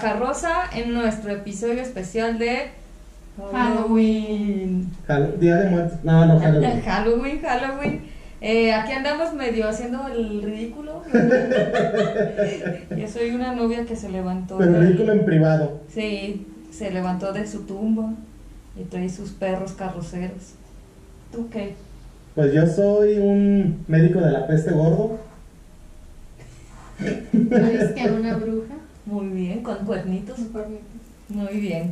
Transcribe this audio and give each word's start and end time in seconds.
Carroza 0.00 0.64
en 0.74 0.92
nuestro 0.94 1.30
episodio 1.32 1.80
especial 1.82 2.38
de 2.38 2.70
Halloween. 3.52 4.90
Hall- 5.08 5.38
Día 5.38 5.56
de 5.56 5.70
muertos. 5.70 5.98
No, 6.04 6.26
no, 6.26 6.38
Halloween. 6.40 6.80
Halloween, 6.84 7.40
Halloween. 7.42 8.00
Eh, 8.40 8.72
aquí 8.74 8.92
andamos 8.92 9.32
medio 9.34 9.68
haciendo 9.68 10.06
el 10.08 10.42
ridículo. 10.42 11.02
Yo 12.96 13.08
soy 13.08 13.30
una 13.30 13.54
novia 13.54 13.84
que 13.86 13.96
se 13.96 14.10
levantó. 14.10 14.58
Pero 14.58 14.80
ridículo 14.80 15.12
en 15.12 15.24
privado. 15.24 15.80
Sí, 15.88 16.46
se 16.70 16.90
levantó 16.90 17.32
de 17.32 17.46
su 17.46 17.60
tumba 17.62 18.12
y 18.78 18.84
trae 18.84 19.08
sus 19.08 19.30
perros 19.30 19.72
carroceros. 19.72 20.54
¿Tú 21.32 21.48
qué? 21.48 21.74
Pues 22.34 22.52
yo 22.52 22.66
soy 22.66 23.18
un 23.18 23.84
médico 23.86 24.20
de 24.20 24.32
la 24.32 24.46
peste 24.46 24.72
gordo. 24.72 25.18
¿Sabes 26.98 27.92
que 27.92 28.10
una 28.10 28.36
bruja? 28.36 28.74
Muy 29.06 29.26
bien, 29.28 29.62
con 29.62 29.78
cuernitos. 29.84 30.38
Muy 31.28 31.60
bien. 31.60 31.90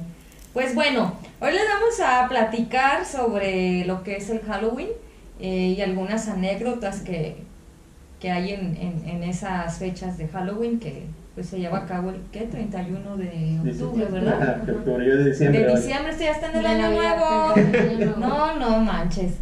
Pues 0.53 0.75
bueno, 0.75 1.15
hoy 1.41 1.53
les 1.53 1.63
vamos 1.69 2.01
a 2.05 2.29
platicar 2.29 3.05
sobre 3.07 3.85
lo 3.87 4.03
que 4.03 4.17
es 4.17 4.29
el 4.31 4.41
Halloween 4.41 4.89
eh, 5.41 5.75
y 5.77 5.81
algunas 5.81 6.29
anécdotas 6.29 7.01
que, 7.01 7.37
que 8.21 8.31
hay 8.31 8.53
en, 8.53 8.77
en- 8.77 9.03
en 9.09 9.23
esas 9.25 9.79
fechas 9.79 10.19
de 10.19 10.29
Halloween 10.29 10.79
que 10.79 11.05
pues 11.35 11.47
se 11.49 11.59
lleva 11.59 11.79
a 11.79 11.87
cabo 11.87 12.11
el 12.11 12.17
¿qué? 12.31 12.41
31 12.43 13.17
de 13.17 13.59
octubre, 13.83 14.05
¿verdad? 14.11 14.43
Ajá, 14.43 14.53
de 14.67 14.73
octubre, 14.73 15.07
yo 15.07 15.17
de 15.17 15.31
diciembre. 15.31 15.65
De 15.65 15.77
diciembre, 15.77 16.11
esto 16.13 16.25
ya 16.25 16.31
está 16.33 16.51
en 16.51 16.57
el 16.59 16.67
año 16.67 16.91
nuevo. 18.11 18.17
No, 18.19 18.57
no 18.57 18.79
manches. 18.81 19.33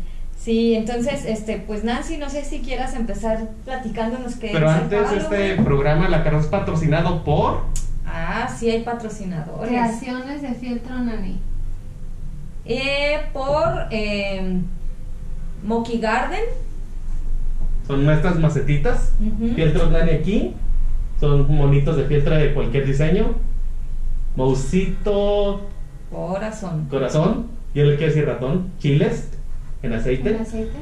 Sí, 0.42 0.74
entonces, 0.74 1.26
este, 1.26 1.58
pues 1.58 1.84
Nancy, 1.84 2.16
no 2.16 2.30
sé 2.30 2.44
si 2.46 2.60
quieras 2.60 2.94
empezar 2.94 3.50
platicándonos 3.66 4.36
qué 4.36 4.48
Pero 4.52 4.70
antes 4.70 5.12
este 5.12 5.56
programa 5.56 6.08
La 6.08 6.24
Carroza 6.24 6.46
es 6.46 6.50
patrocinado 6.50 7.22
por 7.24 7.64
Ah, 8.06 8.48
sí 8.58 8.70
hay 8.70 8.82
patrocinadores. 8.82 9.68
Creaciones 9.68 10.40
de 10.40 10.54
fieltro 10.54 10.98
nani. 10.98 11.38
Eh, 12.64 13.20
por 13.34 13.86
eh, 13.90 14.60
Monkey 15.62 16.00
Garden. 16.00 16.40
son 17.86 18.04
nuestras 18.04 18.38
macetitas. 18.38 19.12
Ujú. 19.20 19.54
Fieltros 19.54 19.90
Nani 19.90 20.10
aquí. 20.10 20.54
Son 21.20 21.54
monitos 21.54 21.96
de 21.98 22.04
fieltro 22.04 22.34
de 22.34 22.54
cualquier 22.54 22.86
diseño. 22.86 23.34
Mousito, 24.36 25.68
Corazón. 26.10 26.86
corazón. 26.88 27.46
Yo 27.74 27.84
le 27.84 27.96
quiero 27.96 28.12
decir 28.12 28.26
ratón. 28.26 28.70
Chiles 28.78 29.28
en 29.82 29.92
aceite. 29.92 30.30
¿El 30.30 30.36
aceite? 30.36 30.78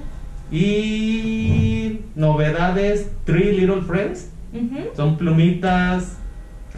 Y 0.51 2.01
novedades, 2.15 3.11
Three 3.25 3.53
Little 3.53 3.83
Friends. 3.83 4.31
Son 4.97 5.17
plumitas, 5.19 6.17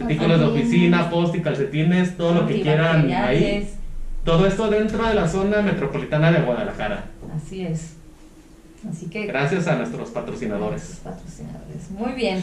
artículos 0.00 0.40
de 0.40 0.46
oficina, 0.46 1.08
post 1.08 1.34
y 1.36 1.40
calcetines, 1.40 2.16
todo 2.16 2.34
lo 2.34 2.46
que 2.46 2.60
quieran 2.62 3.10
ahí. 3.12 3.68
Todo 4.24 4.46
esto 4.46 4.68
dentro 4.68 5.06
de 5.06 5.14
la 5.14 5.28
zona 5.28 5.62
metropolitana 5.62 6.30
de 6.32 6.40
Guadalajara. 6.42 7.04
Así 7.34 7.62
es. 7.64 7.94
Así 8.88 9.06
que 9.06 9.26
Gracias 9.26 9.66
a 9.68 9.76
nuestros 9.76 10.10
patrocinadores. 10.10 11.00
patrocinadores. 11.04 11.90
Muy 11.90 12.12
bien. 12.12 12.40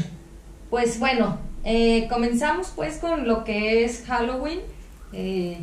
Pues 0.70 1.00
bueno, 1.00 1.38
eh, 1.64 2.08
comenzamos 2.10 2.72
pues 2.76 2.98
con 2.98 3.28
lo 3.28 3.44
que 3.44 3.84
es 3.84 4.04
Halloween. 4.08 4.60
Eh, 5.14 5.58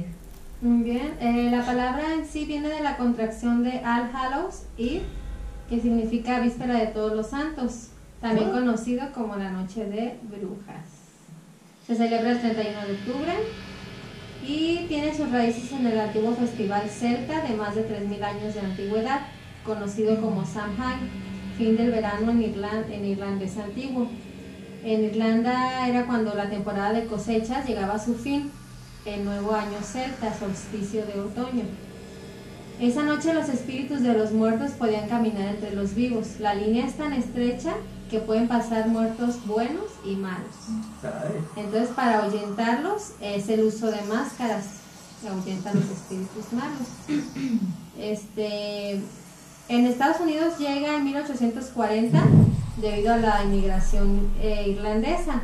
Muy 0.64 0.82
bien. 0.82 1.14
Eh, 1.20 1.48
la 1.50 1.62
palabra 1.66 2.14
en 2.14 2.24
sí 2.24 2.46
viene 2.46 2.70
de 2.70 2.80
la 2.80 2.96
contracción 2.96 3.62
de 3.64 3.82
All 3.84 4.10
Hallows 4.14 4.62
Eve, 4.78 5.02
que 5.68 5.78
significa 5.78 6.40
víspera 6.40 6.78
de 6.78 6.86
todos 6.86 7.12
los 7.12 7.26
santos, 7.28 7.88
también 8.22 8.50
conocido 8.50 9.12
como 9.12 9.36
la 9.36 9.50
noche 9.50 9.84
de 9.84 10.18
brujas. 10.22 10.86
Se 11.86 11.94
celebra 11.94 12.30
el 12.30 12.40
31 12.40 12.86
de 12.86 12.92
octubre 12.94 13.32
y 14.48 14.86
tiene 14.88 15.14
sus 15.14 15.30
raíces 15.30 15.70
en 15.72 15.86
el 15.86 16.00
antiguo 16.00 16.34
festival 16.34 16.88
celta 16.88 17.42
de 17.42 17.54
más 17.56 17.74
de 17.74 17.86
3.000 17.86 18.22
años 18.22 18.54
de 18.54 18.60
antigüedad, 18.60 19.20
conocido 19.66 20.18
como 20.18 20.46
Samhain, 20.46 21.10
fin 21.58 21.76
del 21.76 21.90
verano 21.90 22.30
en, 22.30 22.40
Irlan- 22.42 22.90
en 22.90 23.04
irlandés 23.04 23.58
antiguo. 23.58 24.08
En 24.82 25.04
Irlanda 25.04 25.86
era 25.86 26.06
cuando 26.06 26.34
la 26.34 26.48
temporada 26.48 26.94
de 26.94 27.04
cosechas 27.04 27.66
llegaba 27.68 27.96
a 27.96 27.98
su 27.98 28.14
fin, 28.14 28.50
el 29.04 29.24
nuevo 29.24 29.54
año 29.54 29.78
celta, 29.82 30.36
solsticio 30.38 31.04
de 31.06 31.20
otoño. 31.20 31.64
Esa 32.80 33.02
noche 33.02 33.32
los 33.34 33.48
espíritus 33.48 34.02
de 34.02 34.14
los 34.14 34.32
muertos 34.32 34.72
podían 34.72 35.08
caminar 35.08 35.54
entre 35.54 35.74
los 35.74 35.94
vivos. 35.94 36.40
La 36.40 36.54
línea 36.54 36.86
es 36.86 36.96
tan 36.96 37.12
estrecha 37.12 37.74
que 38.10 38.18
pueden 38.18 38.48
pasar 38.48 38.88
muertos 38.88 39.46
buenos 39.46 39.86
y 40.04 40.16
malos. 40.16 40.54
Entonces, 41.56 41.88
para 41.90 42.24
ahuyentarlos 42.24 43.12
es 43.20 43.48
el 43.48 43.64
uso 43.64 43.90
de 43.90 44.02
máscaras 44.02 44.64
que 45.22 45.28
ahuyentan 45.28 45.74
los 45.74 45.90
espíritus 45.90 46.52
malos. 46.52 46.88
Este, 47.96 49.00
en 49.68 49.86
Estados 49.86 50.20
Unidos 50.20 50.58
llega 50.58 50.96
en 50.96 51.04
1840 51.04 52.20
debido 52.78 53.14
a 53.14 53.18
la 53.18 53.44
inmigración 53.44 54.32
eh, 54.40 54.64
irlandesa. 54.70 55.42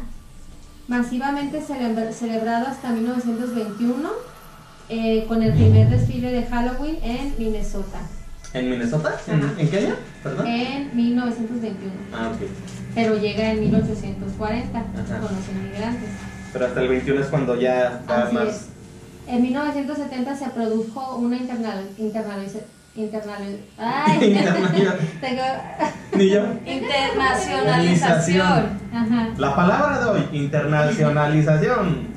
Masivamente 0.95 1.61
celebra- 1.63 2.11
celebrado 2.13 2.67
hasta 2.67 2.91
1921 2.91 4.09
eh, 4.89 5.25
con 5.29 5.41
el 5.41 5.53
primer 5.53 5.89
desfile 5.89 6.33
de 6.33 6.43
Halloween 6.47 6.99
en 7.05 7.33
Minnesota 7.39 8.01
¿En 8.53 8.69
Minnesota? 8.69 9.15
¿En, 9.29 9.41
¿en 9.57 9.71
qué 9.71 9.79
año? 9.79 9.95
¿Perdón? 10.25 10.45
en 10.49 10.91
1921. 10.97 11.93
Ah, 12.13 12.33
ok. 12.35 12.41
Pero 12.97 13.17
llega 13.19 13.53
en 13.53 13.61
1840 13.61 14.79
Ajá. 14.81 15.21
con 15.21 15.37
los 15.37 15.49
inmigrantes. 15.49 16.09
Pero 16.53 16.67
hasta 16.67 16.81
el 16.83 16.89
21 16.89 17.21
es 17.21 17.27
cuando 17.29 17.55
ya 17.61 18.03
va 18.11 18.23
Así 18.25 18.35
más. 18.35 18.49
es. 18.49 18.67
En 19.29 19.43
1970 19.43 20.35
se 20.37 20.49
produjo 20.49 21.15
una 21.19 21.37
internal, 21.37 21.89
internaliza- 22.01 22.65
internal, 22.97 23.59
ay, 23.79 24.19
Internaliza- 24.35 24.97
tengo, 25.21 25.43
Ni 26.17 26.29
yo. 26.31 26.43
internacionalización. 26.67 28.81
ajá, 28.93 29.29
La 29.37 29.55
palabra 29.57 30.01
de 30.01 30.05
hoy, 30.11 30.23
internacionalización. 30.33 32.09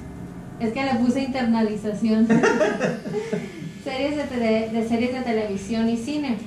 es 0.59 0.73
que 0.73 0.83
le 0.83 0.95
puse 0.95 1.21
internalización. 1.23 2.27
series 3.83 4.15
de, 4.15 4.23
tele- 4.23 4.69
de 4.71 4.87
series 4.87 5.13
de 5.13 5.21
televisión 5.21 5.89
y 5.89 5.97
cine. 5.97 6.37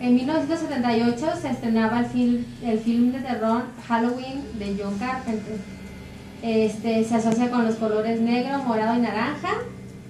En 0.00 0.14
1978 0.14 1.26
se 1.42 1.50
estrenaba 1.50 2.00
el 2.00 2.06
film, 2.06 2.44
el 2.64 2.78
film 2.78 3.12
de 3.12 3.18
terror 3.20 3.64
Halloween 3.88 4.44
de 4.58 4.76
John 4.80 4.96
Carpenter. 4.98 5.56
Este, 6.40 7.02
se 7.04 7.14
asocia 7.16 7.50
con 7.50 7.64
los 7.66 7.74
colores 7.74 8.20
negro, 8.20 8.58
morado 8.58 8.96
y 8.96 9.00
naranja 9.00 9.48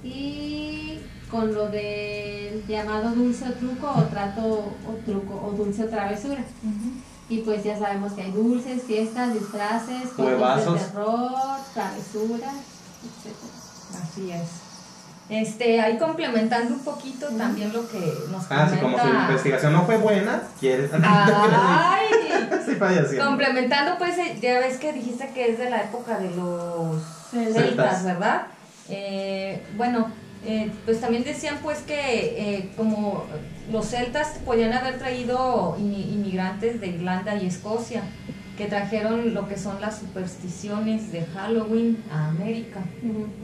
y 0.05 0.68
con 1.31 1.55
lo 1.55 1.69
del 1.69 2.67
llamado 2.67 3.11
dulce 3.11 3.45
o 3.49 3.53
truco 3.53 3.91
o 3.95 4.03
trato 4.05 4.43
o 4.43 4.93
truco 5.05 5.43
o 5.47 5.53
dulce 5.53 5.85
o 5.85 5.89
travesura. 5.89 6.43
Y 7.29 7.39
pues 7.39 7.63
ya 7.63 7.79
sabemos 7.79 8.13
que 8.15 8.23
hay 8.23 8.31
dulces, 8.31 8.83
fiestas, 8.85 9.35
disfraces, 9.35 10.11
juegos 10.17 10.65
de 10.65 10.79
terror, 10.81 11.59
travesuras, 11.75 12.55
etc. 13.05 14.03
Así 14.03 14.31
es. 14.31 14.69
Este, 15.29 15.79
ahí 15.79 15.99
complementando 15.99 16.73
un 16.75 16.81
poquito 16.81 17.27
también 17.29 17.71
lo 17.71 17.87
que 17.87 17.99
nos 18.31 18.51
Ah, 18.51 18.67
sí, 18.73 18.79
como 18.79 18.99
su 18.99 19.07
investigación 19.07 19.75
no 19.75 19.85
fue 19.85 19.99
buena, 19.99 20.43
quieres. 20.59 20.91
Ay, 21.03 22.07
sí, 22.65 23.19
complementando 23.19 23.99
pues, 23.99 24.17
eh, 24.17 24.39
ya 24.41 24.59
ves 24.61 24.79
que 24.79 24.95
dijiste 24.95 25.31
que 25.35 25.51
es 25.51 25.59
de 25.59 25.69
la 25.69 25.83
época 25.83 26.19
de 26.19 26.31
los 26.31 27.03
Celtas. 27.31 27.63
celtas, 27.63 28.05
¿verdad? 28.05 28.47
Eh, 28.89 29.63
bueno, 29.77 30.11
eh, 30.47 30.71
pues 30.85 31.01
también 31.01 31.25
decían 31.25 31.59
pues 31.63 31.79
que 31.81 31.95
eh, 32.59 32.71
como 32.77 33.25
los 33.73 33.87
celtas 33.87 34.39
podían 34.45 34.73
haber 34.73 34.99
traído 34.99 35.77
inmi- 35.79 36.13
inmigrantes 36.13 36.81
de 36.81 36.87
Irlanda 36.89 37.35
y 37.37 37.47
Escocia, 37.47 38.03
que 38.57 38.67
trajeron 38.67 39.35
lo 39.35 39.47
que 39.49 39.57
son 39.59 39.81
las 39.81 39.99
supersticiones 39.99 41.13
de 41.13 41.25
Halloween 41.27 42.03
a 42.11 42.29
América 42.29 42.81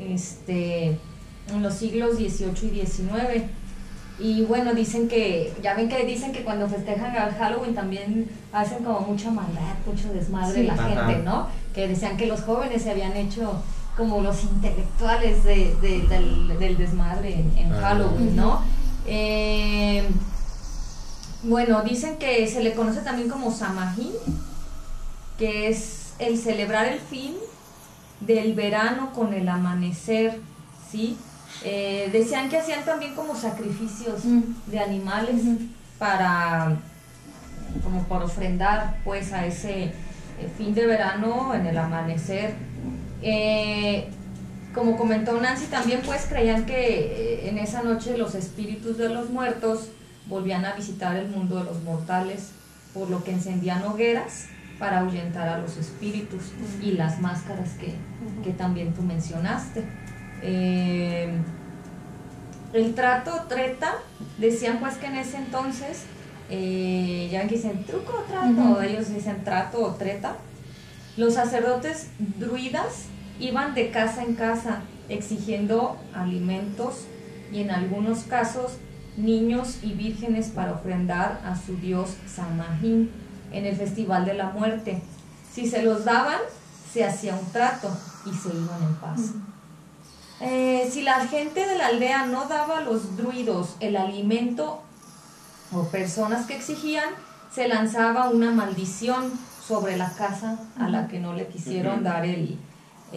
este, 0.01 0.99
en 1.53 1.63
los 1.63 1.75
siglos 1.75 2.17
XVIII 2.17 2.81
y 2.83 2.87
XIX. 2.87 3.45
Y 4.19 4.43
bueno, 4.45 4.75
dicen 4.75 5.09
que, 5.09 5.53
ya 5.63 5.75
ven 5.75 5.89
que 5.89 6.05
dicen 6.05 6.33
que 6.33 6.45
cuando 6.45 6.69
festejan 6.69 7.17
al 7.17 7.33
Halloween 7.35 7.75
también 7.75 8.29
hacen 8.53 8.85
como 8.85 9.01
mucha 9.01 9.31
maldad, 9.31 9.75
mucho 9.87 10.13
desmadre 10.13 10.61
Sí. 10.61 10.67
la 10.67 10.75
Ajá. 10.75 11.07
gente, 11.07 11.23
¿no? 11.25 11.49
Que 11.75 11.89
decían 11.89 12.17
que 12.17 12.27
los 12.27 12.43
jóvenes 12.43 12.83
se 12.83 12.91
habían 12.93 13.17
hecho 13.17 13.61
como 13.97 14.21
los 14.21 14.43
intelectuales 14.43 15.45
de- 15.45 15.77
de- 15.81 16.01
del, 16.09 16.59
del 16.59 16.77
desmadre 16.77 17.35
en, 17.35 17.57
en 17.57 17.73
Ah. 17.73 17.79
Halloween, 17.81 18.35
¿no? 18.37 18.63
Eh, 19.07 20.09
bueno, 21.45 21.83
dicen 21.83 22.17
que 22.19 22.47
se 22.49 22.63
le 22.63 22.75
conoce 22.75 23.01
también 23.01 23.29
como 23.29 23.51
Samhain, 23.53 24.13
que 25.39 25.69
es 25.69 26.15
el 26.19 26.39
celebrar 26.39 26.87
el 26.87 26.99
fin 27.01 27.35
del 28.21 28.55
verano 28.55 29.13
con 29.13 29.35
el 29.35 29.49
amanecer, 29.49 30.41
¿sí? 30.91 31.17
Eh, 31.63 32.09
decían 32.13 32.49
que 32.49 32.59
hacían 32.59 32.85
también 32.85 33.15
como 33.15 33.35
sacrificios 33.37 34.25
Mm. 34.25 34.41
de 34.67 34.81
animales 34.81 35.43
para 35.99 36.77
como 37.83 38.05
para 38.05 38.25
ofrendar 38.25 38.99
pues 39.05 39.33
a 39.33 39.47
ese 39.47 39.85
eh, 39.85 39.93
fin 40.57 40.75
de 40.75 40.87
verano 40.87 41.55
en 41.55 41.67
el 41.67 41.77
amanecer. 41.77 42.55
Eh, 43.27 44.07
como 44.75 44.97
comentó 44.97 45.41
Nancy, 45.41 45.67
también 45.67 46.03
pues 46.05 46.27
creían 46.27 46.67
que 46.67 46.75
eh, 46.75 47.49
en 47.49 47.59
esa 47.59 47.83
noche 47.83 48.19
los 48.19 48.35
espíritus 48.35 48.99
de 48.99 49.09
los 49.09 49.31
muertos 49.31 49.89
volvían 50.27 50.65
a 50.65 50.75
visitar 50.75 51.17
el 51.17 51.29
mundo 51.29 51.57
de 51.59 51.65
los 51.65 51.83
mortales, 51.83 52.51
por 52.93 53.09
lo 53.09 53.25
que 53.25 53.33
encendían 53.33 53.83
hogueras 53.85 54.47
para 54.79 55.01
ahuyentar 55.01 55.49
a 55.49 55.59
los 55.59 55.77
espíritus 55.77 56.43
y 56.83 56.93
las 56.93 57.21
máscaras 57.21 57.71
que, 57.79 57.95
que 58.43 58.51
también 58.51 58.93
tú 58.93 59.03
mencionaste. 59.03 59.85
Eh, 60.43 61.29
el 62.75 62.95
trato 62.95 63.47
treta, 63.49 63.95
decían 64.37 64.81
pues 64.81 64.97
que 64.97 65.07
en 65.07 65.15
ese 65.15 65.37
entonces, 65.37 66.03
eh, 66.51 67.29
ya 67.31 67.47
que 67.47 67.55
dicen 67.55 67.85
truco 67.85 68.13
o 68.19 68.23
trato, 68.23 68.83
ellos 68.83 69.15
dicen 69.15 69.45
trato 69.45 69.83
o 69.83 69.95
treta, 69.95 70.37
los 71.17 71.35
sacerdotes 71.35 72.09
druidas 72.19 73.07
iban 73.39 73.75
de 73.75 73.91
casa 73.91 74.23
en 74.23 74.35
casa 74.35 74.83
exigiendo 75.09 75.97
alimentos 76.15 77.07
y 77.53 77.61
en 77.61 77.71
algunos 77.71 78.21
casos 78.25 78.73
niños 79.17 79.79
y 79.83 79.93
vírgenes 79.93 80.49
para 80.49 80.73
ofrendar 80.73 81.41
a 81.45 81.57
su 81.57 81.77
dios 81.77 82.17
Samajín 82.27 83.11
en 83.53 83.67
el 83.67 83.77
Festival 83.77 84.25
de 84.25 84.35
la 84.35 84.51
Muerte. 84.51 85.03
Si 85.53 85.69
se 85.69 85.83
los 85.83 86.05
daban, 86.05 86.41
se 86.93 87.05
hacía 87.05 87.35
un 87.37 87.47
trato 87.53 87.91
y 88.27 88.35
se 88.35 88.49
iban 88.49 88.83
en 88.83 88.95
paz. 88.97 89.21
Eh, 90.41 90.89
si 90.93 91.03
la 91.03 91.27
gente 91.27 91.65
de 91.67 91.79
la 91.79 91.87
aldea 91.87 92.27
no 92.27 92.47
daba 92.47 92.79
a 92.79 92.81
los 92.81 93.17
druidos 93.17 93.77
el 93.79 93.97
alimento 93.97 94.83
o 95.73 95.85
personas 95.89 96.47
que 96.47 96.57
exigían, 96.57 97.09
se 97.53 97.69
lanzaba 97.69 98.31
una 98.31 98.51
maldición 98.51 99.33
sobre 99.67 99.97
la 99.97 100.11
casa 100.11 100.59
a 100.79 100.89
la 100.89 101.07
que 101.07 101.21
no 101.21 101.35
le 101.35 101.47
quisieron 101.47 102.03
dar 102.03 102.25
el, 102.25 102.59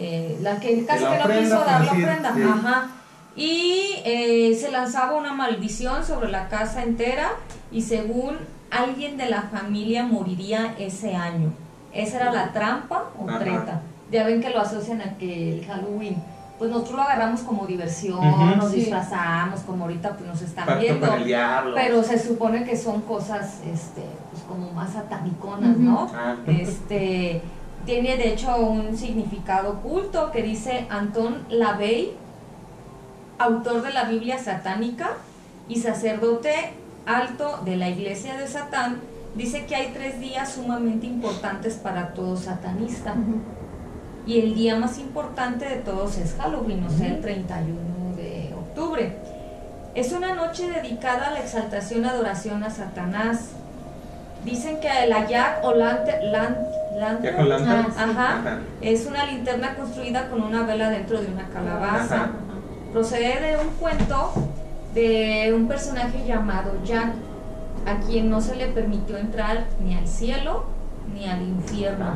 eh, 0.00 0.38
la 0.42 0.60
que 0.60 0.84
casi 0.86 1.02
La 1.02 1.18
que 1.18 1.34
no 1.34 1.40
quiso 1.40 1.58
dar 1.64 1.84
la 1.84 1.90
ofrenda, 1.92 2.32
sí. 2.34 2.42
ajá. 2.42 2.86
Y 3.34 3.94
eh, 4.04 4.56
se 4.60 4.70
lanzaba 4.70 5.16
una 5.16 5.32
maldición 5.32 6.04
sobre 6.04 6.30
la 6.30 6.48
casa 6.48 6.82
entera 6.82 7.30
y 7.70 7.82
según 7.82 8.36
alguien 8.70 9.16
de 9.16 9.28
la 9.28 9.42
familia 9.42 10.04
moriría 10.04 10.74
ese 10.78 11.14
año. 11.14 11.52
Esa 11.92 12.16
era 12.20 12.32
la 12.32 12.52
trampa 12.52 13.04
o 13.18 13.28
Ajá. 13.28 13.38
treta. 13.38 13.80
Ya 14.10 14.24
ven 14.24 14.40
que 14.40 14.50
lo 14.50 14.60
asocian 14.60 15.00
a 15.02 15.16
que 15.18 15.58
el 15.58 15.66
Halloween, 15.66 16.16
pues 16.58 16.70
nosotros 16.70 16.96
lo 16.96 17.02
agarramos 17.02 17.40
como 17.42 17.66
diversión, 17.66 18.18
Ujú. 18.26 18.56
nos 18.56 18.70
Sí. 18.72 18.80
disfrazamos, 18.80 19.60
como 19.60 19.84
ahorita 19.84 20.10
pues 20.16 20.28
nos 20.28 20.42
están 20.42 20.66
Pacto 20.66 20.80
viendo. 20.80 21.06
Pero 21.74 22.02
se 22.02 22.18
supone 22.18 22.64
que 22.64 22.76
son 22.76 23.02
cosas, 23.02 23.60
este, 23.72 24.02
pues 24.32 24.42
como 24.48 24.70
más 24.72 24.92
sataniconas, 24.92 25.70
Ujú. 25.76 25.80
¿no? 25.82 26.10
Ah. 26.14 26.34
Este, 26.46 27.40
tiene 27.88 28.18
de 28.18 28.34
hecho 28.34 28.54
un 28.58 28.98
significado 28.98 29.70
oculto 29.70 30.30
que 30.30 30.42
dice 30.42 30.86
Antón 30.90 31.46
Lavey, 31.48 32.12
autor 33.38 33.80
de 33.80 33.94
la 33.94 34.04
Biblia 34.04 34.38
satánica 34.38 35.12
y 35.70 35.76
sacerdote 35.76 36.52
alto 37.06 37.60
de 37.64 37.78
la 37.78 37.88
iglesia 37.88 38.36
de 38.36 38.46
Satán, 38.46 39.00
dice 39.36 39.64
que 39.64 39.74
hay 39.74 39.92
tres 39.94 40.20
días 40.20 40.52
sumamente 40.52 41.06
importantes 41.06 41.76
para 41.76 42.12
todo 42.12 42.36
satanista. 42.36 43.14
Y 44.26 44.38
el 44.38 44.54
día 44.54 44.76
más 44.76 44.98
importante 44.98 45.66
de 45.66 45.76
todos 45.76 46.18
es 46.18 46.34
Halloween, 46.34 46.84
o 46.84 46.90
sea, 46.90 47.08
el 47.08 47.22
31 47.22 48.16
de 48.16 48.52
octubre. 48.54 49.16
Es 49.94 50.12
una 50.12 50.34
noche 50.34 50.70
dedicada 50.70 51.28
a 51.28 51.30
la 51.30 51.40
exaltación 51.40 52.04
y 52.04 52.08
adoración 52.08 52.62
a 52.64 52.68
Satanás. 52.68 53.52
Dicen 54.44 54.78
que 54.78 54.90
la 55.06 55.26
Jack 55.26 55.64
o 55.64 55.72
Lantern, 55.72 56.30
¿Ya 56.30 56.77
Ah. 57.00 57.86
Ajá. 57.96 58.58
es 58.80 59.06
una 59.06 59.26
linterna 59.26 59.74
construida 59.74 60.28
con 60.28 60.42
una 60.42 60.64
vela 60.64 60.90
dentro 60.90 61.20
de 61.20 61.28
una 61.28 61.48
calabaza. 61.48 62.16
Ajá. 62.16 62.30
Procede 62.92 63.40
de 63.40 63.56
un 63.56 63.68
cuento 63.78 64.32
de 64.94 65.52
un 65.54 65.68
personaje 65.68 66.24
llamado 66.26 66.72
Jack, 66.84 67.12
a 67.86 68.00
quien 68.06 68.30
no 68.30 68.40
se 68.40 68.56
le 68.56 68.66
permitió 68.68 69.16
entrar 69.16 69.66
ni 69.84 69.94
al 69.94 70.08
cielo 70.08 70.64
ni 71.14 71.26
al 71.26 71.42
infierno, 71.42 72.06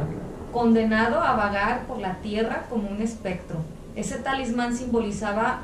condenado 0.52 1.20
a 1.20 1.34
vagar 1.34 1.86
por 1.86 1.98
la 1.98 2.14
tierra 2.16 2.64
como 2.68 2.88
un 2.88 3.00
espectro. 3.00 3.58
Ese 3.94 4.18
talismán 4.18 4.74
simbolizaba 4.74 5.60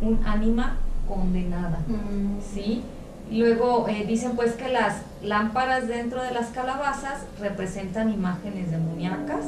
un 0.00 0.20
ánima 0.26 0.76
condenada. 1.08 1.78
Mm. 1.86 2.40
¿sí? 2.40 2.82
Luego 3.30 3.86
eh, 3.88 4.04
dicen 4.06 4.32
pues 4.36 4.52
que 4.54 4.68
las 4.68 4.96
lámparas 5.22 5.86
dentro 5.88 6.22
de 6.22 6.30
las 6.30 6.46
calabazas 6.48 7.24
representan 7.40 8.10
imágenes 8.12 8.70
demoníacas, 8.70 9.44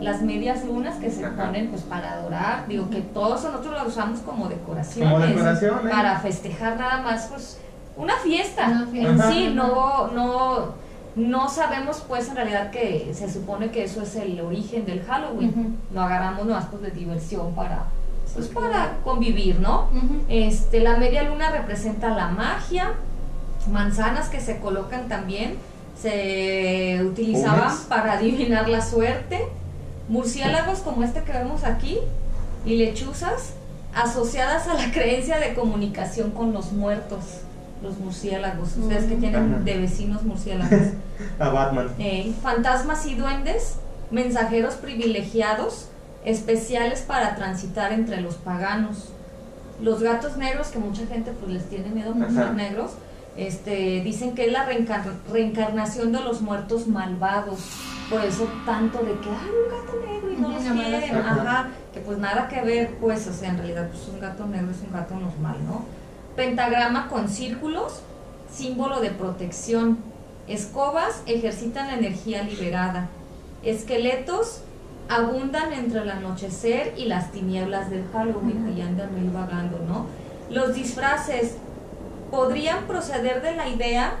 las 0.00 0.22
medias 0.22 0.64
lunas 0.64 0.96
que 0.96 1.10
se 1.10 1.24
Ajá. 1.24 1.44
ponen 1.46 1.68
pues 1.68 1.82
para 1.82 2.12
adorar, 2.14 2.66
digo 2.66 2.88
que 2.90 3.00
todos 3.00 3.44
nosotros 3.44 3.74
las 3.74 3.86
usamos 3.86 4.20
como 4.20 4.48
decoraciones, 4.48 5.12
Como 5.12 5.24
decoración, 5.26 5.86
¿eh? 5.86 5.90
para 5.90 6.18
festejar 6.20 6.76
nada 6.78 7.02
más 7.02 7.26
pues 7.26 7.58
una 7.96 8.16
fiesta, 8.16 8.66
Una 8.68 8.86
fiesta. 8.86 9.10
en 9.12 9.20
Ajá. 9.20 9.30
sí, 9.32 9.52
no, 9.54 10.08
no, 10.08 10.74
no 11.16 11.48
sabemos 11.48 12.02
pues 12.08 12.28
en 12.28 12.36
realidad 12.36 12.70
que 12.70 13.12
se 13.14 13.30
supone 13.30 13.70
que 13.70 13.84
eso 13.84 14.02
es 14.02 14.16
el 14.16 14.40
origen 14.40 14.84
del 14.86 15.02
Halloween, 15.04 15.50
Ujú. 15.50 15.94
lo 15.94 16.02
agarramos 16.02 16.46
nomás 16.46 16.66
pues 16.70 16.82
de 16.82 16.90
diversión 16.90 17.54
para, 17.54 17.84
pues 18.34 18.48
para 18.48 18.98
convivir, 19.04 19.60
¿no? 19.60 19.88
Este, 20.28 20.80
la 20.80 20.96
media 20.96 21.22
luna 21.22 21.50
representa 21.50 22.10
la 22.10 22.28
magia, 22.28 22.92
manzanas 23.70 24.28
que 24.28 24.40
se 24.40 24.58
colocan 24.58 25.08
también, 25.08 25.54
se 26.00 27.00
utilizaban 27.04 27.60
Pumas. 27.60 27.86
para 27.88 28.14
adivinar 28.14 28.68
la 28.68 28.82
suerte, 28.82 29.40
murciélagos 30.08 30.80
como 30.80 31.02
este 31.02 31.22
que 31.22 31.32
vemos 31.32 31.64
aquí 31.64 31.98
y 32.66 32.76
lechuzas 32.76 33.54
asociadas 33.94 34.66
a 34.66 34.74
la 34.74 34.90
creencia 34.90 35.38
de 35.38 35.54
comunicación 35.54 36.32
con 36.32 36.52
los 36.52 36.72
muertos, 36.72 37.20
los 37.82 37.96
murciélagos, 37.98 38.76
ustedes 38.76 39.04
que 39.04 39.14
tienen 39.16 39.54
Ajá. 39.54 39.62
de 39.62 39.78
vecinos 39.78 40.22
murciélagos. 40.24 40.88
A 41.38 41.48
Batman. 41.50 41.90
Eh, 42.00 42.32
fantasmas 42.42 43.06
y 43.06 43.14
duendes, 43.14 43.76
mensajeros 44.10 44.74
privilegiados, 44.74 45.86
especiales 46.24 47.00
para 47.02 47.36
transitar 47.36 47.92
entre 47.92 48.20
los 48.20 48.34
paganos. 48.36 49.10
Los 49.82 50.02
gatos 50.02 50.36
negros, 50.36 50.68
que 50.68 50.78
mucha 50.78 51.06
gente 51.06 51.32
pues 51.32 51.52
les 51.52 51.64
tiene 51.68 51.88
miedo 51.90 52.12
a 52.12 52.18
los 52.18 52.36
Ajá. 52.36 52.52
negros, 52.52 52.92
este, 53.36 54.00
dicen 54.02 54.34
que 54.34 54.46
es 54.46 54.52
la 54.52 54.66
reencar- 54.66 55.12
reencarnación 55.30 56.12
de 56.12 56.20
los 56.20 56.40
muertos 56.40 56.86
malvados. 56.86 57.58
Por 58.08 58.20
eso 58.24 58.46
tanto 58.66 58.98
de 58.98 59.12
que, 59.18 59.28
ay, 59.28 59.50
un 59.64 59.70
gato 59.70 60.06
negro 60.06 60.32
y 60.32 60.36
no 60.36 60.48
los 60.50 60.62
quieren. 60.62 61.16
Ajá, 61.16 61.68
que 61.92 62.00
pues 62.00 62.18
nada 62.18 62.48
que 62.48 62.60
ver, 62.60 62.94
pues, 63.00 63.26
o 63.26 63.32
sea, 63.32 63.48
en 63.50 63.56
realidad 63.58 63.88
pues 63.88 64.06
un 64.08 64.20
gato 64.20 64.46
negro 64.46 64.70
es 64.70 64.80
un 64.86 64.92
gato 64.92 65.14
normal, 65.14 65.56
¿no? 65.66 65.84
Pentagrama 66.36 67.08
con 67.08 67.28
círculos, 67.28 68.00
símbolo 68.52 69.00
de 69.00 69.10
protección. 69.10 69.98
Escobas 70.46 71.22
ejercitan 71.26 71.86
la 71.88 71.94
energía 71.94 72.42
liberada. 72.42 73.08
Esqueletos 73.62 74.60
abundan 75.08 75.72
entre 75.72 76.00
el 76.02 76.10
anochecer 76.10 76.94
y 76.96 77.06
las 77.06 77.32
tinieblas 77.32 77.90
del 77.90 78.04
Halloween, 78.12 78.66
ahí 78.66 78.80
andan 78.80 79.14
ahí 79.14 79.30
vagando, 79.32 79.78
¿no? 79.86 80.06
Los 80.50 80.74
disfraces 80.74 81.56
podrían 82.30 82.84
proceder 82.84 83.42
de 83.42 83.54
la 83.54 83.68
idea 83.68 84.14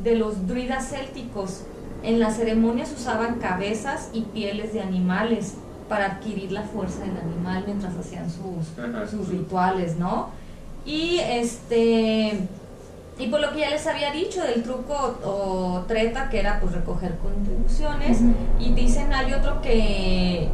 de 0.00 0.16
los 0.16 0.46
druidas 0.46 0.88
célticos. 0.90 1.62
En 2.02 2.18
las 2.18 2.36
ceremonias 2.36 2.92
usaban 2.92 3.38
cabezas 3.38 4.10
y 4.12 4.22
pieles 4.22 4.72
de 4.72 4.80
animales 4.80 5.54
para 5.88 6.06
adquirir 6.06 6.52
la 6.52 6.62
fuerza 6.62 7.00
del 7.00 7.16
animal 7.16 7.64
mientras 7.66 7.94
hacían 7.96 8.30
sus, 8.30 9.10
sus 9.10 9.28
rituales, 9.28 9.96
¿no? 9.96 10.30
Y 10.86 11.18
este 11.18 12.48
y 13.20 13.26
por 13.26 13.40
lo 13.40 13.52
que 13.52 13.60
ya 13.60 13.70
les 13.70 13.86
había 13.86 14.10
dicho 14.10 14.42
del 14.42 14.62
truco 14.62 15.18
o, 15.22 15.84
treta 15.86 16.30
que 16.30 16.40
era 16.40 16.58
pues 16.58 16.72
recoger 16.72 17.16
contribuciones. 17.18 18.18
Y 18.58 18.72
dicen 18.72 19.12
hay 19.12 19.34
otro 19.34 19.60
que 19.60 20.48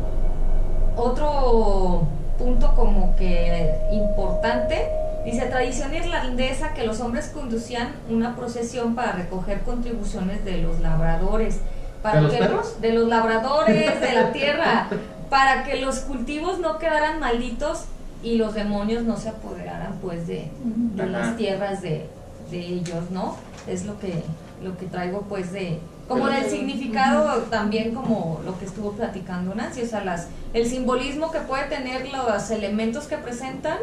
otro 0.96 2.08
punto 2.38 2.74
como 2.74 3.14
que 3.14 3.72
importante. 3.92 4.88
Dice 5.24 5.46
tradición 5.46 5.94
irlandesa 5.94 6.74
que 6.74 6.84
los 6.84 7.00
hombres 7.00 7.28
conducían 7.28 7.92
una 8.10 8.36
procesión 8.36 8.94
para 8.94 9.12
recoger 9.12 9.60
contribuciones 9.60 10.44
de 10.44 10.58
los 10.58 10.80
labradores 10.80 11.60
para 12.02 12.20
¿De 12.20 12.22
los 12.22 12.34
perros? 12.34 12.80
de 12.80 12.92
los 12.92 13.08
labradores 13.08 14.00
de 14.00 14.12
la 14.12 14.32
tierra 14.32 14.88
para 15.30 15.64
que 15.64 15.80
los 15.80 16.00
cultivos 16.00 16.60
no 16.60 16.78
quedaran 16.78 17.18
malditos 17.18 17.86
y 18.22 18.36
los 18.36 18.54
demonios 18.54 19.02
no 19.02 19.16
se 19.16 19.30
apoderaran 19.30 19.94
pues 20.00 20.28
de, 20.28 20.48
de 20.62 21.06
las 21.06 21.36
tierras 21.36 21.82
de, 21.82 22.08
de 22.50 22.60
ellos, 22.60 23.10
¿no? 23.10 23.36
Es 23.66 23.84
lo 23.84 23.98
que, 23.98 24.22
lo 24.62 24.76
que 24.76 24.86
traigo 24.86 25.22
pues 25.22 25.52
de, 25.52 25.80
como 26.08 26.26
del 26.28 26.48
significado 26.48 27.42
también 27.42 27.94
como 27.94 28.40
lo 28.44 28.58
que 28.58 28.64
estuvo 28.64 28.92
platicando 28.92 29.54
Nancy, 29.54 29.82
o 29.82 29.86
sea, 29.86 30.04
las, 30.04 30.28
el 30.54 30.66
simbolismo 30.66 31.30
que 31.30 31.40
puede 31.40 31.64
tener 31.64 32.08
los 32.12 32.50
elementos 32.50 33.06
que 33.06 33.16
presentan 33.16 33.78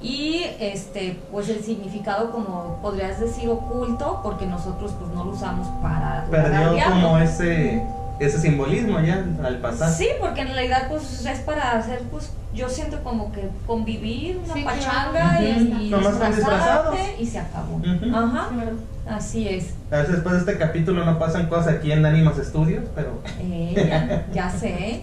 y 0.00 0.44
este 0.60 1.18
pues 1.32 1.48
el 1.48 1.62
significado 1.62 2.30
como 2.30 2.78
podrías 2.82 3.18
decir 3.18 3.48
oculto 3.48 4.20
porque 4.22 4.46
nosotros 4.46 4.92
pues 4.98 5.12
no 5.12 5.24
lo 5.24 5.32
usamos 5.32 5.66
para 5.82 6.24
Perdió 6.30 6.84
como 6.88 7.18
ese, 7.18 7.84
ese 8.20 8.40
simbolismo 8.40 9.00
ya 9.00 9.24
al 9.44 9.58
pasar. 9.58 9.90
Sí, 9.92 10.08
porque 10.20 10.40
en 10.42 10.48
realidad 10.48 10.86
pues 10.88 11.24
es 11.24 11.38
para 11.40 11.72
hacer 11.78 12.00
pues 12.10 12.30
yo 12.54 12.68
siento 12.68 13.02
como 13.04 13.30
que 13.32 13.48
convivir, 13.66 14.38
una 14.44 14.54
Sí, 14.54 14.62
claro. 14.62 14.78
pachanga 14.80 15.42
y, 15.42 15.52
Ujú. 15.72 15.80
y 15.82 15.94
disfrazados. 15.94 16.96
y 17.18 17.26
se 17.26 17.38
acabó. 17.38 17.80
Ajá, 18.14 18.48
Claro. 18.52 18.72
así 19.08 19.46
es. 19.48 19.74
A 19.90 19.98
veces 19.98 20.14
después 20.14 20.34
de 20.34 20.40
este 20.40 20.58
capítulo 20.58 21.04
no 21.04 21.18
pasan 21.18 21.48
cosas 21.48 21.74
aquí 21.74 21.92
en 21.92 22.04
Animas 22.04 22.36
Studios, 22.42 22.84
pero 22.94 23.20
Eh, 23.40 23.74
ya, 23.88 24.26
ya 24.32 24.50
sé. 24.50 25.02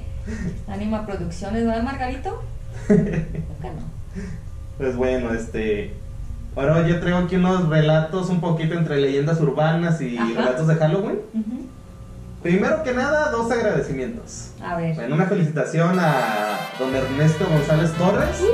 Anima 0.68 1.06
Producciones, 1.06 1.66
¿verdad, 1.66 1.84
Margarito? 1.84 2.44
Que 2.88 3.26
no. 3.62 3.82
pues 4.78 4.96
bueno, 4.96 5.34
este... 5.34 5.94
Ahora 6.56 6.88
yo 6.88 7.00
traigo 7.02 7.18
aquí 7.20 7.36
unos 7.36 7.68
relatos 7.68 8.30
un 8.30 8.40
poquito 8.40 8.76
entre 8.76 8.98
leyendas 9.02 9.42
urbanas 9.42 10.00
y 10.02 10.18
Ajá. 10.18 10.28
relatos 10.36 10.68
de 10.68 10.76
Halloween. 10.76 11.20
Ujú. 11.34 11.66
Primero 12.46 12.84
que 12.84 12.94
nada, 12.94 13.32
dos 13.32 13.52
agradecimientos. 13.52 14.52
A 14.64 14.75
ver. 14.78 14.94
Bueno, 14.94 15.16
una 15.16 15.25
felicitación 15.25 15.98
a 16.00 16.60
don 16.78 16.96
Ernesto 16.96 17.44
González 17.50 17.92
Torres, 17.94 18.40
Uh. 18.40 18.46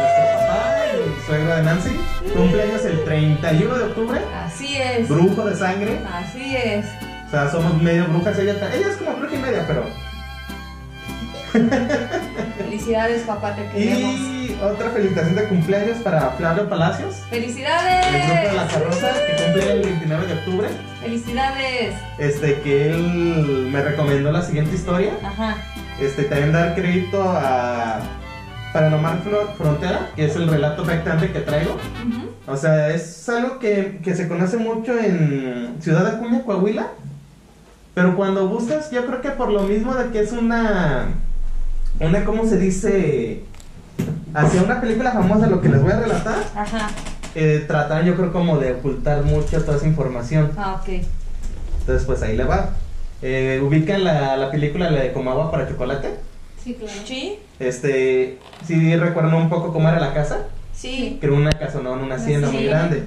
nuestro 0.00 0.38
papá 0.38 0.76
y 0.96 1.26
suegro 1.26 1.54
de 1.54 1.62
Nancy. 1.64 2.00
Cumpleaños 2.34 2.82
el 2.86 3.04
31 3.04 3.74
de 3.76 3.84
octubre, 3.84 4.20
Así 4.42 4.78
es. 4.78 5.06
brujo 5.06 5.44
de 5.44 5.54
sangre. 5.54 6.00
Así 6.10 6.56
es. 6.56 6.86
O 7.26 7.30
sea, 7.30 7.50
somos 7.50 7.82
medio 7.82 8.06
brujas. 8.06 8.38
Ella, 8.38 8.54
ella 8.74 8.88
es 8.88 8.96
como 8.96 9.18
bruja 9.18 9.34
y 9.34 9.38
media, 9.38 9.64
pero. 9.66 9.84
Felicidades, 12.56 13.24
papá, 13.24 13.54
te 13.54 13.68
queremos. 13.68 14.14
Y 14.14 14.41
otra 14.62 14.90
felicitación 14.90 15.34
de 15.34 15.44
cumpleaños 15.48 15.98
para 15.98 16.30
Flavio 16.30 16.68
Palacios, 16.68 17.16
el 17.30 17.42
grupo 17.44 17.58
de 17.58 17.62
La 17.62 18.02
¡Felicidades! 18.02 18.72
Carroza, 18.72 19.12
que 19.26 19.42
cumple 19.44 19.72
el 19.72 19.82
29 19.82 20.26
de 20.26 20.32
octubre. 20.34 20.68
¡Felicidades! 21.00 21.94
Este, 22.18 22.60
que 22.60 22.90
él 22.90 23.68
me 23.72 23.82
recomendó 23.82 24.30
la 24.30 24.42
siguiente 24.42 24.74
historia. 24.74 25.12
Ajá. 25.24 25.56
Este, 26.00 26.24
también 26.24 26.52
dar 26.52 26.74
crédito 26.74 27.22
a 27.22 28.00
Paranormal 28.72 29.22
Fro- 29.24 29.54
Frontera, 29.56 30.10
que 30.16 30.24
es 30.26 30.36
el 30.36 30.48
relato 30.48 30.82
afectante 30.82 31.30
que 31.32 31.40
traigo. 31.40 31.72
Ujú. 31.74 32.30
O 32.52 32.56
sea, 32.56 32.90
es 32.90 33.28
algo 33.28 33.58
que, 33.58 34.00
que 34.02 34.14
se 34.14 34.28
conoce 34.28 34.56
mucho 34.56 34.98
en 34.98 35.76
Ciudad 35.80 36.06
Acuña, 36.06 36.42
Coahuila. 36.42 36.88
Pero 37.94 38.16
cuando 38.16 38.48
buscas, 38.48 38.90
yo 38.90 39.04
creo 39.06 39.20
que 39.20 39.30
por 39.30 39.50
lo 39.50 39.64
mismo 39.64 39.94
de 39.94 40.10
que 40.10 40.20
es 40.20 40.32
una. 40.32 41.08
Una, 42.00 42.24
¿cómo 42.24 42.46
se 42.46 42.58
dice? 42.58 43.44
Hacia 44.34 44.62
una 44.62 44.80
película 44.80 45.12
famosa, 45.12 45.46
lo 45.46 45.60
que 45.60 45.68
les 45.68 45.82
voy 45.82 45.92
a 45.92 46.00
relatar. 46.00 46.44
Ajá. 46.54 46.90
Eh, 47.34 47.64
tratan, 47.66 48.04
yo 48.04 48.14
creo, 48.16 48.32
como 48.32 48.58
de 48.58 48.72
ocultar 48.72 49.22
mucho 49.22 49.62
toda 49.64 49.76
esa 49.76 49.86
información. 49.86 50.52
Ah, 50.56 50.80
ok. 50.82 50.88
Entonces, 51.80 52.06
pues 52.06 52.22
ahí 52.22 52.36
le 52.36 52.44
va. 52.44 52.70
Eh, 53.22 53.62
ubican 53.64 54.04
la, 54.04 54.36
la 54.36 54.50
película 54.50 54.90
la 54.90 55.00
de 55.02 55.12
Como 55.12 55.30
agua 55.30 55.50
para 55.50 55.68
chocolate. 55.68 56.16
Sí, 56.62 56.74
claro. 56.74 56.92
¿Sí? 57.04 57.38
Este, 57.58 58.38
si 58.66 58.96
recuerdan 58.96 59.34
un 59.34 59.48
poco 59.48 59.72
cómo 59.72 59.88
era 59.88 60.00
la 60.00 60.14
casa, 60.14 60.46
Sí. 60.72 61.18
que 61.20 61.26
era 61.26 61.34
una 61.36 61.52
casa, 61.52 61.80
no, 61.82 61.92
una 61.92 62.14
hacienda 62.16 62.48
Sí. 62.48 62.54
muy 62.56 62.64
grande. 62.66 63.04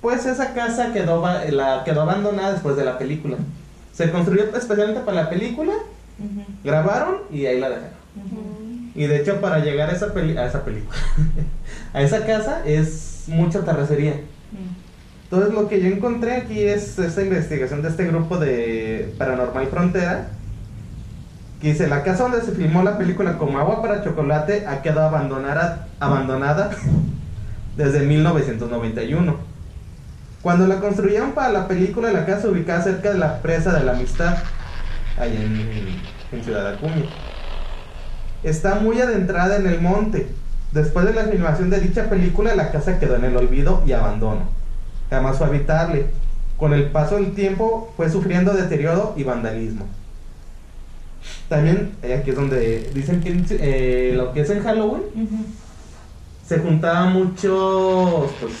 Pues 0.00 0.26
esa 0.26 0.54
casa 0.54 0.92
quedó, 0.92 1.24
la, 1.50 1.82
quedó 1.84 2.02
abandonada 2.02 2.52
después 2.52 2.76
de 2.76 2.84
la 2.84 2.98
película. 2.98 3.36
Se 3.92 4.10
construyó 4.10 4.44
especialmente 4.56 5.00
para 5.00 5.22
la 5.22 5.30
película, 5.30 5.72
Ujú. 6.18 6.44
grabaron 6.62 7.16
y 7.32 7.46
ahí 7.46 7.58
la 7.58 7.68
dejaron. 7.70 7.90
Ujú. 8.16 8.57
Y 8.98 9.06
de 9.06 9.20
hecho 9.20 9.40
para 9.40 9.60
llegar 9.60 9.90
a 9.90 9.92
esa, 9.92 10.12
peli- 10.12 10.36
a 10.36 10.46
esa 10.46 10.64
película, 10.64 10.96
a 11.94 12.02
esa 12.02 12.26
casa 12.26 12.62
es 12.66 13.24
mucha 13.28 13.60
terracería. 13.64 14.14
Mm. 14.50 14.74
Entonces 15.24 15.54
lo 15.54 15.68
que 15.68 15.80
yo 15.80 15.86
encontré 15.86 16.32
aquí 16.36 16.60
es 16.62 16.98
esta 16.98 17.22
investigación 17.22 17.82
de 17.82 17.90
este 17.90 18.06
grupo 18.06 18.38
de 18.38 19.14
Paranormal 19.18 19.66
Frontera. 19.68 20.30
Que 21.60 21.68
dice, 21.72 21.86
la 21.88 22.02
casa 22.02 22.22
donde 22.24 22.40
se 22.40 22.52
filmó 22.52 22.82
la 22.82 22.98
película 22.98 23.36
como 23.38 23.58
agua 23.58 23.82
para 23.82 24.02
chocolate 24.02 24.64
ha 24.66 24.80
quedado 24.82 25.02
abandonada, 25.08 25.88
abandonada 26.00 26.70
desde 27.76 28.00
1991. 28.00 29.36
Cuando 30.42 30.66
la 30.66 30.80
construyeron 30.80 31.32
para 31.32 31.52
la 31.52 31.68
película, 31.68 32.10
la 32.12 32.24
casa 32.26 32.48
ubicada 32.48 32.82
cerca 32.82 33.12
de 33.12 33.18
la 33.18 33.42
presa 33.42 33.72
de 33.72 33.84
la 33.84 33.92
amistad, 33.92 34.38
allá 35.18 35.34
en, 35.40 35.68
en 36.32 36.44
Ciudad 36.44 36.66
Acuña. 36.74 37.04
Está 38.42 38.76
muy 38.76 39.00
adentrada 39.00 39.56
en 39.56 39.66
el 39.66 39.80
monte. 39.80 40.28
Después 40.72 41.06
de 41.06 41.14
la 41.14 41.24
filmación 41.24 41.70
de 41.70 41.80
dicha 41.80 42.08
película, 42.08 42.54
la 42.54 42.70
casa 42.70 42.98
quedó 42.98 43.16
en 43.16 43.24
el 43.24 43.36
olvido 43.36 43.82
y 43.86 43.92
abandono. 43.92 44.42
Jamás 45.10 45.38
fue 45.38 45.46
habitable. 45.46 46.06
Con 46.56 46.72
el 46.72 46.90
paso 46.90 47.16
del 47.16 47.34
tiempo 47.34 47.92
fue 47.96 48.10
sufriendo 48.10 48.52
deterioro 48.52 49.14
y 49.16 49.24
vandalismo. 49.24 49.86
También, 51.48 51.92
eh, 52.02 52.14
aquí 52.14 52.30
es 52.30 52.36
donde 52.36 52.90
dicen 52.94 53.20
que 53.20 53.42
eh, 53.50 54.12
lo 54.14 54.32
que 54.32 54.42
es 54.42 54.50
en 54.50 54.62
Halloween, 54.62 55.02
se 56.46 56.58
juntaban 56.58 57.12
muchos 57.12 58.30
pues, 58.40 58.52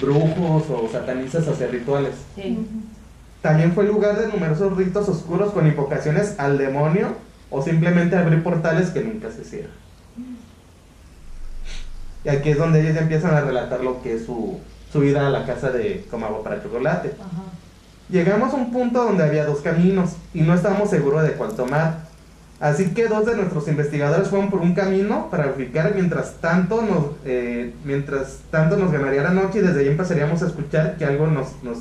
brujos 0.00 0.64
o 0.70 0.88
satanistas 0.90 1.46
a 1.48 1.52
hacer 1.52 1.70
rituales. 1.70 2.14
Sí. 2.34 2.66
También 3.42 3.72
fue 3.72 3.84
lugar 3.84 4.18
de 4.18 4.28
numerosos 4.28 4.76
ritos 4.76 5.08
oscuros 5.08 5.52
con 5.52 5.66
invocaciones 5.66 6.34
al 6.38 6.56
demonio 6.56 7.08
o 7.54 7.62
simplemente 7.62 8.16
abrir 8.16 8.42
portales 8.42 8.90
que 8.90 9.00
nunca 9.00 9.30
se 9.30 9.44
cierran. 9.44 9.84
Y 12.24 12.28
aquí 12.28 12.50
es 12.50 12.58
donde 12.58 12.80
ellos 12.80 12.96
empiezan 12.96 13.34
a 13.34 13.42
relatar 13.42 13.80
lo 13.80 14.02
que 14.02 14.14
es 14.14 14.24
su, 14.24 14.58
su 14.92 15.00
vida 15.00 15.26
a 15.26 15.30
la 15.30 15.46
casa 15.46 15.70
de 15.70 16.04
Como 16.10 16.26
Agua 16.26 16.42
para 16.42 16.62
Chocolate. 16.62 17.12
Ajá. 17.20 17.42
Llegamos 18.08 18.52
a 18.52 18.56
un 18.56 18.72
punto 18.72 19.04
donde 19.04 19.22
había 19.22 19.46
dos 19.46 19.60
caminos 19.60 20.16
y 20.32 20.40
no 20.40 20.54
estábamos 20.54 20.90
seguros 20.90 21.22
de 21.22 21.32
cuál 21.32 21.54
tomar. 21.54 21.98
Así 22.58 22.92
que 22.92 23.06
dos 23.08 23.26
de 23.26 23.36
nuestros 23.36 23.68
investigadores 23.68 24.28
fueron 24.28 24.50
por 24.50 24.60
un 24.60 24.74
camino 24.74 25.28
para 25.30 25.46
verificar 25.46 25.92
mientras 25.94 26.34
tanto 26.40 26.82
nos, 26.82 27.06
eh, 27.24 27.72
mientras 27.84 28.38
tanto 28.50 28.76
nos 28.76 28.90
ganaría 28.90 29.22
la 29.22 29.30
noche 29.30 29.58
y 29.58 29.62
desde 29.62 29.80
ahí 29.80 29.88
empezaríamos 29.88 30.42
a 30.42 30.46
escuchar 30.46 30.96
que 30.96 31.04
algo 31.04 31.26
nos, 31.26 31.62
nos 31.62 31.78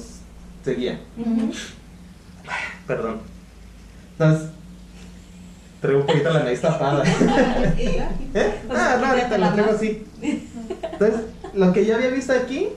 seguía. 0.63 0.99
Ujú. 1.17 1.51
Perdón. 2.85 3.17
Entonces, 4.13 4.49
traigo 5.83 5.99
un 5.99 6.07
poquito 6.07 6.29
la 6.31 6.43
nariz 6.43 6.61
tapada. 6.61 7.03
¿Eh? 7.77 8.53
Ah, 8.69 8.97
no, 9.01 9.05
ahorita 9.07 9.37
la 9.37 9.53
traigo 9.53 9.71
así. 9.71 10.05
Entonces, 10.21 11.21
lo 11.53 11.73
que 11.73 11.85
yo 11.85 11.95
había 11.95 12.09
visto 12.09 12.31
aquí 12.31 12.69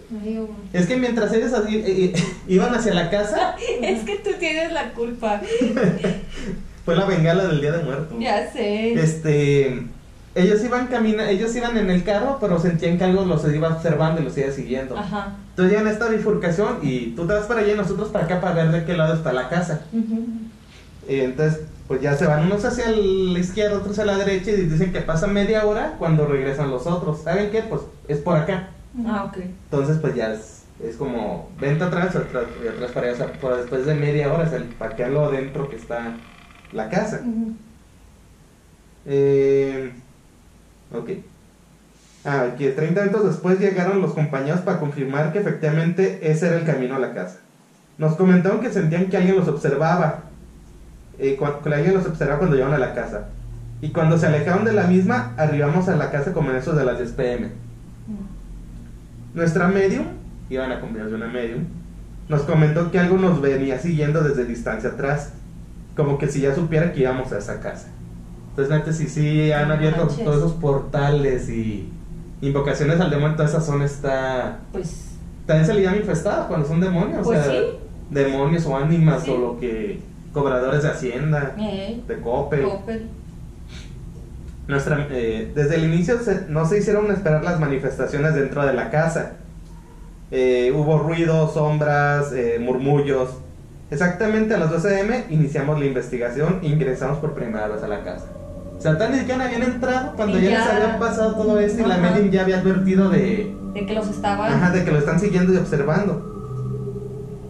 es 0.72 0.86
que 0.86 0.96
mientras 0.96 1.32
ellos 1.32 1.52
así, 1.52 1.76
eh, 1.76 1.84
eh, 1.86 2.24
iban 2.48 2.74
hacia 2.74 2.92
la 2.92 3.08
casa, 3.08 3.54
Es 3.80 4.02
que 4.02 4.16
tú 4.16 4.30
tienes 4.40 4.72
la 4.72 4.92
culpa. 4.92 5.40
fue 6.84 6.96
la 6.96 7.04
bengala 7.04 7.46
del 7.46 7.60
Día 7.60 7.72
de 7.72 7.84
Muertos. 7.84 8.18
Ya 8.18 8.50
sé. 8.50 8.94
Este, 8.94 9.84
ellos 10.34 10.64
iban 10.64 10.88
camina, 10.88 11.30
ellos 11.30 11.54
iban 11.54 11.76
en 11.76 11.90
el 11.90 12.02
carro, 12.02 12.38
pero 12.40 12.58
sentían 12.58 12.98
que 12.98 13.04
algo 13.04 13.24
los 13.24 13.46
iba 13.54 13.68
observando 13.68 14.20
y 14.20 14.24
los 14.24 14.36
iba 14.36 14.50
siguiendo. 14.50 14.98
Ajá. 14.98 15.36
Entonces 15.50 15.70
llegan 15.70 15.86
a 15.86 15.92
esta 15.92 16.08
bifurcación 16.08 16.80
y 16.82 17.12
tú 17.14 17.24
te 17.28 17.34
vas 17.34 17.46
para 17.46 17.60
allá 17.60 17.72
y 17.72 17.76
nosotros 17.76 18.08
para 18.08 18.24
acá 18.24 18.40
para 18.40 18.54
ver 18.54 18.72
de 18.72 18.84
qué 18.84 18.96
lado 18.96 19.14
está 19.14 19.32
la 19.32 19.48
casa. 19.48 19.82
Y 21.08 21.20
entonces, 21.20 21.60
pues 21.88 22.00
ya 22.00 22.16
se 22.16 22.26
van 22.26 22.46
unos 22.46 22.64
hacia 22.64 22.90
la 22.90 23.38
izquierda, 23.38 23.78
otros 23.78 23.98
a 23.98 24.04
la 24.04 24.18
derecha 24.18 24.50
y 24.50 24.66
dicen 24.66 24.92
que 24.92 25.00
pasa 25.00 25.26
media 25.26 25.64
hora 25.64 25.94
cuando 25.98 26.26
regresan 26.26 26.70
los 26.70 26.86
otros. 26.86 27.22
¿Saben 27.22 27.50
qué? 27.50 27.62
Pues 27.62 27.82
es 28.08 28.18
por 28.18 28.36
acá. 28.36 28.70
Ah, 29.06 29.24
ok. 29.24 29.38
Entonces, 29.38 29.98
pues 29.98 30.14
ya 30.14 30.32
es, 30.32 30.64
es 30.82 30.96
como 30.96 31.50
vente 31.60 31.84
atrás, 31.84 32.16
atrás 32.16 32.44
y 32.64 32.68
atrás 32.68 32.90
para 32.92 33.06
allá. 33.06 33.14
O 33.14 33.18
sea, 33.18 33.32
pues 33.40 33.56
después 33.58 33.86
de 33.86 33.94
media 33.94 34.32
hora, 34.32 34.44
es 34.44 34.62
para 34.78 34.96
que 34.96 35.06
lo 35.06 35.26
adentro 35.26 35.68
que 35.68 35.76
está 35.76 36.16
la 36.72 36.88
casa. 36.88 37.20
Eh, 39.06 39.92
ok. 40.92 41.10
Ah, 42.24 42.48
que 42.58 42.70
30 42.70 43.02
minutos 43.02 43.26
después 43.26 43.60
llegaron 43.60 44.00
los 44.02 44.12
compañeros 44.12 44.60
para 44.62 44.80
confirmar 44.80 45.32
que 45.32 45.38
efectivamente 45.38 46.18
ese 46.28 46.48
era 46.48 46.56
el 46.58 46.64
camino 46.64 46.96
a 46.96 46.98
la 46.98 47.14
casa. 47.14 47.38
Nos 47.98 48.16
comentaron 48.16 48.60
que 48.60 48.72
sentían 48.72 49.06
que 49.06 49.16
alguien 49.16 49.36
los 49.36 49.46
observaba. 49.46 50.24
Eh, 51.18 51.36
cua- 51.38 51.60
que 51.62 51.72
alguien 51.74 51.94
los 51.94 52.06
observaba 52.06 52.38
cuando 52.38 52.56
llegaron 52.56 52.74
a 52.74 52.78
la 52.78 52.94
casa. 52.94 53.28
Y 53.80 53.90
cuando 53.90 54.16
se 54.18 54.26
alejaron 54.26 54.64
de 54.64 54.72
la 54.72 54.84
misma, 54.86 55.34
arribamos 55.36 55.88
a 55.88 55.96
la 55.96 56.10
casa 56.10 56.32
como 56.32 56.50
en 56.50 56.56
esos 56.56 56.76
de 56.76 56.84
las 56.84 56.98
10 56.98 57.12
pm. 57.12 57.48
Nuestra 59.34 59.68
medium, 59.68 60.06
iban 60.48 60.72
acompañados 60.72 61.10
de 61.12 61.16
una 61.18 61.26
medium, 61.28 61.64
nos 62.28 62.42
comentó 62.42 62.90
que 62.90 62.98
algo 62.98 63.18
nos 63.18 63.40
venía 63.40 63.78
siguiendo 63.78 64.22
desde 64.22 64.44
distancia 64.44 64.90
atrás. 64.90 65.32
Como 65.94 66.18
que 66.18 66.28
si 66.28 66.40
ya 66.40 66.54
supiera 66.54 66.92
que 66.92 67.00
íbamos 67.00 67.32
a 67.32 67.38
esa 67.38 67.60
casa. 67.60 67.88
Entonces, 68.50 68.74
neta, 68.74 68.92
sí, 68.92 69.08
sí, 69.08 69.52
han 69.52 69.70
abierto 69.70 70.06
manches. 70.06 70.24
todos 70.24 70.38
esos 70.38 70.52
portales 70.54 71.48
y 71.50 71.90
invocaciones 72.40 73.00
al 73.00 73.10
demonio. 73.10 73.36
Toda 73.36 73.48
esa 73.48 73.60
zona 73.60 73.84
está. 73.84 74.58
Pues. 74.72 75.10
También 75.46 75.66
se 75.66 75.74
le 75.74 75.82
llama 75.82 75.96
infestada 75.98 76.48
cuando 76.48 76.66
son 76.66 76.80
demonios. 76.80 77.20
Pues 77.22 77.38
o 77.38 77.42
sea, 77.44 77.52
sí. 77.52 77.58
demonios 78.10 78.66
o 78.66 78.76
ánimas 78.76 79.22
Sí. 79.22 79.30
o 79.30 79.38
lo 79.38 79.58
que. 79.60 80.00
Cobradores 80.36 80.82
de 80.82 80.90
Hacienda, 80.90 81.54
Eh. 81.58 81.98
de 82.06 82.20
Coppel. 82.20 82.62
Coppel. 82.62 83.08
Nuestra, 84.68 85.06
eh, 85.10 85.50
desde 85.54 85.76
el 85.76 85.84
inicio 85.84 86.18
se- 86.20 86.42
no 86.48 86.66
se 86.66 86.76
hicieron 86.78 87.10
esperar 87.10 87.42
las 87.42 87.58
manifestaciones 87.58 88.34
dentro 88.34 88.66
de 88.66 88.74
la 88.74 88.90
casa. 88.90 89.32
Eh, 90.30 90.72
hubo 90.76 90.98
ruidos, 90.98 91.54
sombras, 91.54 92.32
eh, 92.32 92.58
murmullos. 92.60 93.30
Exactamente 93.90 94.52
a 94.54 94.58
las 94.58 94.70
12 94.70 95.00
m 95.00 95.24
iniciamos 95.30 95.78
la 95.78 95.86
investigación 95.86 96.58
e 96.62 96.66
ingresamos 96.66 97.18
por 97.18 97.32
primera 97.32 97.68
vez 97.68 97.82
a 97.82 97.88
la 97.88 98.02
casa. 98.04 98.26
O 98.76 98.80
sea, 98.82 98.98
tan 98.98 99.12
ni 99.12 99.20
siquiera 99.20 99.46
habían 99.46 99.62
entrado 99.62 100.12
cuando 100.16 100.38
Y 100.38 100.42
ya, 100.42 100.50
ya- 100.50 100.58
les 100.58 100.68
había 100.68 100.98
pasado 100.98 101.34
todo 101.36 101.58
esto 101.60 101.82
y 101.82 101.86
la 101.86 101.96
medium 101.96 102.30
ya 102.30 102.42
había 102.42 102.58
advertido 102.58 103.08
de, 103.08 103.54
De 103.72 103.86
que 103.86 103.94
los 103.94 104.08
estaban. 104.08 104.52
ajá, 104.52 104.70
de 104.72 104.84
que 104.84 104.90
lo 104.90 104.98
están 104.98 105.18
siguiendo 105.18 105.54
y 105.54 105.56
observando. 105.56 106.35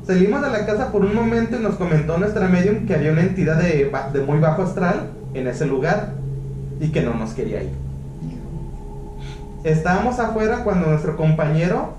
Salimos 0.07 0.41
de 0.41 0.51
la 0.51 0.65
casa 0.65 0.93
por 0.93 1.05
un 1.05 1.17
momento 1.17 1.57
y 1.57 1.63
nos 1.63 1.75
comentó 1.75 2.17
nuestra 2.17 2.47
medium 2.47 2.87
que 2.87 2.95
había 2.95 3.11
una 3.11 3.23
entidad 3.23 3.59
de, 3.61 3.91
de 4.13 4.21
muy 4.21 4.39
bajo 4.39 4.63
astral 4.63 5.11
en 5.35 5.49
ese 5.49 5.67
lugar 5.67 6.13
y 6.81 6.91
que 6.91 7.03
no 7.03 7.15
nos 7.15 7.33
quería 7.35 7.65
ir. 7.65 7.73
Estábamos 9.65 10.21
afuera 10.21 10.63
cuando 10.63 10.87
nuestro 10.87 11.17
compañero 11.17 11.95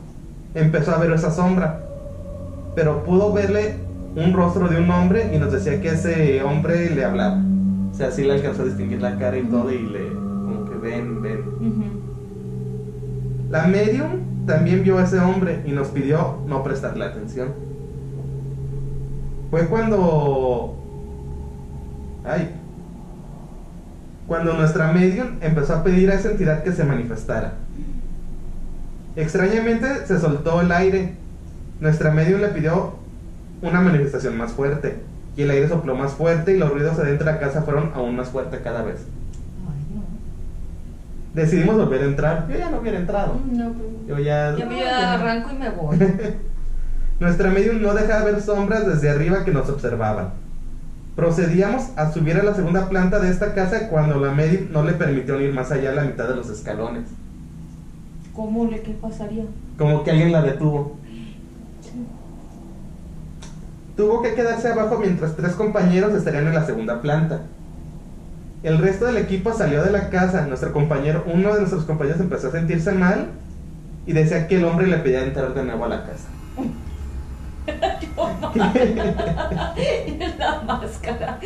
empezó 0.55 0.95
a 0.95 0.99
ver 0.99 1.11
esa 1.11 1.31
sombra, 1.31 1.81
pero 2.75 3.03
pudo 3.03 3.33
verle 3.33 3.75
un 4.15 4.31
rostro 4.31 4.69
de 4.69 4.79
un 4.79 4.89
hombre 4.89 5.31
y 5.35 5.37
nos 5.37 5.51
decía 5.51 5.81
que 5.81 5.89
ese 5.89 6.41
hombre 6.43 6.89
le 6.89 7.03
hablaba. 7.03 7.41
O 7.91 7.93
sea, 7.93 8.11
sí 8.11 8.23
le 8.23 8.35
alcanzó 8.35 8.61
a 8.61 8.65
distinguir 8.65 9.01
la 9.01 9.17
cara 9.17 9.37
y 9.37 9.43
todo 9.43 9.69
y 9.69 9.79
le 9.79 10.07
como 10.07 10.63
que 10.69 10.77
ven, 10.77 11.21
ven. 11.21 11.39
Ujú. 11.39 11.83
La 13.49 13.67
medium 13.67 14.45
también 14.45 14.81
vio 14.83 14.97
a 14.97 15.03
ese 15.03 15.19
hombre 15.19 15.61
y 15.65 15.73
nos 15.73 15.89
pidió 15.89 16.37
no 16.47 16.63
prestarle 16.63 17.03
atención. 17.03 17.66
Fue 19.49 19.67
cuando... 19.67 20.75
Ay. 22.25 22.49
Cuando 24.27 24.53
nuestra 24.53 24.91
medium 24.91 25.37
empezó 25.41 25.75
a 25.75 25.83
pedir 25.83 26.11
a 26.11 26.15
esa 26.15 26.31
entidad 26.31 26.63
que 26.63 26.73
se 26.73 26.83
manifestara. 26.83 27.53
Extrañamente 29.15 30.05
se 30.05 30.19
soltó 30.19 30.59
el 30.61 30.71
aire. 30.71 31.15
Nuestra 31.79 32.11
medium 32.11 32.41
le 32.41 32.49
pidió 32.49 32.95
una 33.61 33.79
manifestación 33.79 34.37
más 34.37 34.51
fuerte. 34.51 34.99
Y 35.37 35.43
el 35.43 35.51
aire 35.51 35.69
sopló 35.69 35.95
más 35.95 36.11
fuerte 36.13 36.55
y 36.55 36.59
los 36.59 36.71
ruidos 36.71 36.99
adentro 36.99 37.25
de 37.25 37.31
la 37.31 37.39
casa 37.39 37.61
fueron 37.61 37.91
aún 37.95 38.15
más 38.17 38.29
fuertes 38.29 38.59
cada 38.61 38.81
vez. 38.81 39.05
Ay, 39.65 39.95
no. 39.95 40.03
Decidimos 41.33 41.77
volver 41.77 42.01
a 42.01 42.05
entrar. 42.05 42.47
Yo 42.49 42.57
ya 42.57 42.69
no 42.69 42.79
hubiera 42.79 42.97
entrado. 42.97 43.39
No, 43.49 43.71
pues, 43.71 43.87
Yo 44.07 44.19
ya... 44.19 44.55
Ya 44.57 44.65
me 44.65 44.83
arranco 44.83 45.51
y 45.51 45.55
me 45.55 45.69
voy. 45.69 45.97
Nuestra 47.19 47.49
medium 47.49 47.81
no 47.81 47.95
dejaba 47.95 48.25
ver 48.25 48.41
sombras 48.41 48.85
desde 48.85 49.09
arriba 49.09 49.43
que 49.43 49.51
nos 49.51 49.67
observaban. 49.69 50.33
Procedíamos 51.15 51.89
a 51.95 52.11
subir 52.11 52.37
a 52.37 52.43
la 52.43 52.53
segunda 52.53 52.89
planta 52.89 53.19
de 53.19 53.31
esta 53.31 53.55
casa 53.55 53.89
cuando 53.89 54.19
la 54.19 54.31
medium 54.31 54.71
no 54.71 54.83
le 54.83 54.93
permitió 54.93 55.41
ir 55.41 55.51
más 55.51 55.71
allá 55.71 55.89
de 55.89 55.95
la 55.95 56.03
mitad 56.03 56.27
de 56.27 56.35
los 56.35 56.47
escalones. 56.49 57.05
¿Cómo 58.35 58.65
le 58.65 58.81
qué 58.81 58.91
pasaría? 58.91 59.45
Como 59.79 60.03
que 60.03 60.11
alguien 60.11 60.31
la 60.31 60.43
detuvo. 60.43 60.95
Tuvo 63.95 64.21
que 64.21 64.35
quedarse 64.35 64.67
abajo 64.67 64.99
mientras 64.99 65.35
tres 65.35 65.53
compañeros 65.53 66.13
estarían 66.13 66.45
en 66.45 66.53
la 66.53 66.67
segunda 66.67 67.01
planta. 67.01 67.41
El 68.61 68.77
resto 68.77 69.05
del 69.05 69.17
equipo 69.17 69.53
salió 69.53 69.83
de 69.83 69.89
la 69.89 70.11
casa. 70.11 70.45
Nuestro 70.45 70.71
compañero, 70.71 71.23
uno 71.25 71.51
de 71.51 71.61
nuestros 71.61 71.85
compañeros 71.85 72.21
empezó 72.21 72.49
a 72.49 72.51
sentirse 72.51 72.91
mal 72.91 73.29
y 74.05 74.13
decía 74.13 74.47
que 74.47 74.57
el 74.57 74.65
hombre 74.65 74.85
le 74.85 74.97
pedía 74.99 75.23
entrar 75.23 75.55
de 75.55 75.63
nuevo 75.63 75.85
a 75.85 75.89
la 75.89 76.05
casa. 76.05 76.27
la 80.37 80.61
máscara. 80.65 81.39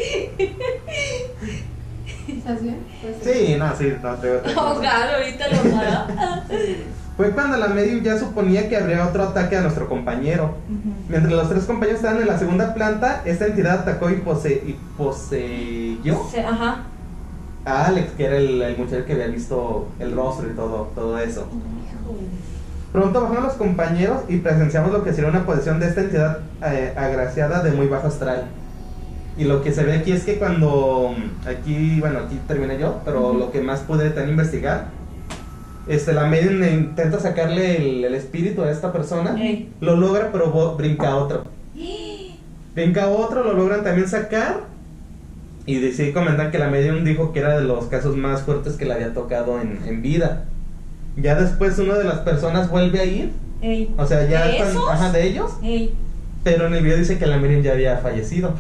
¿Estás 2.27 2.61
bien? 2.61 2.77
Sí, 3.23 3.55
no, 3.57 3.75
sí, 3.75 3.93
no 4.01 4.13
te 4.15 4.37
Oh, 4.55 4.77
claro, 4.79 5.17
ahorita 5.17 5.47
lo 5.49 5.77
hará. 5.77 6.43
Fue 7.17 7.31
cuando 7.31 7.57
la 7.57 7.67
medium 7.67 8.03
ya 8.03 8.17
suponía 8.17 8.69
que 8.69 8.77
habría 8.77 9.05
otro 9.05 9.23
ataque 9.23 9.57
a 9.57 9.61
nuestro 9.61 9.89
compañero. 9.89 10.55
Mientras 11.09 11.33
los 11.33 11.49
tres 11.49 11.65
compañeros 11.65 11.99
estaban 12.01 12.21
en 12.21 12.27
la 12.27 12.39
segunda 12.39 12.73
planta, 12.73 13.21
esta 13.25 13.47
entidad 13.47 13.79
atacó 13.81 14.09
y, 14.09 14.15
pose- 14.17 14.63
y 14.65 14.77
poseyó 14.97 16.25
Sí, 16.31 16.39
ajá. 16.39 16.83
a 17.65 17.85
Alex, 17.85 18.11
que 18.13 18.23
era 18.25 18.37
el, 18.37 18.61
el 18.61 18.77
muchacho 18.77 19.05
que 19.05 19.13
había 19.13 19.27
visto 19.27 19.89
el 19.99 20.15
rostro 20.15 20.49
y 20.49 20.55
todo, 20.55 20.91
todo 20.95 21.19
eso. 21.19 21.47
Pronto 22.91 23.21
bajaron 23.21 23.43
los 23.43 23.53
compañeros 23.53 24.23
y 24.27 24.37
presenciamos 24.37 24.91
lo 24.91 25.03
que 25.03 25.13
sería 25.13 25.29
una 25.29 25.45
posesión 25.45 25.79
de 25.79 25.87
esta 25.87 26.01
entidad 26.01 26.39
eh, 26.65 26.93
agraciada 26.97 27.63
de 27.63 27.71
muy 27.71 27.87
bajo 27.87 28.07
astral. 28.07 28.45
Y 29.37 29.45
lo 29.45 29.63
que 29.63 29.71
se 29.71 29.83
ve 29.83 29.93
aquí 29.93 30.11
es 30.11 30.25
que 30.25 30.37
cuando 30.37 31.15
aquí, 31.47 31.99
bueno, 32.01 32.19
aquí 32.19 32.37
terminé 32.47 32.77
yo, 32.77 33.01
pero 33.05 33.33
lo 33.33 33.51
que 33.51 33.61
más 33.61 33.79
pude 33.79 34.09
también 34.09 34.31
investigar, 34.31 34.89
este, 35.87 36.13
la 36.13 36.25
medium 36.25 36.61
intenta 36.63 37.19
sacarle 37.19 37.77
el, 37.77 38.03
el 38.03 38.13
espíritu 38.13 38.63
a 38.63 38.69
esta 38.69 38.91
persona, 38.91 39.35
lo 39.79 39.95
logra, 39.95 40.31
pero 40.31 40.75
brinca 40.75 41.11
a 41.11 41.15
otro. 41.15 41.43
Brinca 42.73 43.03
a 43.03 43.09
otro, 43.09 43.43
lo 43.43 43.53
logran 43.53 43.83
también 43.83 44.07
sacar. 44.07 44.61
Y 45.65 45.79
decidí 45.79 46.13
comentar 46.13 46.51
que 46.51 46.57
la 46.57 46.69
medium 46.69 47.03
dijo 47.03 47.33
que 47.33 47.39
era 47.39 47.57
de 47.57 47.65
los 47.65 47.85
casos 47.85 48.15
más 48.15 48.43
fuertes 48.43 48.77
que 48.77 48.85
le 48.85 48.93
había 48.93 49.13
tocado 49.13 49.59
en, 49.59 49.79
en 49.85 50.01
vida. 50.01 50.45
Ya 51.17 51.35
después 51.35 51.77
una 51.79 51.95
de 51.95 52.03
las 52.05 52.19
personas 52.19 52.69
vuelve 52.69 52.99
a 52.99 53.05
ir, 53.05 53.31
Ey. 53.61 53.93
o 53.97 54.05
sea, 54.05 54.27
ya 54.27 54.45
¿De 54.45 54.51
están- 54.53 54.69
esos? 54.69 54.89
ajá, 54.89 55.11
de 55.11 55.27
ellos, 55.27 55.51
Ey. 55.61 55.93
pero 56.43 56.67
en 56.67 56.73
el 56.73 56.83
video 56.83 56.97
dice 56.97 57.17
que 57.19 57.27
la 57.27 57.37
medium 57.37 57.61
ya 57.61 57.73
había 57.73 57.97
fallecido. 57.97 58.53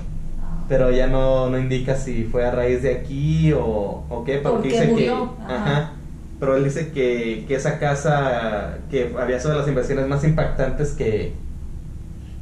Pero 0.69 0.89
ya 0.91 1.07
no, 1.07 1.49
no 1.49 1.57
indica 1.59 1.95
si 1.95 2.23
fue 2.23 2.45
a 2.45 2.51
raíz 2.51 2.81
de 2.81 2.93
aquí 2.95 3.51
o, 3.51 4.03
o 4.09 4.23
qué, 4.25 4.37
porque 4.37 4.49
Porque 4.55 4.69
dice 4.69 4.87
murió, 4.87 5.35
que. 5.35 5.53
ajá. 5.53 5.55
Ajá. 5.77 5.91
Pero 6.39 6.55
él 6.55 6.63
dice 6.63 6.91
que, 6.91 7.43
que 7.47 7.55
esa 7.55 7.77
casa, 7.77 8.77
que 8.89 9.13
había 9.19 9.37
sido 9.39 9.51
de 9.51 9.59
las 9.59 9.67
inversiones 9.67 10.07
más 10.07 10.23
impactantes 10.23 10.91
que. 10.91 11.33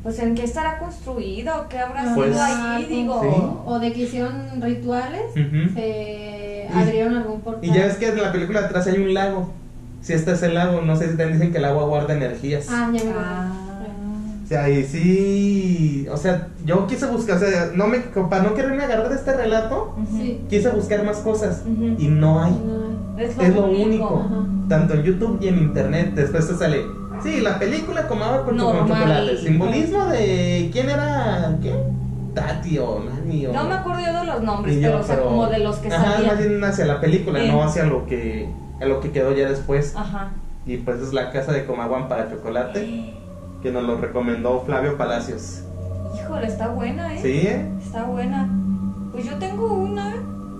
Pues 0.04 0.19
en 0.19 0.36
qué 0.36 0.43
estará 0.43 0.78
construido, 0.80 1.67
qué 1.69 1.80
habrá 1.80 2.13
Pues- 2.15 2.32
sido 2.32 2.41
ahí, 2.43 2.86
digo. 2.86 3.22
Sí. 3.22 3.43
O 3.65 3.80
de 3.80 3.91
que 3.93 4.02
hicieron 4.02 4.62
rituales, 4.62 5.34
se 5.34 6.67
Y- 6.69 6.78
abrieron 6.78 7.17
algún 7.17 7.41
portal. 7.41 7.65
Y 7.67 7.74
ya 7.74 7.86
ves 7.88 7.95
que 7.98 8.08
en 8.10 8.22
la 8.22 8.32
película 8.32 8.62
de 8.62 8.65
atrás 8.67 8.88
hay 8.88 8.98
un 9.00 9.13
lago. 9.13 9.52
Si 10.01 10.13
este 10.13 10.31
es 10.33 10.43
el 10.43 10.53
lago, 10.55 10.81
no 10.81 10.95
sé 10.95 11.05
si 11.12 11.17
también 11.17 11.33
dicen 11.33 11.51
que 11.51 11.57
el 11.57 11.65
agua 11.65 11.83
guarda 11.85 12.13
energías. 12.15 12.67
Ah, 12.69 12.89
ya 12.93 13.03
me. 13.03 13.12
Ah. 13.17 13.51
O 14.43 14.47
sea, 14.47 14.67
y 14.69 14.83
sí. 14.83 16.07
O 16.12 16.17
sea, 16.17 16.47
yo 16.65 16.88
quise 16.88 17.05
buscar, 17.05 17.38
o 17.38 17.39
sea, 17.39 17.69
no 17.75 17.88
me, 17.88 17.99
para 17.99 18.41
no 18.43 18.53
quererme 18.55 18.83
agarrar 18.83 19.09
de 19.09 19.15
este 19.15 19.33
relato, 19.35 19.95
quise 20.49 20.69
buscar 20.69 21.03
más 21.03 21.17
cosas. 21.17 21.63
Y 21.97 22.07
no 22.07 22.41
hay. 22.43 22.51
No, 22.51 23.19
Es 23.19 23.38
lo, 23.38 23.43
Es 23.43 23.55
lo 23.55 23.65
único. 23.65 23.85
único. 23.85 24.19
Ajá. 24.25 24.45
Tanto 24.69 24.93
en 24.95 25.03
YouTube 25.03 25.38
y 25.41 25.47
en 25.49 25.57
internet. 25.59 26.13
Después 26.15 26.47
te 26.47 26.55
sale. 26.55 26.81
Sí, 27.21 27.41
la 27.41 27.59
película 27.59 28.07
como 28.07 28.23
agua 28.23 28.45
con, 28.45 28.57
chocolate. 28.57 29.38
Simbolismo 29.38 30.05
de. 30.05 30.69
¿Quién 30.71 30.89
era? 30.89 31.57
¿Qué? 31.62 31.75
Tati 32.33 32.77
o 32.79 33.03
Nani 33.03 33.47
o. 33.47 33.53
No 33.53 33.65
me 33.65 33.73
acuerdo 33.75 33.99
yo 34.01 34.19
de 34.19 34.25
los 34.25 34.41
nombres, 34.43 34.75
yo, 34.75 34.81
pero, 34.81 34.99
o 34.99 35.03
sea, 35.03 35.15
pero- 35.15 35.27
como 35.27 35.47
de 35.47 35.59
los 35.59 35.75
que 35.77 35.89
Ajá, 35.89 36.13
salían. 36.13 36.27
más 36.35 36.47
bien 36.47 36.63
hacia 36.63 36.85
la 36.85 37.01
película, 37.01 37.39
Sí. 37.41 37.47
no 37.51 37.62
hacia 37.63 37.83
lo 37.83 38.05
que. 38.07 38.49
A 38.82 38.86
lo 38.86 39.00
que 39.00 39.12
quedó 39.12 39.34
ya 39.34 39.50
después. 39.50 39.96
Ajá. 39.96 40.32
Y 40.65 40.78
pues 40.78 41.02
es 41.02 41.13
la 41.13 41.32
casa 41.32 41.52
de 41.52 41.65
Comaguan 41.65 42.08
para 42.08 42.30
chocolate. 42.30 43.15
Que 43.62 43.74
nos 43.74 43.84
lo 43.84 43.98
recomendó 43.98 44.62
Flavio 44.62 44.98
Palacios. 44.98 45.63
Híjole, 46.15 46.48
está 46.48 46.70
buena, 46.70 47.13
¿eh? 47.13 47.20
¿Sí? 47.22 47.46
eh? 47.46 47.70
Está 47.84 48.06
buena. 48.06 48.50
Pues 49.12 49.26
yo 49.26 49.38
tengo 49.38 49.74
una, 49.74 50.15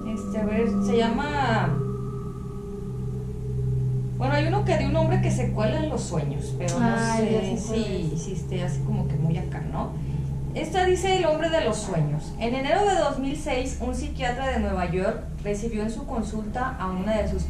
este, 0.06 0.38
a 0.38 0.44
ver, 0.44 0.68
se 0.86 0.98
llama... 0.98 1.78
Bueno, 4.18 4.34
hay 4.34 4.48
uno 4.48 4.66
que 4.66 4.78
de 4.78 4.86
un 4.88 4.98
hombre 4.98 5.22
que 5.22 5.32
se 5.32 5.54
cuela 5.54 5.82
en 5.82 5.90
los 5.90 6.02
sueños, 6.02 6.54
pero 6.58 6.78
no 6.78 6.86
Ay, 6.86 7.30
ya 7.32 7.42
sé 7.42 7.58
si, 7.58 8.18
si 8.18 8.34
esté 8.34 8.64
así 8.64 8.82
como 8.82 9.08
que 9.08 9.16
muy 9.16 9.38
acá, 9.38 9.62
¿no? 9.72 9.92
Esta 10.56 10.84
dice 10.86 11.18
el 11.18 11.26
hombre 11.26 11.50
de 11.50 11.64
los 11.64 11.78
sueños. 11.78 12.34
En 12.40 12.56
enero 12.56 12.84
de 12.84 12.96
2006, 12.96 13.78
un 13.82 13.94
psiquiatra 13.94 14.48
de 14.48 14.60
Nueva 14.60 14.90
York 14.90 15.22
recibió 15.44 15.84
en 15.84 15.92
su 15.92 16.08
consulta 16.08 16.76
a 16.80 16.88
una 16.88 17.18
de 17.18 17.30
sus 17.30 17.44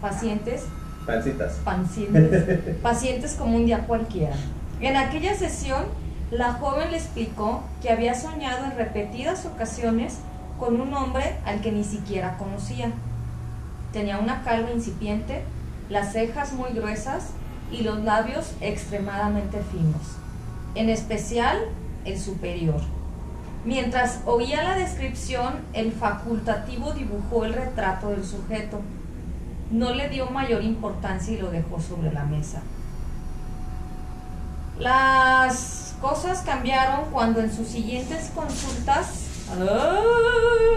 pacientes 0.00 0.64
Pancitas. 1.06 1.52
pacientes, 1.64 2.76
pacientes 2.82 3.34
como 3.34 3.56
un 3.56 3.66
día 3.66 3.86
cualquiera. 3.86 4.34
En 4.80 4.96
aquella 4.96 5.34
sesión, 5.34 5.84
la 6.30 6.54
joven 6.54 6.90
le 6.90 6.96
explicó 6.96 7.62
que 7.82 7.90
había 7.90 8.14
soñado 8.14 8.64
en 8.64 8.76
repetidas 8.76 9.44
ocasiones 9.44 10.18
con 10.58 10.80
un 10.80 10.94
hombre 10.94 11.36
al 11.44 11.60
que 11.60 11.70
ni 11.70 11.84
siquiera 11.84 12.38
conocía. 12.38 12.90
Tenía 13.92 14.18
una 14.18 14.42
calva 14.42 14.72
incipiente, 14.72 15.42
las 15.90 16.12
cejas 16.12 16.54
muy 16.54 16.70
gruesas 16.70 17.28
y 17.70 17.82
los 17.82 18.02
labios 18.02 18.54
extremadamente 18.62 19.58
finos, 19.70 20.16
en 20.74 20.88
especial 20.88 21.58
el 22.06 22.18
superior. 22.18 22.80
Mientras 23.64 24.20
oía 24.26 24.62
la 24.62 24.76
descripción, 24.76 25.54
el 25.72 25.92
facultativo 25.92 26.92
dibujó 26.92 27.44
el 27.44 27.52
retrato 27.52 28.10
del 28.10 28.24
sujeto. 28.24 28.80
No 29.72 29.92
le 29.92 30.08
dio 30.08 30.30
mayor 30.30 30.62
importancia 30.62 31.34
y 31.34 31.38
lo 31.38 31.50
dejó 31.50 31.80
sobre 31.80 32.12
la 32.12 32.24
mesa. 32.24 32.62
Las 34.78 35.96
cosas 36.00 36.42
cambiaron 36.42 37.10
cuando 37.10 37.40
en 37.40 37.52
sus 37.52 37.66
siguientes 37.66 38.30
consultas... 38.34 39.24
¡Ay! 39.50 40.76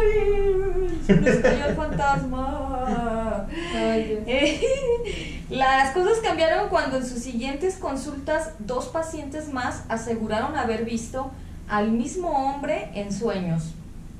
Se 1.06 1.42
cayó 1.42 1.66
el 1.66 1.76
fantasma. 1.76 3.46
Ay. 3.76 4.24
Eh, 4.28 5.39
Las 5.50 5.94
cosas 5.96 6.20
cambiaron 6.24 6.70
cuando 6.70 6.98
en 6.98 7.06
sus 7.06 7.24
siguientes 7.24 7.78
consultas 7.78 8.52
dos 8.60 8.86
pacientes 8.86 9.52
más 9.52 9.84
aseguraron 9.90 10.56
haber 10.56 10.86
visto 10.86 11.32
al 11.68 11.92
mismo 11.92 12.30
hombre 12.30 12.92
en 12.94 13.12
sueños. 13.12 13.74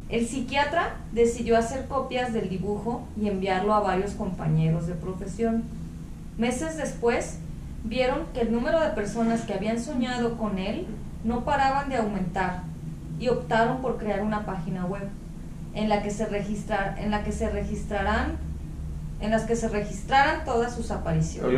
El 0.10 0.28
psiquiatra 0.28 0.96
decidió 1.12 1.56
hacer 1.56 1.86
copias 1.86 2.34
del 2.34 2.50
dibujo 2.50 3.08
y 3.16 3.28
enviarlo 3.28 3.76
a 3.76 3.80
varios 3.80 4.14
compañeros 4.14 4.88
de 4.88 4.96
profesión. 4.96 5.66
Meses 6.40 6.78
después, 6.78 7.38
vieron 7.84 8.26
que 8.34 8.42
el 8.42 8.52
número 8.52 8.80
de 8.80 8.90
personas 8.90 9.42
que 9.42 9.54
habían 9.54 9.80
soñado 9.80 10.36
con 10.36 10.58
él 10.58 10.88
no 11.24 11.46
paraban 11.46 11.90
de 11.90 11.98
aumentar 11.98 12.64
y 13.20 13.28
optaron 13.28 13.82
por 13.82 13.98
crear 13.98 14.24
una 14.24 14.48
página 14.48 14.86
web 14.86 15.08
en 15.76 15.90
la 15.90 16.02
que 16.02 16.10
se 16.10 16.26
registrar, 16.26 16.98
en 16.98 17.12
la 17.12 17.24
que 17.24 17.32
se 17.32 17.52
registrarán 17.52 18.49
en 19.22 19.32
las 19.32 19.44
que 19.44 19.56
se 19.56 19.68
registraran 19.70 20.46
todas 20.46 20.74
sus 20.76 20.92
apariciones. 20.92 21.52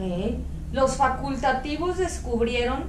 Eh, 0.00 0.38
Los 0.72 0.96
facultativos 0.96 1.98
descubrieron 1.98 2.84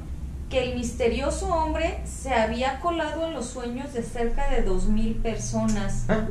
que 0.50 0.72
el 0.72 0.78
misterioso 0.78 1.48
hombre 1.48 2.02
se 2.06 2.34
había 2.34 2.80
colado 2.80 3.28
en 3.28 3.34
los 3.34 3.46
sueños 3.46 3.94
de 3.94 4.04
cerca 4.04 4.50
de 4.50 4.66
2.000 4.66 5.22
personas. 5.22 6.06
Ah, 6.10 6.26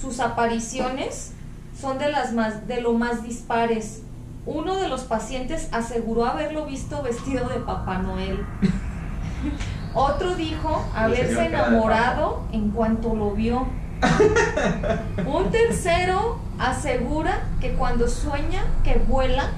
Sus 0.00 0.20
apariciones 0.20 1.32
son 1.78 1.98
de, 1.98 2.10
las 2.10 2.32
más, 2.32 2.66
de 2.68 2.80
lo 2.80 2.92
más 2.92 3.22
dispares. 3.22 4.02
Uno 4.46 4.76
de 4.76 4.88
los 4.88 5.02
pacientes 5.02 5.68
aseguró 5.72 6.26
haberlo 6.26 6.66
visto 6.66 7.02
vestido 7.02 7.48
de 7.48 7.56
Papá 7.56 7.98
Noel. 7.98 8.38
Otro 9.94 10.34
dijo 10.36 10.84
haberse 10.94 11.46
enamorado 11.46 12.42
en 12.52 12.70
cuanto 12.70 13.14
lo 13.14 13.32
vio. 13.32 13.66
Un 15.26 15.50
tercero 15.50 16.38
asegura 16.58 17.40
que 17.60 17.72
cuando 17.74 18.08
sueña 18.08 18.64
que 18.84 18.98
vuela, 18.98 19.50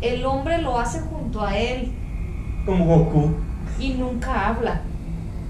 el 0.00 0.24
hombre 0.26 0.58
lo 0.58 0.78
hace 0.78 1.00
junto 1.00 1.42
a 1.42 1.56
él 1.56 1.92
Como 2.66 2.84
Goku. 2.84 3.34
y 3.78 3.90
nunca 3.94 4.48
habla. 4.48 4.80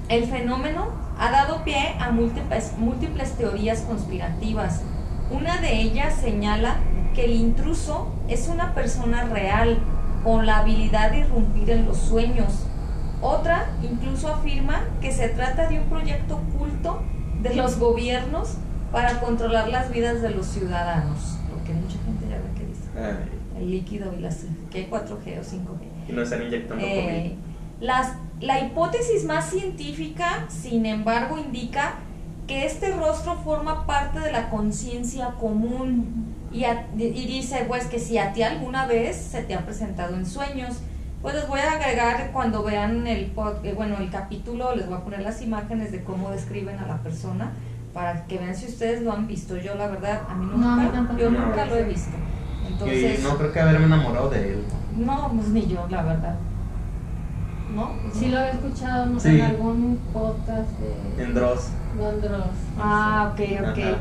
El 0.09 0.25
fenómeno 0.25 0.89
ha 1.19 1.31
dado 1.31 1.65
pie 1.65 1.97
a 2.01 2.11
múltiples, 2.11 2.75
múltiples 2.79 3.33
teorías 3.33 3.81
conspirativas. 3.83 4.83
Una 5.31 5.59
de 5.59 5.81
ellas 5.81 6.15
señala 6.21 6.77
que 7.15 7.25
el 7.25 7.33
intruso 7.35 8.13
es 8.29 8.49
una 8.49 8.75
persona 8.75 9.25
real 9.25 9.79
con 10.23 10.47
la 10.47 10.59
habilidad 10.59 11.13
de 11.13 11.21
irrumpir 11.21 11.71
en 11.71 11.87
los 11.87 11.99
sueños. 11.99 12.67
Otra 13.23 13.67
incluso 13.83 14.29
afirma 14.29 14.85
que 15.01 15.13
se 15.13 15.29
trata 15.29 15.69
de 15.69 15.79
un 15.81 15.87
proyecto 15.87 16.37
oculto 16.37 17.01
de 17.45 17.55
los 17.55 17.79
gobiernos 17.79 18.55
para 18.91 19.21
controlar 19.21 19.69
las 19.69 19.93
vidas 19.93 20.21
de 20.23 20.31
los 20.31 20.47
ciudadanos. 20.47 21.37
Lo 21.51 21.63
que 21.65 21.73
mucha 21.75 21.97
gente 22.05 22.27
ya 22.29 22.37
ve 22.37 22.59
que 22.59 22.67
dice. 22.67 22.83
Ay, 22.97 23.63
El 23.63 23.71
líquido 23.71 24.13
y 24.19 24.21
las 24.21 24.41
que 24.73 24.89
4G 24.91 25.39
o 25.39 25.45
5G. 25.45 26.09
y 26.09 26.13
nos 26.13 26.25
están 26.25 26.43
inyectando 26.43 26.85
Eh, 26.85 27.35
las- 27.81 28.13
la 28.41 28.61
hipótesis 28.61 29.25
más 29.25 29.49
científica, 29.51 30.45
sin 30.49 30.85
embargo, 30.87 31.39
indica 31.39 31.95
que 32.47 32.67
este 32.67 32.93
rostro 32.95 33.37
forma 33.37 33.87
parte 33.87 34.21
de 34.21 34.31
la 34.33 34.51
conciencia 34.51 35.29
común 35.41 36.35
y, 36.53 36.65
a- 36.65 36.87
y 36.97 37.27
dice 37.27 37.65
pues 37.67 37.87
que 37.87 37.99
si 37.99 38.19
a 38.19 38.33
ti 38.33 38.43
alguna 38.43 38.87
vez 38.87 39.17
se 39.17 39.43
te 39.43 39.55
ha 39.55 39.65
presentado 39.65 40.15
en 40.15 40.27
sueños, 40.27 40.77
pues 41.25 41.35
les 41.37 41.49
voy 41.49 41.59
a 41.61 41.73
agregar 41.73 42.31
cuando 42.35 42.63
vean 42.63 43.07
el 43.07 43.35
pod- 43.35 43.65
eh, 43.65 43.73
bueno 43.75 43.97
el 43.99 44.11
capítulo, 44.11 44.77
les 44.77 44.87
voy 44.87 44.99
a 44.99 45.01
poner 45.01 45.23
las 45.23 45.41
imágenes 45.41 45.91
de 45.91 46.05
cómo 46.05 46.31
describen 46.31 46.79
a 46.79 46.87
la 46.87 46.99
persona 46.99 47.51
para 47.95 48.27
que 48.27 48.37
vean 48.37 48.55
si 48.55 48.67
ustedes 48.67 49.01
lo 49.03 49.11
han 49.11 49.27
visto. 49.27 49.57
Yo 49.57 49.75
la 49.75 49.87
verdad 49.89 50.21
a 50.29 50.35
mí 50.35 50.45
No, 50.55 50.71
a 50.73 50.77
mí 50.77 50.83
nunca, 50.83 50.93
tampoco. 50.97 51.19
yo 51.21 51.31
No. 51.31 51.47
nunca 51.47 51.65
lo 51.65 51.77
he 51.77 51.85
visto. 51.85 52.11
Entonces, 52.69 53.21
Y 53.21 53.23
no 53.23 53.39
creo 53.39 53.53
que 53.53 53.61
haberme 53.61 53.87
enamorado 53.87 54.29
de 54.29 54.53
él. 54.53 54.65
no, 54.99 55.33
pues 55.35 55.49
ni 55.49 55.67
yo, 55.67 55.87
la 55.89 56.03
verdad. 56.03 56.37
¿No? 57.75 57.91
Pues 58.03 58.15
Sí 58.15 58.27
no. 58.27 58.33
lo 58.33 58.39
había 58.41 58.51
escuchado 58.53 59.07
¿no? 59.07 59.19
Sí. 59.19 59.29
en 59.31 59.41
algún 59.41 59.99
podcast 60.13 60.69
de 61.17 61.25
En 61.25 61.35
Dross. 61.35 61.69
Gondros. 61.99 62.45
Ah, 62.79 63.31
ok, 63.33 63.41
ok. 63.71 63.79
Ajá. 63.79 63.99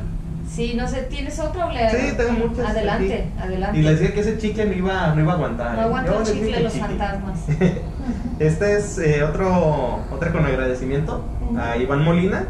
Sí, 0.49 0.73
no 0.75 0.87
sé, 0.87 1.03
¿tienes 1.03 1.39
otra 1.39 1.65
o 1.67 1.71
le- 1.71 1.89
Sí, 1.89 2.13
tengo 2.17 2.47
muchas 2.47 2.69
Adelante, 2.69 3.13
aquí. 3.33 3.41
adelante. 3.43 3.79
Y 3.79 3.81
les 3.81 3.99
decía 3.99 4.13
que 4.13 4.21
ese 4.21 4.37
chicle 4.37 4.65
no 4.65 4.73
iba, 4.73 5.13
no 5.15 5.21
iba 5.21 5.31
a 5.31 5.35
aguantar. 5.35 5.73
no 5.75 5.81
¿eh? 5.81 5.83
aguanto 5.85 6.11
Yo 6.23 6.31
el 6.31 6.53
que 6.53 6.59
los 6.59 6.73
chicle. 6.73 6.87
fantasmas. 6.87 7.39
Este 8.39 8.77
es 8.77 8.97
eh, 8.97 9.23
otro, 9.23 9.99
otra 10.11 10.31
con 10.33 10.45
agradecimiento 10.45 11.23
a 11.57 11.77
Iván 11.77 12.03
Molina 12.03 12.47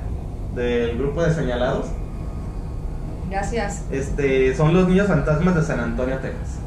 del 0.56 0.97
grupo 0.97 1.21
de 1.23 1.34
señalados. 1.34 1.88
Gracias. 3.29 3.84
Este, 3.91 4.56
son 4.56 4.73
los 4.73 4.88
niños 4.88 5.08
fantasmas 5.08 5.56
de 5.56 5.63
San 5.63 5.79
Antonio, 5.79 6.17
Texas. 6.17 6.58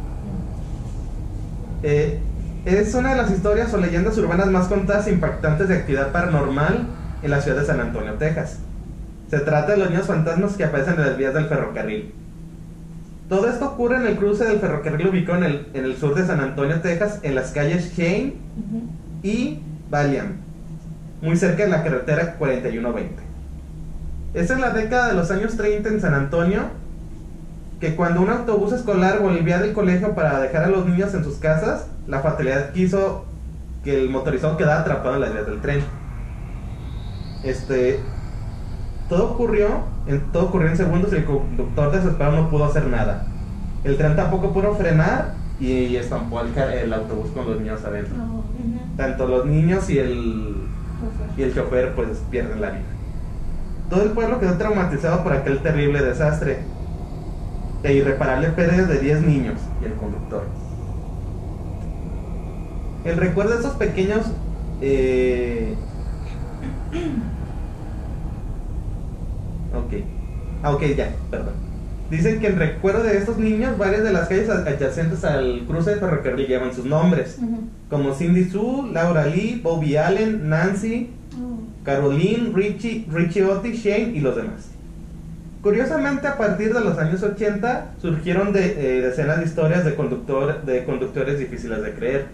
Eh, 1.82 2.20
es 2.64 2.94
una 2.94 3.10
de 3.10 3.16
las 3.16 3.30
historias 3.30 3.72
o 3.74 3.78
leyendas 3.78 4.16
urbanas 4.18 4.46
más 4.48 4.66
contadas 4.68 5.06
e 5.06 5.12
impactantes 5.12 5.68
de 5.68 5.76
actividad 5.76 6.12
paranormal 6.12 6.86
en 7.22 7.30
la 7.30 7.40
ciudad 7.40 7.60
de 7.60 7.66
San 7.66 7.80
Antonio, 7.80 8.14
Texas. 8.14 8.58
Se 9.30 9.40
trata 9.40 9.72
de 9.72 9.78
los 9.78 9.90
niños 9.90 10.06
fantasmas 10.06 10.56
que 10.56 10.64
aparecen 10.64 10.94
en 10.94 11.06
las 11.06 11.16
vías 11.16 11.34
del 11.34 11.46
ferrocarril. 11.46 12.12
Todo 13.28 13.48
esto 13.48 13.66
ocurre 13.66 13.96
en 13.96 14.06
el 14.06 14.16
cruce 14.16 14.44
del 14.44 14.60
ferrocarril 14.60 15.08
ubicado 15.08 15.38
en 15.38 15.44
el, 15.44 15.66
en 15.74 15.84
el 15.84 15.96
sur 15.96 16.14
de 16.14 16.24
San 16.24 16.40
Antonio, 16.40 16.80
Texas, 16.80 17.18
en 17.22 17.34
las 17.34 17.50
calles 17.50 17.92
Shane 17.96 18.34
y 19.22 19.58
Valiant, 19.90 20.36
muy 21.22 21.36
cerca 21.36 21.64
de 21.64 21.70
la 21.70 21.82
carretera 21.82 22.36
4120. 22.36 23.14
Es 24.34 24.50
en 24.50 24.60
la 24.60 24.70
década 24.70 25.08
de 25.08 25.14
los 25.14 25.30
años 25.30 25.56
30 25.56 25.88
en 25.88 26.00
San 26.00 26.14
Antonio 26.14 26.64
que 27.80 27.96
cuando 27.96 28.20
un 28.20 28.30
autobús 28.30 28.72
escolar 28.72 29.20
volvía 29.20 29.58
del 29.58 29.72
colegio 29.72 30.14
para 30.14 30.40
dejar 30.40 30.64
a 30.64 30.68
los 30.68 30.86
niños 30.86 31.12
en 31.14 31.24
sus 31.24 31.36
casas, 31.36 31.88
la 32.06 32.20
fatalidad 32.20 32.72
quiso 32.72 33.24
que 33.84 33.98
el 33.98 34.08
motorizado 34.08 34.56
quedara 34.56 34.80
atrapado 34.80 35.16
en 35.16 35.20
las 35.22 35.32
vías 35.32 35.46
del 35.46 35.60
tren. 35.60 35.80
Este, 37.44 38.00
todo 39.08 39.32
ocurrió, 39.32 39.68
en, 40.06 40.20
todo 40.32 40.46
ocurrió 40.46 40.68
en 40.68 40.76
segundos 40.76 41.12
y 41.12 41.16
el 41.16 41.24
conductor 41.24 41.92
desesperado 41.92 42.36
no 42.42 42.50
pudo 42.50 42.64
hacer 42.64 42.86
nada. 42.86 43.26
El 43.84 43.96
tren 43.96 44.16
tampoco 44.16 44.52
pudo 44.52 44.74
frenar 44.74 45.34
y 45.60 45.96
estampó 45.96 46.40
el, 46.40 46.56
el 46.56 46.92
autobús 46.92 47.30
con 47.30 47.46
los 47.46 47.58
niños 47.60 47.82
adentro 47.84 48.14
Ujú. 48.14 48.96
tanto 48.96 49.26
los 49.26 49.46
niños 49.46 49.88
y 49.88 49.98
el, 49.98 50.56
y 51.36 51.42
el 51.42 51.54
chofer 51.54 51.94
pues 51.94 52.08
pierden 52.30 52.60
la 52.60 52.70
vida. 52.70 52.84
Todo 53.88 54.02
el 54.02 54.10
pueblo 54.10 54.40
quedó 54.40 54.58
traumatizado 54.58 55.22
por 55.22 55.32
aquel 55.32 55.60
terrible 55.62 56.02
desastre 56.02 56.58
e 57.82 57.92
irreparable 57.94 58.48
pérdida 58.48 58.86
de 58.86 58.98
10 58.98 59.22
niños 59.22 59.60
y 59.80 59.84
el 59.84 59.92
conductor. 59.94 60.42
El 63.04 63.16
recuerdo 63.16 63.54
de 63.54 63.60
esos 63.60 63.74
pequeños... 63.74 64.26
eh, 64.80 65.76
Ok. 69.78 69.92
Ah, 70.62 70.72
ok, 70.72 70.82
ya, 70.96 71.14
perdón. 71.30 71.54
Dicen 72.10 72.38
que 72.40 72.46
en 72.46 72.58
recuerdo 72.58 73.02
de 73.02 73.16
estos 73.18 73.36
niños, 73.36 73.76
varias 73.78 74.04
de 74.04 74.12
las 74.12 74.28
calles 74.28 74.48
adyacentes 74.48 75.24
al 75.24 75.64
cruce 75.66 75.90
de 75.90 75.96
ferrocarril 75.96 76.46
llevan 76.46 76.72
sus 76.72 76.84
nombres 76.84 77.38
como 77.90 78.14
Cindy 78.14 78.44
Sue, 78.44 78.92
Laura 78.92 79.26
Lee, 79.26 79.60
Bobby 79.62 79.96
Allen, 79.96 80.48
Nancy, 80.48 81.10
Oh. 81.36 81.58
Caroline, 81.84 82.52
Richie, 82.54 83.06
Richie 83.10 83.44
Otis, 83.44 83.82
Shane 83.82 84.12
y 84.14 84.20
los 84.20 84.36
demás. 84.36 84.70
Curiosamente, 85.62 86.26
a 86.28 86.38
partir 86.38 86.72
de 86.72 86.80
los 86.80 86.96
años 86.98 87.22
80 87.22 87.94
surgieron 88.00 88.52
de, 88.52 88.98
eh, 88.98 89.00
decenas 89.02 89.40
de 89.40 89.44
historias 89.44 89.84
de, 89.84 89.94
conductor, 89.94 90.64
de 90.64 90.84
conductores 90.84 91.38
difíciles 91.38 91.82
de 91.82 91.92
creer. 91.92 92.26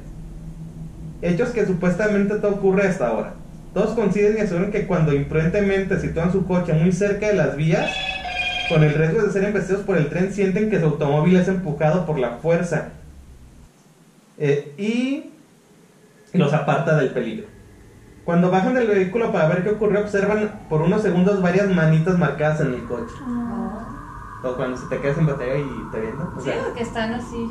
Hechos 1.23 1.51
que 1.51 1.67
supuestamente 1.67 2.37
todo 2.37 2.53
ocurre 2.53 2.87
hasta 2.89 3.09
ahora. 3.09 3.35
Todos 3.75 3.95
coinciden 3.95 4.37
y 4.37 4.41
aseguran 4.41 4.71
que 4.71 4.87
cuando 4.87 5.15
imprudentemente 5.15 5.99
sitúan 5.99 6.31
su 6.31 6.47
coche 6.47 6.75
muy 6.75 6.93
cerca 6.93 7.29
de 7.29 7.35
las 7.35 7.57
vías, 7.57 7.91
con 8.69 8.83
el 8.85 8.95
riesgo 8.95 9.23
de 9.23 9.31
ser 9.31 9.45
embestidos 9.45 9.83
por 9.83 9.97
el 9.97 10.09
tren, 10.09 10.33
sienten 10.33 10.69
que 10.71 10.79
su 10.79 10.87
automóvil 10.87 11.37
es 11.37 11.49
empujado 11.49 12.05
por 12.07 12.19
la 12.19 12.33
fuerza 12.39 12.91
eh, 14.39 14.75
y 14.77 15.31
los 16.35 16.53
aparta 16.53 16.97
del 16.97 17.11
peligro. 17.11 17.47
Cuando 18.25 18.51
bajan 18.51 18.75
del 18.75 18.87
vehículo 18.87 19.33
para 19.33 19.49
ver 19.49 19.65
qué 19.65 19.71
ocurrió, 19.71 20.01
observan 20.01 20.61
por 20.69 20.83
unos 20.83 21.03
segundos 21.03 21.43
varias 21.43 21.69
manitas 21.71 22.19
marcadas 22.19 22.61
en 22.61 22.75
el 22.75 22.85
coche. 22.85 23.15
Oh. 23.27 24.49
O 24.49 24.55
cuando 24.57 24.77
se 24.77 24.87
te 24.87 25.01
quedas 25.01 25.17
sin 25.17 25.27
batería 25.27 25.59
y 25.59 25.91
te 25.91 26.01
viendo. 26.01 26.33
O 26.37 26.41
Sí, 26.41 26.51
sea, 26.51 26.63
porque 26.65 26.83
están 26.83 27.15
así. 27.15 27.51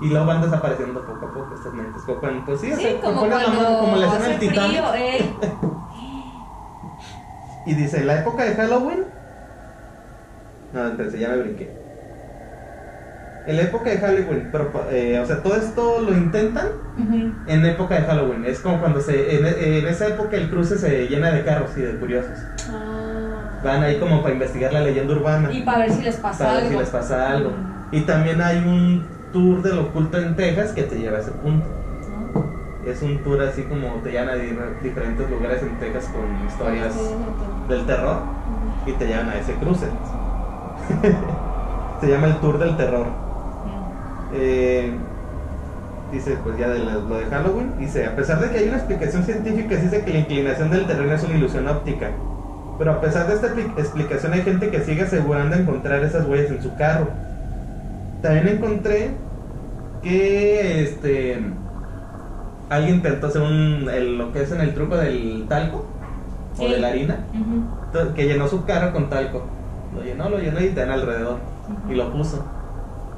Y 0.00 0.08
luego 0.08 0.26
van 0.26 0.42
desapareciendo 0.42 1.00
poco 1.00 1.26
a 1.26 1.32
poco 1.32 1.54
estas. 1.54 1.72
Como 2.04 2.18
cuando- 2.20 2.44
pues 2.44 2.60
sí, 2.60 2.72
o 2.72 2.76
sea, 2.76 3.00
como 3.00 3.20
cuando 3.20 3.48
mano 3.48 3.78
como 3.80 3.96
la 3.96 4.06
escena 4.06 4.38
del 4.38 4.94
ey. 4.96 5.36
Y 7.64 7.74
dice, 7.74 8.04
la 8.04 8.20
época 8.20 8.44
de 8.44 8.54
Halloween. 8.56 9.04
No, 10.72 10.86
entonces 10.88 11.20
ya 11.20 11.28
me 11.28 11.36
brinqué. 11.38 11.70
En 13.46 13.56
la 13.56 13.62
época 13.62 13.90
de 13.90 13.98
Halloween, 13.98 14.48
pero, 14.52 14.70
eh, 14.90 15.18
o 15.18 15.26
sea, 15.26 15.42
todo 15.42 15.56
esto 15.56 16.00
lo 16.00 16.12
intentan 16.12 16.68
en 17.46 17.64
época 17.66 17.96
de 17.96 18.02
Halloween. 18.02 18.44
Es 18.44 18.60
como 18.60 18.78
cuando 18.78 19.00
se. 19.00 19.36
En, 19.36 19.46
en 19.46 19.86
esa 19.86 20.08
época 20.08 20.36
el 20.36 20.48
cruce 20.48 20.78
se 20.78 21.08
llena 21.08 21.30
de 21.32 21.44
carros 21.44 21.70
y 21.76 21.80
de 21.82 21.98
curiosos. 21.98 22.38
Ah. 22.70 23.60
Van 23.64 23.82
ahí 23.82 23.98
como 23.98 24.22
para 24.22 24.34
investigar 24.34 24.72
la 24.72 24.80
leyenda 24.80 25.14
urbana. 25.14 25.52
Y 25.52 25.62
para 25.62 25.78
ver 25.78 25.92
si 25.92 26.02
les 26.02 26.16
pasa 26.16 26.38
para 26.38 26.52
ver 26.54 26.62
algo. 26.64 26.72
si 26.72 26.78
les 26.78 26.90
pasa 26.90 27.30
algo. 27.30 27.52
Y 27.90 28.00
también 28.02 28.40
hay 28.40 28.58
un 28.58 29.06
tour 29.32 29.62
del 29.62 29.78
oculto 29.78 30.18
en 30.18 30.36
Texas 30.36 30.72
que 30.72 30.82
te 30.82 30.98
lleva 30.98 31.18
a 31.18 31.20
ese 31.20 31.30
punto. 31.32 31.66
¿No? 32.34 32.90
Es 32.90 33.00
un 33.02 33.18
tour 33.22 33.40
así 33.42 33.62
como 33.62 33.86
te 34.02 34.10
llevan 34.10 34.30
a 34.30 34.34
di- 34.34 34.56
diferentes 34.82 35.30
lugares 35.30 35.62
en 35.62 35.78
Texas 35.78 36.10
con 36.12 36.46
historias 36.46 36.94
del 37.68 37.86
terror 37.86 38.16
y 38.86 38.92
te 38.92 39.06
llevan 39.06 39.30
a 39.30 39.38
ese 39.38 39.54
cruce. 39.54 39.86
Se 42.00 42.08
llama 42.08 42.26
el 42.26 42.36
Tour 42.38 42.58
del 42.58 42.76
Terror. 42.76 43.06
Eh, 44.34 44.92
dice, 46.10 46.36
pues 46.42 46.58
ya 46.58 46.68
de 46.68 46.78
lo 46.80 47.16
de 47.18 47.26
Halloween, 47.26 47.74
dice, 47.78 48.06
a 48.06 48.16
pesar 48.16 48.40
de 48.40 48.50
que 48.50 48.58
hay 48.58 48.68
una 48.68 48.78
explicación 48.78 49.22
científica, 49.24 49.76
dice 49.76 50.02
que 50.04 50.12
la 50.12 50.18
inclinación 50.20 50.70
del 50.70 50.86
terreno 50.86 51.12
es 51.12 51.22
una 51.22 51.36
ilusión 51.36 51.68
óptica. 51.68 52.08
Pero 52.78 52.92
a 52.92 53.00
pesar 53.00 53.28
de 53.28 53.34
esta 53.34 53.48
expli- 53.54 53.78
explicación 53.78 54.32
hay 54.32 54.42
gente 54.42 54.70
que 54.70 54.80
sigue 54.80 55.02
asegurando 55.02 55.54
encontrar 55.54 56.02
esas 56.02 56.26
huellas 56.26 56.50
en 56.50 56.62
su 56.62 56.74
carro. 56.76 57.08
También 58.22 58.48
encontré 58.48 59.10
que 60.02 60.82
este 60.82 61.40
alguien 62.70 62.96
intentó 62.96 63.26
hacer 63.26 63.42
un 63.42 63.88
el- 63.92 64.16
lo 64.18 64.32
que 64.32 64.42
es 64.42 64.52
en 64.52 64.60
el 64.60 64.74
truco 64.74 64.96
del 64.96 65.44
talco 65.48 65.84
o 66.58 66.62
de 66.68 66.78
la 66.78 66.88
harina, 66.88 67.16
que 68.14 68.26
llenó 68.26 68.48
su 68.48 68.64
carro 68.64 68.92
con 68.92 69.10
talco. 69.10 69.42
Lo 69.94 70.02
llenó, 70.02 70.28
lo 70.30 70.38
llenó 70.38 70.60
y 70.60 70.70
dan 70.70 70.90
alrededor 70.90 71.38
y 71.90 71.94
lo 71.94 72.10
puso. 72.12 72.44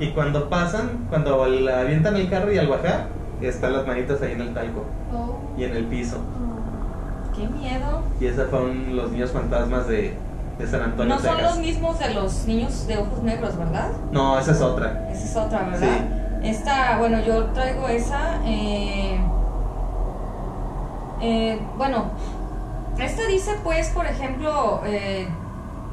Y 0.00 0.08
cuando 0.10 0.48
pasan, 0.48 1.06
cuando 1.08 1.46
le 1.46 1.72
avientan 1.72 2.16
el 2.16 2.28
carro 2.28 2.52
y 2.52 2.58
al 2.58 2.66
bajar, 2.68 3.06
están 3.40 3.74
las 3.74 3.86
manitas 3.86 4.20
ahí 4.22 4.32
en 4.32 4.40
el 4.40 4.54
talco 4.54 4.84
Oh. 5.12 5.38
y 5.56 5.64
en 5.64 5.76
el 5.76 5.84
piso. 5.84 6.16
Qué 7.36 7.46
miedo. 7.48 8.02
Y 8.20 8.26
esos 8.26 8.48
fueron 8.48 8.96
los 8.96 9.10
niños 9.12 9.30
fantasmas 9.30 9.86
de, 9.86 10.14
de 10.58 10.66
San 10.66 10.82
Antonio, 10.82 11.14
No 11.14 11.20
son 11.20 11.42
los 11.42 11.58
mismos 11.58 11.98
de 11.98 12.14
los 12.14 12.46
niños 12.46 12.86
de 12.86 12.98
ojos 12.98 13.22
negros, 13.22 13.56
¿verdad? 13.56 13.88
No, 14.12 14.38
esa 14.38 14.52
es 14.52 14.60
otra. 14.60 15.08
Esa 15.10 15.24
es 15.24 15.36
otra, 15.36 15.62
¿verdad? 15.64 15.98
Esta, 16.42 16.98
bueno, 16.98 17.20
yo 17.20 17.46
traigo 17.46 17.88
esa. 17.88 18.38
eh, 18.44 19.18
eh, 21.20 21.60
bueno, 21.76 22.04
esta 22.98 23.26
dice, 23.26 23.52
pues, 23.64 23.88
por 23.90 24.06
ejemplo, 24.06 24.82
eh, 24.84 25.26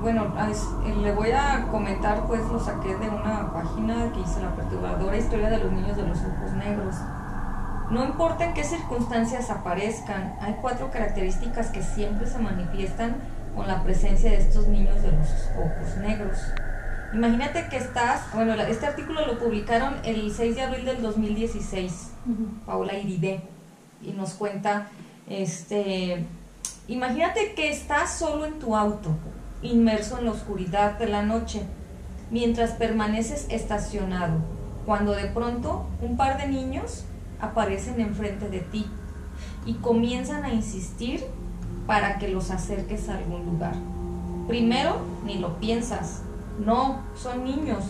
bueno, 0.02 0.34
eh, 0.38 0.96
le 0.96 1.12
voy 1.14 1.32
a 1.32 1.68
comentar, 1.72 2.26
pues, 2.28 2.42
lo 2.50 2.60
saqué 2.60 2.96
de 2.96 3.10
una 3.10 3.52
página 3.54 4.12
que 4.12 4.20
dice 4.20 4.42
la 4.42 4.50
perturbadora 4.56 5.18
historia 5.18 5.50
de 5.50 5.60
los 5.60 5.72
niños 5.72 5.96
de 5.96 6.04
los 6.04 6.18
ojos 6.18 6.52
negros. 6.58 6.96
No 7.90 8.04
importa 8.06 8.46
en 8.46 8.54
qué 8.54 8.64
circunstancias 8.64 9.50
aparezcan, 9.50 10.36
hay 10.42 10.58
cuatro 10.62 10.92
características 10.92 11.68
que 11.68 11.82
siempre 11.84 12.26
se 12.28 12.40
manifiestan 12.40 13.16
con 13.56 13.68
la 13.68 13.84
presencia 13.84 14.32
de 14.32 14.38
estos 14.38 14.68
niños 14.68 15.02
de 15.02 15.12
los 15.12 15.28
ojos 15.58 15.98
negros. 15.98 16.38
Imagínate 17.14 17.68
que 17.70 17.78
estás, 17.78 18.22
bueno, 18.34 18.54
este 18.54 18.86
artículo 18.86 19.26
lo 19.28 19.38
publicaron 19.38 19.96
el 20.06 20.32
6 20.32 20.56
de 20.56 20.62
abril 20.62 20.86
del 20.86 21.02
2016, 21.02 22.12
Paula 22.66 22.94
Iride, 22.98 23.42
y 24.02 24.12
nos 24.12 24.34
cuenta, 24.34 24.88
este, 25.28 26.26
imagínate 26.88 27.54
que 27.54 27.70
estás 27.70 28.14
solo 28.18 28.46
en 28.46 28.60
tu 28.60 28.78
auto, 28.78 29.10
inmerso 29.62 30.20
en 30.20 30.26
la 30.26 30.32
oscuridad 30.32 30.98
de 31.00 31.08
la 31.08 31.22
noche, 31.22 31.64
mientras 32.30 32.72
permaneces 32.72 33.46
estacionado, 33.50 34.38
cuando 34.86 35.12
de 35.12 35.26
pronto 35.26 35.88
un 36.02 36.16
par 36.16 36.38
de 36.38 36.48
niños 36.48 37.04
aparecen 37.42 38.00
enfrente 38.00 38.48
de 38.48 38.60
ti 38.60 38.86
y 39.66 39.74
comienzan 39.76 40.46
a 40.46 40.54
insistir 40.54 41.26
para 41.88 42.18
que 42.20 42.28
los 42.28 42.52
acerques 42.52 43.10
a 43.10 43.18
algún 43.18 43.46
lugar. 43.46 43.76
Primero, 44.48 44.98
ni 45.26 45.36
lo 45.36 45.58
piensas. 45.60 46.22
No, 46.64 47.00
son 47.16 47.44
niños, 47.44 47.86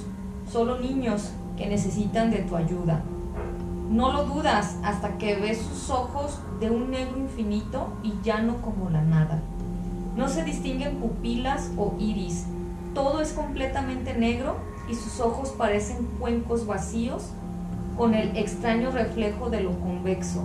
solo 0.52 0.80
niños 0.80 1.32
que 1.58 1.68
necesitan 1.68 2.32
de 2.32 2.40
tu 2.40 2.56
ayuda. 2.56 3.02
No 3.90 4.14
lo 4.14 4.24
dudas 4.26 4.78
hasta 4.84 5.18
que 5.18 5.36
ves 5.36 5.58
sus 5.58 5.90
ojos 5.90 6.40
de 6.60 6.70
un 6.70 6.92
negro 6.92 7.18
infinito 7.18 7.88
y 8.04 8.14
llano 8.24 8.62
como 8.62 8.90
la 8.90 9.02
nada. 9.02 9.42
No 10.16 10.30
se 10.30 10.44
distinguen 10.44 10.98
pupilas 10.98 11.72
o 11.78 11.94
iris. 12.00 12.46
Todo 12.94 13.22
es 13.22 13.34
completamente 13.34 14.14
negro 14.14 14.58
y 14.90 14.96
sus 14.96 15.20
ojos 15.20 15.50
parecen 15.58 16.06
cuencos 16.20 16.66
vacíos 16.66 17.24
con 17.98 18.14
el 18.14 18.36
extraño 18.38 18.92
reflejo 18.92 19.50
de 19.50 19.62
lo 19.62 19.78
convexo. 19.80 20.44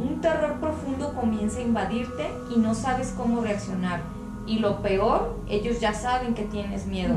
Un 0.00 0.20
terror 0.20 0.58
profundo 0.60 1.12
comienza 1.14 1.58
a 1.58 1.62
invadirte 1.62 2.26
y 2.54 2.58
no 2.58 2.74
sabes 2.74 3.14
cómo 3.16 3.40
reaccionar. 3.40 4.00
Y 4.46 4.58
lo 4.58 4.82
peor, 4.82 5.38
ellos 5.48 5.80
ya 5.80 5.94
saben 5.94 6.34
que 6.34 6.42
tienes 6.44 6.86
miedo. 6.86 7.16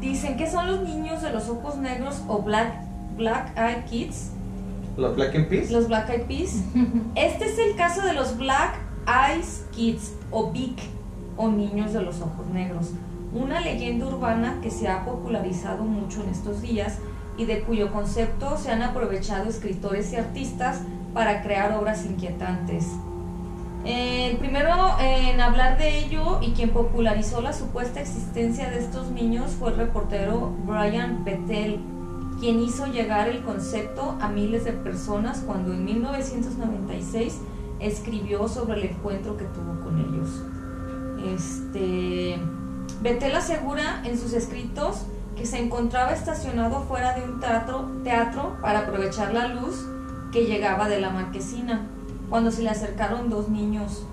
Dicen 0.00 0.36
que 0.36 0.50
son 0.50 0.66
los 0.66 0.80
niños 0.82 1.20
de 1.22 1.30
los 1.30 1.48
ojos 1.48 1.76
negros 1.76 2.22
o 2.28 2.40
black, 2.40 2.72
black 3.16 3.52
Eyed 3.58 3.84
Kids, 3.84 4.30
Los 4.96 5.14
Black 5.14 5.34
and 5.34 5.48
Peas. 5.48 5.70
los 5.70 5.88
Black 5.88 6.08
Eyed 6.10 6.22
Peas. 6.26 6.62
Este 7.14 7.46
es 7.46 7.58
el 7.58 7.76
caso 7.76 8.02
de 8.02 8.14
los 8.14 8.36
Black 8.38 8.78
Eyes 9.06 9.66
Kids 9.72 10.12
o 10.30 10.50
Big 10.50 10.76
o 11.36 11.48
niños 11.48 11.92
de 11.92 12.02
los 12.02 12.20
ojos 12.20 12.46
negros. 12.52 12.92
Una 13.32 13.60
leyenda 13.60 14.06
urbana 14.06 14.58
que 14.62 14.70
se 14.70 14.88
ha 14.88 15.04
popularizado 15.04 15.84
mucho 15.84 16.22
en 16.22 16.30
estos 16.30 16.62
días 16.62 16.98
y 17.36 17.44
de 17.44 17.60
cuyo 17.62 17.92
concepto 17.92 18.56
se 18.56 18.70
han 18.70 18.82
aprovechado 18.82 19.48
escritores 19.48 20.12
y 20.12 20.16
artistas 20.16 20.80
para 21.14 21.42
crear 21.42 21.72
obras 21.72 22.04
inquietantes. 22.04 22.86
El 23.84 24.36
primero 24.36 24.70
en 25.00 25.40
hablar 25.40 25.78
de 25.78 25.98
ello 26.00 26.38
y 26.42 26.50
quien 26.50 26.70
popularizó 26.70 27.40
la 27.40 27.54
supuesta 27.54 28.00
existencia 28.00 28.68
de 28.68 28.78
estos 28.78 29.10
niños 29.10 29.52
fue 29.52 29.70
el 29.70 29.76
reportero 29.76 30.52
Brian 30.66 31.24
Petel, 31.24 31.80
quien 32.38 32.60
hizo 32.60 32.86
llegar 32.86 33.28
el 33.28 33.42
concepto 33.42 34.18
a 34.20 34.28
miles 34.28 34.64
de 34.64 34.72
personas 34.72 35.42
cuando 35.46 35.72
en 35.72 35.84
1996 35.86 37.38
escribió 37.80 38.48
sobre 38.48 38.74
el 38.74 38.90
encuentro 38.90 39.38
que 39.38 39.44
tuvo 39.44 39.80
con 39.80 39.98
ellos. 39.98 40.42
Este, 41.34 42.38
Betel 43.02 43.34
asegura 43.34 44.02
en 44.04 44.18
sus 44.18 44.34
escritos 44.34 45.06
que 45.36 45.46
se 45.46 45.58
encontraba 45.58 46.12
estacionado 46.12 46.82
fuera 46.82 47.14
de 47.14 47.24
un 47.24 47.40
teatro 47.40 48.56
para 48.60 48.80
aprovechar 48.80 49.32
la 49.32 49.48
luz 49.48 49.86
que 50.32 50.46
llegaba 50.46 50.88
de 50.88 51.00
la 51.00 51.10
marquesina, 51.10 51.86
cuando 52.28 52.50
se 52.50 52.62
le 52.62 52.70
acercaron 52.70 53.30
dos 53.30 53.48
niños 53.48 54.04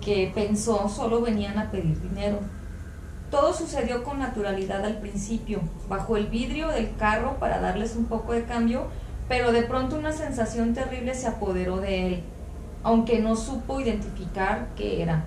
que 0.00 0.30
pensó 0.34 0.88
solo 0.88 1.20
venían 1.20 1.58
a 1.58 1.70
pedir 1.70 2.00
dinero. 2.00 2.38
Todo 3.30 3.54
sucedió 3.54 4.04
con 4.04 4.18
naturalidad 4.18 4.84
al 4.84 4.98
principio, 4.98 5.60
bajo 5.88 6.16
el 6.16 6.26
vidrio 6.26 6.68
del 6.68 6.94
carro 6.96 7.38
para 7.38 7.60
darles 7.60 7.96
un 7.96 8.04
poco 8.04 8.32
de 8.32 8.44
cambio, 8.44 8.88
pero 9.28 9.52
de 9.52 9.62
pronto 9.62 9.96
una 9.96 10.12
sensación 10.12 10.74
terrible 10.74 11.14
se 11.14 11.28
apoderó 11.28 11.78
de 11.78 12.06
él, 12.06 12.22
aunque 12.82 13.20
no 13.20 13.36
supo 13.36 13.80
identificar 13.80 14.68
qué 14.76 15.02
era. 15.02 15.24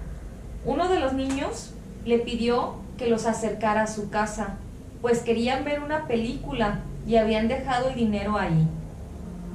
Uno 0.65 0.88
de 0.88 0.99
los 0.99 1.13
niños 1.13 1.73
le 2.06 2.19
pidió 2.19 2.75
que 2.97 3.08
los 3.08 3.25
acercara 3.25 3.84
a 3.84 3.88
su 3.88 4.10
casa, 4.10 4.56
pues 5.01 5.21
querían 5.21 5.65
ver 5.65 5.82
una 5.82 6.08
película 6.08 6.82
y 7.08 7.17
habían 7.17 7.47
dejado 7.47 7.89
el 7.89 7.95
dinero 7.95 8.38
ahí. 8.38 8.67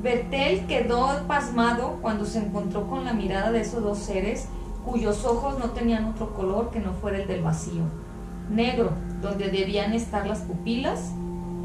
Bertel 0.03 0.67
quedó 0.67 1.09
pasmado 1.27 1.99
cuando 2.01 2.25
se 2.25 2.39
encontró 2.39 2.87
con 2.87 3.05
la 3.05 3.13
mirada 3.13 3.53
de 3.53 3.61
esos 3.61 3.83
dos 3.83 3.99
seres 3.99 4.49
cuyos 4.85 5.27
ojos 5.27 5.59
no 5.59 5.71
tenían 5.71 6.07
otro 6.07 6.33
color 6.33 6.71
que 6.71 6.81
no 6.81 6.95
fuera 6.95 7.19
el 7.19 7.29
del 7.29 7.43
vacío. 7.43 7.83
Negro, 8.49 8.93
donde 9.21 9.51
debían 9.51 9.93
estar 9.93 10.27
las 10.27 10.41
pupilas, 10.41 11.13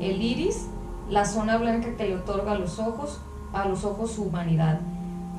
el 0.02 0.22
iris, 0.22 0.68
la 1.10 1.24
zona 1.24 1.58
blanca 1.58 1.96
que 1.96 2.08
le 2.08 2.18
otorga 2.18 2.52
a 2.52 2.58
los 2.58 2.78
ojos, 2.78 3.22
a 3.54 3.68
los 3.68 3.86
ojos 3.86 4.12
su 4.12 4.24
humanidad. 4.24 4.82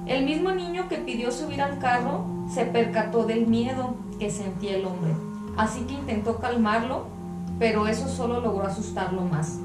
El 0.07 0.25
mismo 0.25 0.53
niño 0.53 0.89
que 0.89 0.97
pidió 0.97 1.31
subir 1.33 1.61
al 1.61 1.79
carro 1.79 2.25
se 2.49 2.65
percató 2.65 3.25
del 3.25 3.47
miedo 3.47 3.95
que 4.19 4.31
sentía 4.31 4.77
el 4.77 4.87
hombre, 4.87 5.13
así 5.59 5.81
que 5.81 5.95
intentó 5.95 6.39
calmarlo, 6.39 7.05
pero 7.59 7.87
eso 7.89 8.09
solo 8.09 8.41
logró 8.41 8.67
asustarlo 8.67 9.23
más. 9.23 9.59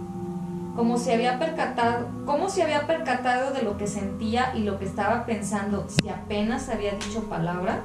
Como 0.76 0.98
se 0.98 1.14
había 1.14 1.38
percatado, 1.38 2.08
cómo 2.26 2.50
se 2.50 2.64
había 2.64 2.88
percatado 2.88 3.52
de 3.52 3.62
lo 3.62 3.78
que 3.78 3.88
sentía 3.88 4.56
y 4.56 4.64
lo 4.64 4.80
que 4.80 4.86
estaba 4.86 5.26
pensando 5.26 5.86
si 5.90 6.10
apenas 6.10 6.70
había 6.70 6.94
dicho 6.94 7.24
palabra. 7.24 7.82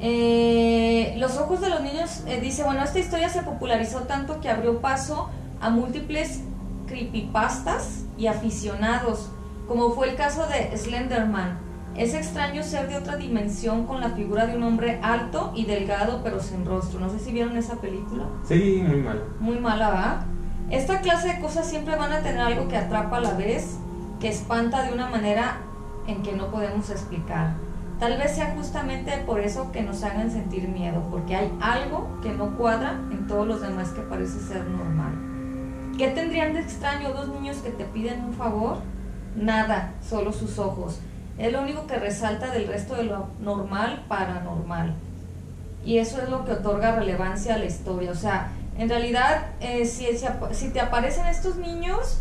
Eh, 0.00 1.14
los 1.18 1.38
ojos 1.38 1.60
de 1.60 1.70
los 1.70 1.80
niños, 1.80 2.24
eh, 2.26 2.40
dice, 2.40 2.64
bueno, 2.64 2.82
esta 2.82 2.98
historia 2.98 3.28
se 3.28 3.42
popularizó 3.42 4.00
tanto 4.00 4.40
que 4.40 4.48
abrió 4.48 4.80
paso 4.80 5.30
a 5.60 5.70
múltiples 5.70 6.40
creepypastas 6.88 8.04
y 8.18 8.26
aficionados, 8.26 9.30
como 9.68 9.92
fue 9.92 10.10
el 10.10 10.16
caso 10.16 10.46
de 10.48 10.76
Slenderman, 10.76 11.56
ese 11.96 12.16
extraño 12.18 12.62
ser 12.62 12.88
de 12.88 12.96
otra 12.96 13.16
dimensión 13.16 13.86
con 13.86 14.00
la 14.00 14.10
figura 14.10 14.46
de 14.46 14.56
un 14.56 14.62
hombre 14.62 14.98
alto 15.02 15.52
y 15.54 15.66
delgado 15.66 16.20
pero 16.24 16.40
sin 16.40 16.64
rostro. 16.64 16.98
No 17.00 17.10
sé 17.10 17.18
si 17.18 17.32
vieron 17.32 17.56
esa 17.56 17.76
película. 17.76 18.24
Sí, 18.44 18.82
muy 18.86 19.02
mal. 19.02 19.22
Muy 19.40 19.58
mala, 19.58 19.90
¿verdad? 19.90 20.26
Esta 20.72 21.00
clase 21.00 21.28
de 21.28 21.40
cosas 21.40 21.68
siempre 21.68 21.94
van 21.94 22.12
a 22.12 22.22
tener 22.22 22.40
algo 22.40 22.66
que 22.66 22.76
atrapa 22.76 23.18
a 23.18 23.20
la 23.20 23.34
vez, 23.34 23.76
que 24.20 24.28
espanta 24.28 24.82
de 24.82 24.92
una 24.92 25.08
manera 25.08 25.58
en 26.08 26.22
que 26.22 26.32
no 26.32 26.50
podemos 26.50 26.90
explicar. 26.90 27.52
Tal 28.00 28.18
vez 28.18 28.34
sea 28.34 28.54
justamente 28.56 29.12
por 29.18 29.40
eso 29.40 29.70
que 29.70 29.82
nos 29.82 30.02
hagan 30.02 30.32
sentir 30.32 30.66
miedo, 30.66 31.06
porque 31.10 31.36
hay 31.36 31.52
algo 31.60 32.18
que 32.20 32.32
no 32.32 32.56
cuadra 32.56 32.98
en 33.12 33.28
todos 33.28 33.46
los 33.46 33.60
demás 33.60 33.90
que 33.90 34.00
parece 34.00 34.40
ser 34.40 34.64
normal. 34.64 35.12
¿Qué 35.96 36.08
tendrían 36.08 36.54
de 36.54 36.60
extraño 36.60 37.12
dos 37.12 37.28
niños 37.28 37.58
que 37.58 37.70
te 37.70 37.84
piden 37.84 38.24
un 38.24 38.32
favor? 38.32 38.78
nada, 39.36 39.92
solo 40.06 40.32
sus 40.32 40.58
ojos. 40.58 41.00
Es 41.38 41.52
lo 41.52 41.62
único 41.62 41.86
que 41.86 41.96
resalta 41.96 42.50
del 42.50 42.66
resto 42.66 42.94
de 42.94 43.04
lo 43.04 43.28
normal 43.40 44.04
paranormal. 44.08 44.94
Y 45.84 45.98
eso 45.98 46.20
es 46.22 46.28
lo 46.28 46.44
que 46.44 46.52
otorga 46.52 46.96
relevancia 46.96 47.54
a 47.54 47.58
la 47.58 47.64
historia. 47.64 48.10
O 48.10 48.14
sea, 48.14 48.52
en 48.78 48.88
realidad, 48.88 49.48
eh, 49.60 49.84
si, 49.84 50.68
te 50.70 50.80
aparecen 50.80 51.26
estos 51.26 51.56
niños, 51.56 52.20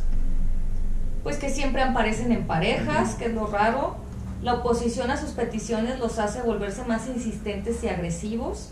pues 1.23 1.37
que 1.37 1.49
siempre 1.49 1.81
aparecen 1.81 2.31
en 2.31 2.45
parejas, 2.45 3.15
que 3.15 3.25
es 3.25 3.33
lo 3.33 3.47
raro. 3.47 3.95
La 4.41 4.55
oposición 4.55 5.11
a 5.11 5.17
sus 5.17 5.31
peticiones 5.31 5.99
los 5.99 6.19
hace 6.19 6.41
volverse 6.41 6.83
más 6.83 7.07
insistentes 7.07 7.83
y 7.83 7.89
agresivos. 7.89 8.71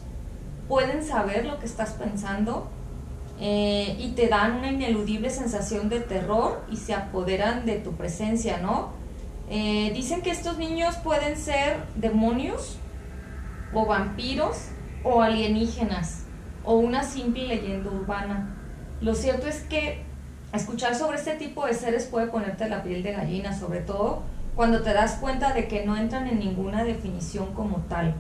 Pueden 0.68 1.06
saber 1.06 1.46
lo 1.46 1.60
que 1.60 1.66
estás 1.66 1.92
pensando 1.92 2.68
eh, 3.40 3.96
y 4.00 4.12
te 4.12 4.28
dan 4.28 4.58
una 4.58 4.72
ineludible 4.72 5.30
sensación 5.30 5.88
de 5.90 6.00
terror 6.00 6.62
y 6.70 6.78
se 6.78 6.94
apoderan 6.94 7.66
de 7.66 7.78
tu 7.78 7.94
presencia, 7.94 8.58
¿no? 8.58 8.90
Eh, 9.50 9.92
dicen 9.96 10.22
que 10.22 10.32
estos 10.32 10.58
niños 10.58 10.96
pueden 10.98 11.38
ser 11.38 11.78
demonios 11.96 12.78
o 13.74 13.86
vampiros 13.86 14.66
o 15.04 15.22
alienígenas 15.22 16.19
o 16.70 16.76
una 16.76 17.02
simple 17.02 17.48
leyenda 17.48 17.90
urbana. 17.90 18.48
Lo 19.02 19.16
cierto 19.16 19.48
es 19.48 19.62
que 19.64 20.04
escuchar 20.54 20.94
sobre 20.94 21.18
este 21.18 21.32
tipo 21.34 21.66
de 21.66 21.74
seres 21.74 22.06
puede 22.06 22.28
ponerte 22.28 22.70
la 22.70 22.84
piel 22.84 23.02
de 23.02 23.12
gallina, 23.14 23.58
sobre 23.58 23.80
todo 23.80 24.22
cuando 24.56 24.84
te 24.84 24.94
das 24.94 25.14
cuenta 25.14 25.52
de 25.54 25.68
que 25.68 25.84
no 25.84 25.98
entran 25.98 26.28
en 26.28 26.38
ninguna 26.38 26.84
definición 26.84 27.56
como 27.56 27.78
tal. 27.90 28.14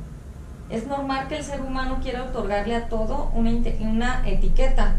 Es 0.72 0.88
normal 0.88 1.28
que 1.28 1.38
el 1.38 1.44
ser 1.44 1.62
humano 1.62 2.00
quiera 2.02 2.24
otorgarle 2.24 2.76
a 2.76 2.90
todo 2.90 3.30
una, 3.36 3.52
una 3.82 4.28
etiqueta, 4.28 4.96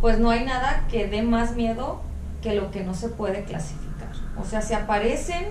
pues 0.00 0.20
no 0.20 0.30
hay 0.30 0.44
nada 0.44 0.84
que 0.88 1.08
dé 1.08 1.22
más 1.22 1.56
miedo 1.56 2.02
que 2.40 2.54
lo 2.54 2.70
que 2.70 2.84
no 2.84 2.94
se 2.94 3.08
puede 3.08 3.42
clasificar. 3.42 4.10
O 4.40 4.44
sea, 4.44 4.62
si 4.62 4.74
aparecen, 4.74 5.46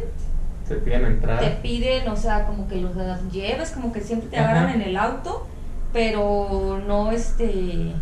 Se 0.65 0.75
piden 0.75 1.03
entrar. 1.05 1.39
te 1.41 1.49
piden, 1.49 2.07
o 2.07 2.15
sea, 2.15 2.45
como 2.45 2.69
que 2.69 2.77
los 2.77 2.93
lleves, 3.29 3.71
como 3.71 3.91
que 3.91 3.99
siempre 3.99 4.29
te 4.29 4.37
Ajá. 4.37 4.51
agarran 4.51 4.75
en 4.75 4.83
el 4.83 4.95
auto, 4.95 5.47
pero 5.93 6.82
no 6.88 7.12
este 7.12 7.93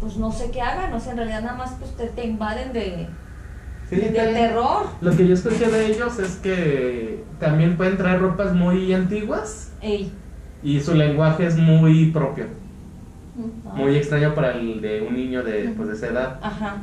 pues 0.00 0.16
no 0.18 0.30
sé 0.30 0.50
qué 0.50 0.60
hagan, 0.60 0.92
o 0.92 1.00
sea, 1.00 1.12
en 1.12 1.18
realidad 1.18 1.42
nada 1.42 1.56
más 1.56 1.72
pues 1.78 1.90
te, 1.96 2.06
te 2.08 2.26
invaden 2.26 2.72
de, 2.72 3.08
Sí, 3.88 3.96
de 3.96 4.08
terror. 4.10 4.86
Lo 5.00 5.16
que 5.16 5.26
yo 5.26 5.34
escuché 5.34 5.68
de 5.70 5.86
ellos 5.86 6.18
es 6.18 6.36
que 6.36 7.22
también 7.38 7.76
pueden 7.76 7.96
traer 7.96 8.20
ropas 8.20 8.52
muy 8.52 8.92
antiguas 8.92 9.72
Ey, 9.80 10.12
y 10.62 10.80
su 10.80 10.94
lenguaje 10.94 11.46
es 11.46 11.56
muy 11.56 12.10
propio, 12.10 12.46
muy 13.74 13.96
extraño 13.96 14.34
para 14.34 14.52
el 14.52 14.80
de 14.80 15.02
un 15.02 15.14
niño 15.14 15.42
de, 15.44 15.72
pues, 15.76 15.88
de 15.88 15.94
esa 15.94 16.06
edad. 16.08 16.40
ajá. 16.42 16.76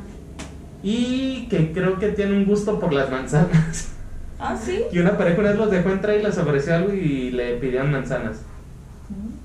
Y 0.82 1.46
que 1.48 1.72
creo 1.72 1.98
que 1.98 2.08
tiene 2.08 2.36
un 2.36 2.44
gusto 2.44 2.78
por 2.78 2.92
las 2.92 3.10
manzanas. 3.10 3.92
Ah, 4.38 4.54
sí. 4.56 4.82
Y 4.92 4.98
una 4.98 5.16
pareja 5.16 5.40
una 5.40 5.50
vez 5.50 5.58
los 5.58 5.70
dejó 5.70 5.90
entrar 5.90 6.16
y 6.18 6.22
les 6.22 6.36
ofreció 6.36 6.74
algo 6.74 6.92
y 6.92 7.30
le 7.30 7.56
pidieron 7.56 7.90
manzanas. 7.90 8.42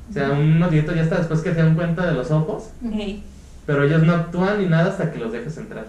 O 0.09 0.13
sea, 0.13 0.31
unos 0.31 0.71
días 0.71 0.85
ya 0.87 1.01
hasta 1.03 1.17
después 1.19 1.41
que 1.41 1.53
se 1.53 1.61
dan 1.61 1.75
cuenta 1.75 2.05
de 2.07 2.13
los 2.13 2.31
ojos, 2.31 2.69
pero 3.65 3.83
ellos 3.83 4.03
no 4.03 4.13
actúan 4.13 4.59
ni 4.59 4.65
nada 4.67 4.89
hasta 4.89 5.11
que 5.11 5.19
los 5.19 5.31
dejes 5.31 5.55
entrar. 5.57 5.85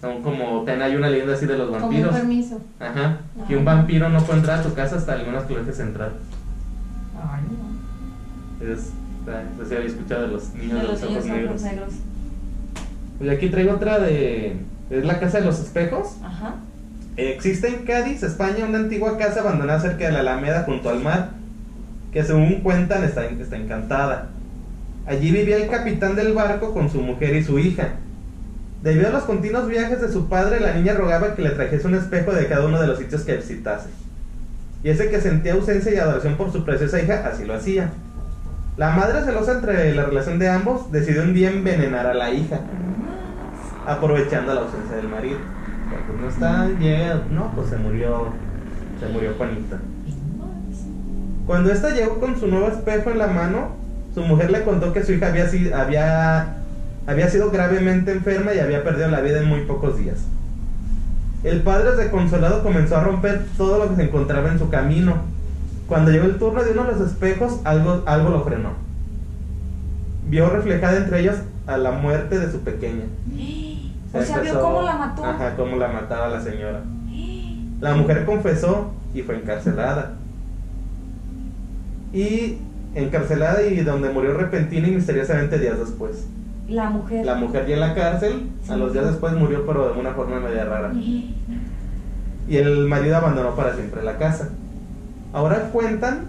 Son 0.00 0.22
como, 0.22 0.62
ten, 0.64 0.80
hay 0.82 0.96
una 0.96 1.08
leyenda 1.10 1.34
así 1.34 1.46
de 1.46 1.56
los 1.58 1.66
Como 1.70 1.76
un 1.76 1.82
vampiros. 1.92 2.14
permiso. 2.14 2.60
Ajá. 2.80 3.18
Que 3.46 3.56
un 3.56 3.64
vampiro 3.64 4.08
no 4.08 4.20
puede 4.22 4.38
entrar 4.38 4.60
a 4.60 4.62
tu 4.62 4.72
casa 4.74 4.96
hasta 4.96 5.12
algunas 5.12 5.44
que 5.44 5.54
lo 5.54 5.60
dejes 5.60 5.78
entrar. 5.80 6.12
Ay, 7.16 7.42
no. 7.50 8.66
Es, 8.72 8.90
no 9.58 9.62
sé 9.62 9.68
si 9.68 9.74
había 9.76 9.86
escuchado 9.88 10.22
de 10.22 10.28
los 10.28 10.54
niños 10.54 10.72
De 10.72 10.80
de, 10.80 10.82
los 10.88 11.00
los 11.02 11.10
ojos 11.10 11.24
negros. 11.26 11.62
negros. 11.62 11.92
Y 13.20 13.28
aquí 13.28 13.48
traigo 13.50 13.72
otra 13.74 13.98
de. 13.98 14.56
Es 14.88 15.04
la 15.04 15.20
casa 15.20 15.38
de 15.40 15.44
los 15.44 15.60
espejos. 15.60 16.16
Ajá. 16.24 16.54
Existe 17.16 17.68
en 17.68 17.84
Cádiz, 17.84 18.22
España, 18.22 18.64
una 18.64 18.78
antigua 18.78 19.18
casa 19.18 19.40
abandonada 19.40 19.78
cerca 19.80 20.06
de 20.06 20.12
la 20.12 20.20
Alameda 20.20 20.62
junto 20.64 20.88
al 20.88 21.00
mar, 21.00 21.32
que 22.12 22.24
según 22.24 22.60
cuentan 22.60 23.04
está, 23.04 23.24
está 23.24 23.56
encantada. 23.56 24.28
Allí 25.06 25.30
vivía 25.30 25.56
el 25.56 25.68
capitán 25.68 26.16
del 26.16 26.32
barco 26.32 26.72
con 26.72 26.90
su 26.90 27.00
mujer 27.00 27.34
y 27.36 27.42
su 27.42 27.58
hija. 27.58 27.94
Debido 28.82 29.08
a 29.08 29.12
los 29.12 29.24
continuos 29.24 29.68
viajes 29.68 30.00
de 30.00 30.10
su 30.10 30.28
padre, 30.28 30.60
la 30.60 30.72
niña 30.72 30.94
rogaba 30.94 31.34
que 31.34 31.42
le 31.42 31.50
trajese 31.50 31.86
un 31.86 31.94
espejo 31.94 32.32
de 32.32 32.46
cada 32.46 32.66
uno 32.66 32.80
de 32.80 32.86
los 32.86 32.98
sitios 32.98 33.22
que 33.22 33.36
visitase. 33.36 33.90
Y 34.82 34.88
ese 34.88 35.10
que 35.10 35.20
sentía 35.20 35.52
ausencia 35.52 35.92
y 35.92 35.98
adoración 35.98 36.36
por 36.36 36.50
su 36.50 36.64
preciosa 36.64 37.00
hija, 37.02 37.26
así 37.30 37.44
lo 37.44 37.54
hacía. 37.54 37.90
La 38.76 38.90
madre 38.92 39.22
celosa 39.22 39.52
entre 39.52 39.94
la 39.94 40.04
relación 40.04 40.38
de 40.38 40.48
ambos 40.48 40.90
decidió 40.90 41.22
un 41.22 41.34
día 41.34 41.50
envenenar 41.50 42.06
a 42.06 42.14
la 42.14 42.30
hija, 42.30 42.60
aprovechando 43.86 44.54
la 44.54 44.62
ausencia 44.62 44.96
del 44.96 45.08
marido. 45.08 45.38
Pues 46.06 46.20
no 46.20 46.28
está 46.28 46.68
llega, 46.78 47.22
no, 47.30 47.52
pues 47.54 47.68
se 47.68 47.76
murió, 47.76 48.28
se 48.98 49.08
murió 49.08 49.34
Juanita. 49.36 49.78
Cuando 51.50 51.72
esta 51.72 51.90
llegó 51.90 52.20
con 52.20 52.38
su 52.38 52.46
nuevo 52.46 52.68
espejo 52.68 53.10
en 53.10 53.18
la 53.18 53.26
mano, 53.26 53.70
su 54.14 54.22
mujer 54.22 54.52
le 54.52 54.62
contó 54.62 54.92
que 54.92 55.02
su 55.02 55.10
hija 55.14 55.26
había, 55.26 55.48
si- 55.48 55.72
había, 55.72 56.58
había 57.08 57.28
sido 57.28 57.50
gravemente 57.50 58.12
enferma 58.12 58.54
y 58.54 58.60
había 58.60 58.84
perdido 58.84 59.08
la 59.08 59.20
vida 59.20 59.40
en 59.40 59.48
muy 59.48 59.62
pocos 59.62 59.98
días. 59.98 60.18
El 61.42 61.62
padre 61.62 61.96
desconsolado 61.96 62.62
comenzó 62.62 62.98
a 62.98 63.02
romper 63.02 63.46
todo 63.56 63.78
lo 63.78 63.90
que 63.90 63.96
se 63.96 64.04
encontraba 64.04 64.48
en 64.52 64.60
su 64.60 64.68
camino. 64.70 65.16
Cuando 65.88 66.12
llegó 66.12 66.26
el 66.26 66.36
turno 66.38 66.62
de 66.62 66.70
uno 66.70 66.84
de 66.84 66.92
los 66.92 67.00
espejos, 67.00 67.58
algo, 67.64 68.04
algo 68.06 68.30
lo 68.30 68.44
frenó. 68.44 68.70
Vio 70.28 70.50
reflejada 70.50 70.98
entre 70.98 71.18
ellos 71.18 71.34
a 71.66 71.76
la 71.78 71.90
muerte 71.90 72.38
de 72.38 72.52
su 72.52 72.60
pequeña. 72.60 73.06
O 74.14 74.22
sea, 74.22 74.38
vio 74.38 74.60
cómo 74.60 74.82
la 74.82 74.96
mató. 74.96 75.24
Ajá, 75.24 75.56
cómo 75.56 75.76
la 75.78 75.88
mataba 75.88 76.28
la 76.28 76.40
señora. 76.40 76.82
La 77.80 77.94
mujer 77.96 78.24
confesó 78.24 78.92
y 79.12 79.22
fue 79.22 79.34
encarcelada. 79.34 80.12
Y 82.12 82.58
encarcelada 82.94 83.62
y 83.62 83.80
donde 83.82 84.10
murió 84.10 84.34
repentina 84.34 84.88
y 84.88 84.92
misteriosamente 84.92 85.58
días 85.58 85.78
después. 85.78 86.26
La 86.68 86.90
mujer. 86.90 87.24
La 87.26 87.34
mujer 87.36 87.66
ya 87.66 87.74
en 87.74 87.80
la 87.80 87.94
cárcel, 87.94 88.48
a 88.68 88.76
los 88.76 88.92
días 88.92 89.06
después 89.06 89.32
murió 89.34 89.64
pero 89.66 89.92
de 89.92 90.00
una 90.00 90.12
forma 90.12 90.40
media 90.40 90.64
rara. 90.64 90.92
Y 92.48 92.56
el 92.56 92.86
marido 92.86 93.16
abandonó 93.16 93.54
para 93.54 93.74
siempre 93.74 94.02
la 94.02 94.18
casa. 94.18 94.48
Ahora 95.32 95.70
cuentan 95.72 96.26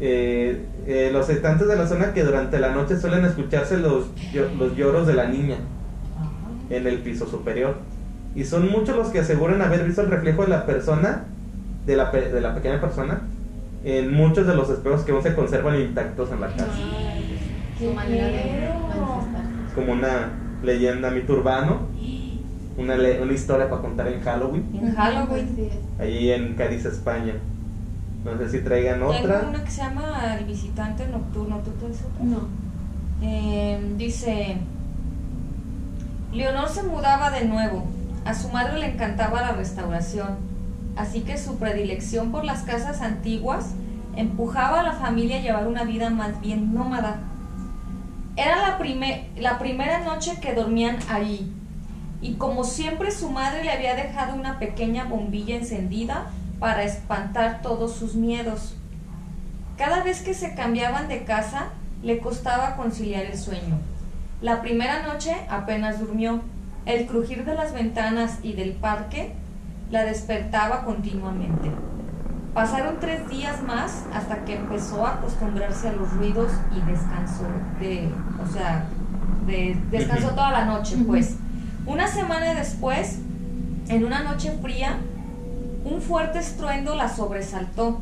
eh, 0.00 0.64
eh, 0.86 1.10
los 1.12 1.28
habitantes 1.28 1.68
de 1.68 1.76
la 1.76 1.86
zona 1.86 2.12
que 2.12 2.24
durante 2.24 2.58
la 2.58 2.70
noche 2.72 2.98
suelen 2.98 3.24
escucharse 3.24 3.76
los, 3.78 4.06
los 4.58 4.76
lloros 4.76 5.06
de 5.06 5.14
la 5.14 5.28
niña 5.28 5.56
en 6.70 6.86
el 6.86 6.98
piso 6.98 7.26
superior. 7.26 7.76
Y 8.34 8.44
son 8.44 8.70
muchos 8.70 8.96
los 8.96 9.08
que 9.08 9.20
aseguran 9.20 9.62
haber 9.62 9.84
visto 9.84 10.02
el 10.02 10.08
reflejo 10.10 10.42
de 10.42 10.48
la 10.48 10.66
persona, 10.66 11.24
de 11.86 11.96
la, 11.96 12.10
pe- 12.10 12.30
de 12.30 12.40
la 12.40 12.54
pequeña 12.54 12.80
persona, 12.80 13.22
en 13.84 14.12
muchos 14.14 14.46
de 14.46 14.54
los 14.54 14.68
espejos 14.70 15.02
que 15.02 15.12
aún 15.12 15.22
se 15.22 15.34
conservan 15.34 15.80
intactos 15.80 16.30
en 16.32 16.40
la 16.40 16.48
casa. 16.48 16.66
Su 17.78 17.92
manera 17.92 18.26
de. 18.26 18.38
Es 19.68 19.74
como 19.74 19.92
una 19.92 20.30
leyenda 20.62 21.10
mito 21.10 21.34
urbano, 21.34 21.82
una, 22.76 22.96
le- 22.96 23.20
una 23.22 23.32
historia 23.32 23.68
para 23.70 23.80
contar 23.82 24.08
en 24.08 24.20
Halloween, 24.20 24.64
En 24.74 24.94
Halloween. 24.94 25.48
Sí, 25.54 25.68
allí 26.00 26.32
en 26.32 26.54
Cádiz, 26.54 26.84
España. 26.84 27.34
No 28.24 28.36
sé 28.36 28.48
si 28.50 28.58
traigan 28.64 28.94
Tengo 28.98 29.10
otra. 29.12 29.46
una 29.48 29.62
que 29.64 29.70
se 29.70 29.80
llama 29.82 30.36
El 30.38 30.44
visitante 30.44 31.06
nocturno. 31.06 31.58
¿Tú 31.64 31.70
tienes 31.78 31.98
otra? 32.02 32.24
No. 32.24 32.48
Eh, 33.22 33.80
dice, 33.96 34.56
Leonor 36.32 36.68
se 36.68 36.82
mudaba 36.82 37.30
de 37.30 37.44
nuevo. 37.46 37.84
A 38.24 38.34
su 38.34 38.48
madre 38.48 38.78
le 38.78 38.92
encantaba 38.92 39.40
la 39.40 39.52
restauración, 39.52 40.36
así 40.98 41.22
que 41.22 41.38
su 41.38 41.58
predilección 41.58 42.30
por 42.32 42.44
las 42.44 42.62
casas 42.62 43.00
antiguas 43.00 43.70
empujaba 44.16 44.80
a 44.80 44.82
la 44.82 44.92
familia 44.92 45.38
a 45.38 45.40
llevar 45.40 45.66
una 45.66 45.84
vida 45.84 46.10
más 46.10 46.40
bien 46.40 46.74
nómada. 46.74 47.20
Era 48.36 48.68
la, 48.68 48.78
prime- 48.78 49.28
la 49.36 49.58
primera 49.58 50.00
noche 50.00 50.38
que 50.40 50.54
dormían 50.54 50.98
ahí, 51.08 51.52
y 52.20 52.34
como 52.34 52.64
siempre 52.64 53.10
su 53.12 53.30
madre 53.30 53.64
le 53.64 53.70
había 53.70 53.94
dejado 53.94 54.34
una 54.34 54.58
pequeña 54.58 55.04
bombilla 55.04 55.56
encendida 55.56 56.26
para 56.58 56.82
espantar 56.82 57.62
todos 57.62 57.94
sus 57.94 58.14
miedos. 58.14 58.74
Cada 59.76 60.02
vez 60.02 60.22
que 60.22 60.34
se 60.34 60.54
cambiaban 60.54 61.08
de 61.08 61.22
casa, 61.24 61.68
le 62.02 62.18
costaba 62.18 62.76
conciliar 62.76 63.24
el 63.24 63.38
sueño. 63.38 63.78
La 64.40 64.60
primera 64.62 65.02
noche 65.02 65.34
apenas 65.48 66.00
durmió. 66.00 66.40
El 66.86 67.06
crujir 67.06 67.44
de 67.44 67.54
las 67.54 67.72
ventanas 67.74 68.38
y 68.42 68.54
del 68.54 68.72
parque 68.72 69.34
la 69.90 70.04
despertaba 70.04 70.84
continuamente. 70.84 71.70
Pasaron 72.54 72.96
tres 73.00 73.28
días 73.28 73.62
más 73.62 74.04
hasta 74.12 74.44
que 74.44 74.56
empezó 74.56 75.06
a 75.06 75.14
acostumbrarse 75.14 75.88
a 75.88 75.92
los 75.92 76.12
ruidos 76.14 76.50
y 76.76 76.80
descansó 76.90 77.44
de, 77.78 78.10
o 78.42 78.46
sea, 78.52 78.84
de- 79.46 79.78
descansó 79.90 80.30
toda 80.30 80.50
la 80.50 80.64
noche, 80.64 80.96
pues. 81.06 81.36
Una 81.86 82.06
semana 82.08 82.54
después, 82.54 83.18
en 83.88 84.04
una 84.04 84.20
noche 84.22 84.52
fría, 84.60 84.98
un 85.84 86.02
fuerte 86.02 86.38
estruendo 86.40 86.94
la 86.96 87.08
sobresaltó. 87.08 88.00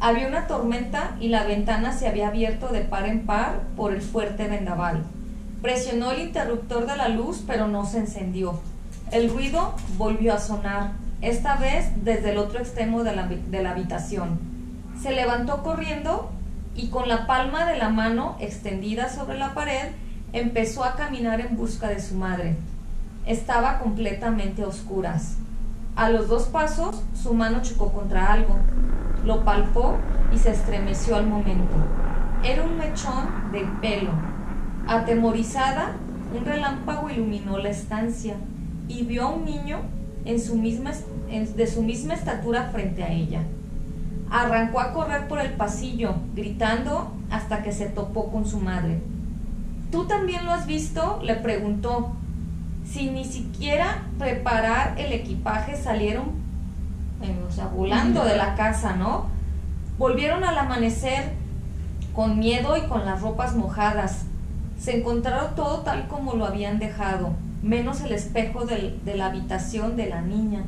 Había 0.00 0.28
una 0.28 0.46
tormenta 0.46 1.12
y 1.20 1.28
la 1.28 1.44
ventana 1.44 1.92
se 1.92 2.08
había 2.08 2.28
abierto 2.28 2.68
de 2.68 2.80
par 2.80 3.06
en 3.06 3.24
par 3.24 3.60
por 3.76 3.92
el 3.94 4.02
fuerte 4.02 4.48
vendaval. 4.48 5.04
Presionó 5.62 6.10
el 6.10 6.20
interruptor 6.20 6.86
de 6.86 6.96
la 6.96 7.08
luz, 7.08 7.42
pero 7.46 7.68
no 7.68 7.86
se 7.86 7.98
encendió. 8.00 8.60
El 9.10 9.30
ruido 9.30 9.74
volvió 9.96 10.34
a 10.34 10.38
sonar, 10.38 10.92
esta 11.24 11.56
vez 11.56 11.86
desde 12.04 12.32
el 12.32 12.38
otro 12.38 12.58
extremo 12.58 13.02
de 13.02 13.16
la, 13.16 13.26
de 13.26 13.62
la 13.62 13.70
habitación. 13.70 14.38
Se 15.00 15.12
levantó 15.12 15.62
corriendo 15.62 16.30
y 16.74 16.88
con 16.88 17.08
la 17.08 17.26
palma 17.26 17.64
de 17.64 17.78
la 17.78 17.88
mano 17.88 18.36
extendida 18.40 19.08
sobre 19.08 19.38
la 19.38 19.54
pared 19.54 19.88
empezó 20.32 20.84
a 20.84 20.96
caminar 20.96 21.40
en 21.40 21.56
busca 21.56 21.88
de 21.88 22.00
su 22.00 22.14
madre. 22.14 22.56
Estaba 23.26 23.78
completamente 23.78 24.62
a 24.62 24.68
oscuras. 24.68 25.36
A 25.96 26.10
los 26.10 26.28
dos 26.28 26.44
pasos 26.44 27.02
su 27.14 27.32
mano 27.32 27.62
chocó 27.62 27.92
contra 27.92 28.32
algo. 28.32 28.56
Lo 29.24 29.44
palpó 29.44 29.96
y 30.32 30.38
se 30.38 30.50
estremeció 30.50 31.16
al 31.16 31.26
momento. 31.26 31.74
Era 32.42 32.64
un 32.64 32.76
mechón 32.76 33.50
de 33.52 33.64
pelo. 33.80 34.10
Atemorizada, 34.86 35.92
un 36.36 36.44
relámpago 36.44 37.08
iluminó 37.08 37.56
la 37.56 37.70
estancia 37.70 38.34
y 38.88 39.04
vio 39.04 39.22
a 39.22 39.30
un 39.30 39.46
niño 39.46 39.78
en 40.24 40.40
su 40.40 40.56
misma, 40.56 40.92
de 41.28 41.66
su 41.66 41.82
misma 41.82 42.14
estatura 42.14 42.70
frente 42.72 43.02
a 43.02 43.12
ella. 43.12 43.42
Arrancó 44.30 44.80
a 44.80 44.92
correr 44.92 45.28
por 45.28 45.40
el 45.40 45.52
pasillo, 45.52 46.14
gritando 46.34 47.12
hasta 47.30 47.62
que 47.62 47.72
se 47.72 47.86
topó 47.86 48.30
con 48.30 48.46
su 48.46 48.58
madre. 48.58 49.00
¿Tú 49.90 50.06
también 50.06 50.44
lo 50.44 50.52
has 50.52 50.66
visto? 50.66 51.20
le 51.22 51.36
preguntó. 51.36 52.12
Sin 52.90 53.14
ni 53.14 53.24
siquiera 53.24 54.02
preparar 54.18 54.98
el 54.98 55.12
equipaje 55.12 55.76
salieron, 55.76 56.24
eh, 57.22 57.34
volando 57.74 58.24
de 58.24 58.36
la 58.36 58.54
casa, 58.56 58.94
¿no? 58.96 59.26
Volvieron 59.98 60.44
al 60.44 60.58
amanecer 60.58 61.32
con 62.14 62.38
miedo 62.38 62.76
y 62.76 62.82
con 62.82 63.04
las 63.04 63.22
ropas 63.22 63.54
mojadas. 63.56 64.24
Se 64.78 64.98
encontraron 64.98 65.54
todo 65.54 65.80
tal 65.80 66.08
como 66.08 66.34
lo 66.34 66.44
habían 66.44 66.78
dejado, 66.78 67.30
menos 67.64 68.02
el 68.02 68.12
espejo 68.12 68.66
de 68.66 69.14
la 69.16 69.26
habitación 69.26 69.96
de 69.96 70.08
la 70.08 70.20
niña. 70.20 70.64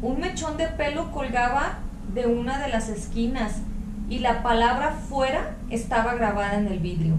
Un 0.00 0.20
mechón 0.20 0.56
de 0.56 0.68
pelo 0.68 1.10
colgaba 1.10 1.78
de 2.14 2.26
una 2.26 2.58
de 2.60 2.68
las 2.68 2.88
esquinas 2.88 3.60
y 4.08 4.20
la 4.20 4.42
palabra 4.44 4.92
fuera 4.92 5.56
estaba 5.68 6.14
grabada 6.14 6.54
en 6.54 6.68
el 6.68 6.78
vidrio. 6.78 7.14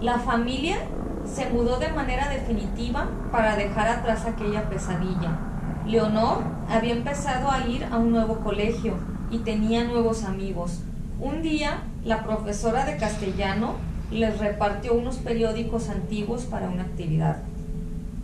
La 0.00 0.20
familia 0.20 0.76
se 1.24 1.50
mudó 1.50 1.78
de 1.78 1.88
manera 1.88 2.28
definitiva 2.28 3.08
para 3.32 3.56
dejar 3.56 3.88
atrás 3.88 4.26
aquella 4.26 4.68
pesadilla. 4.68 5.38
Leonor 5.84 6.38
había 6.70 6.92
empezado 6.92 7.50
a 7.50 7.66
ir 7.66 7.84
a 7.90 7.96
un 7.96 8.12
nuevo 8.12 8.36
colegio 8.38 8.94
y 9.30 9.38
tenía 9.38 9.82
nuevos 9.84 10.22
amigos. 10.22 10.80
Un 11.20 11.42
día, 11.42 11.82
la 12.04 12.22
profesora 12.22 12.84
de 12.84 12.96
castellano 12.96 13.74
les 14.12 14.38
repartió 14.38 14.94
unos 14.94 15.16
periódicos 15.16 15.88
antiguos 15.88 16.44
para 16.44 16.68
una 16.68 16.82
actividad. 16.82 17.38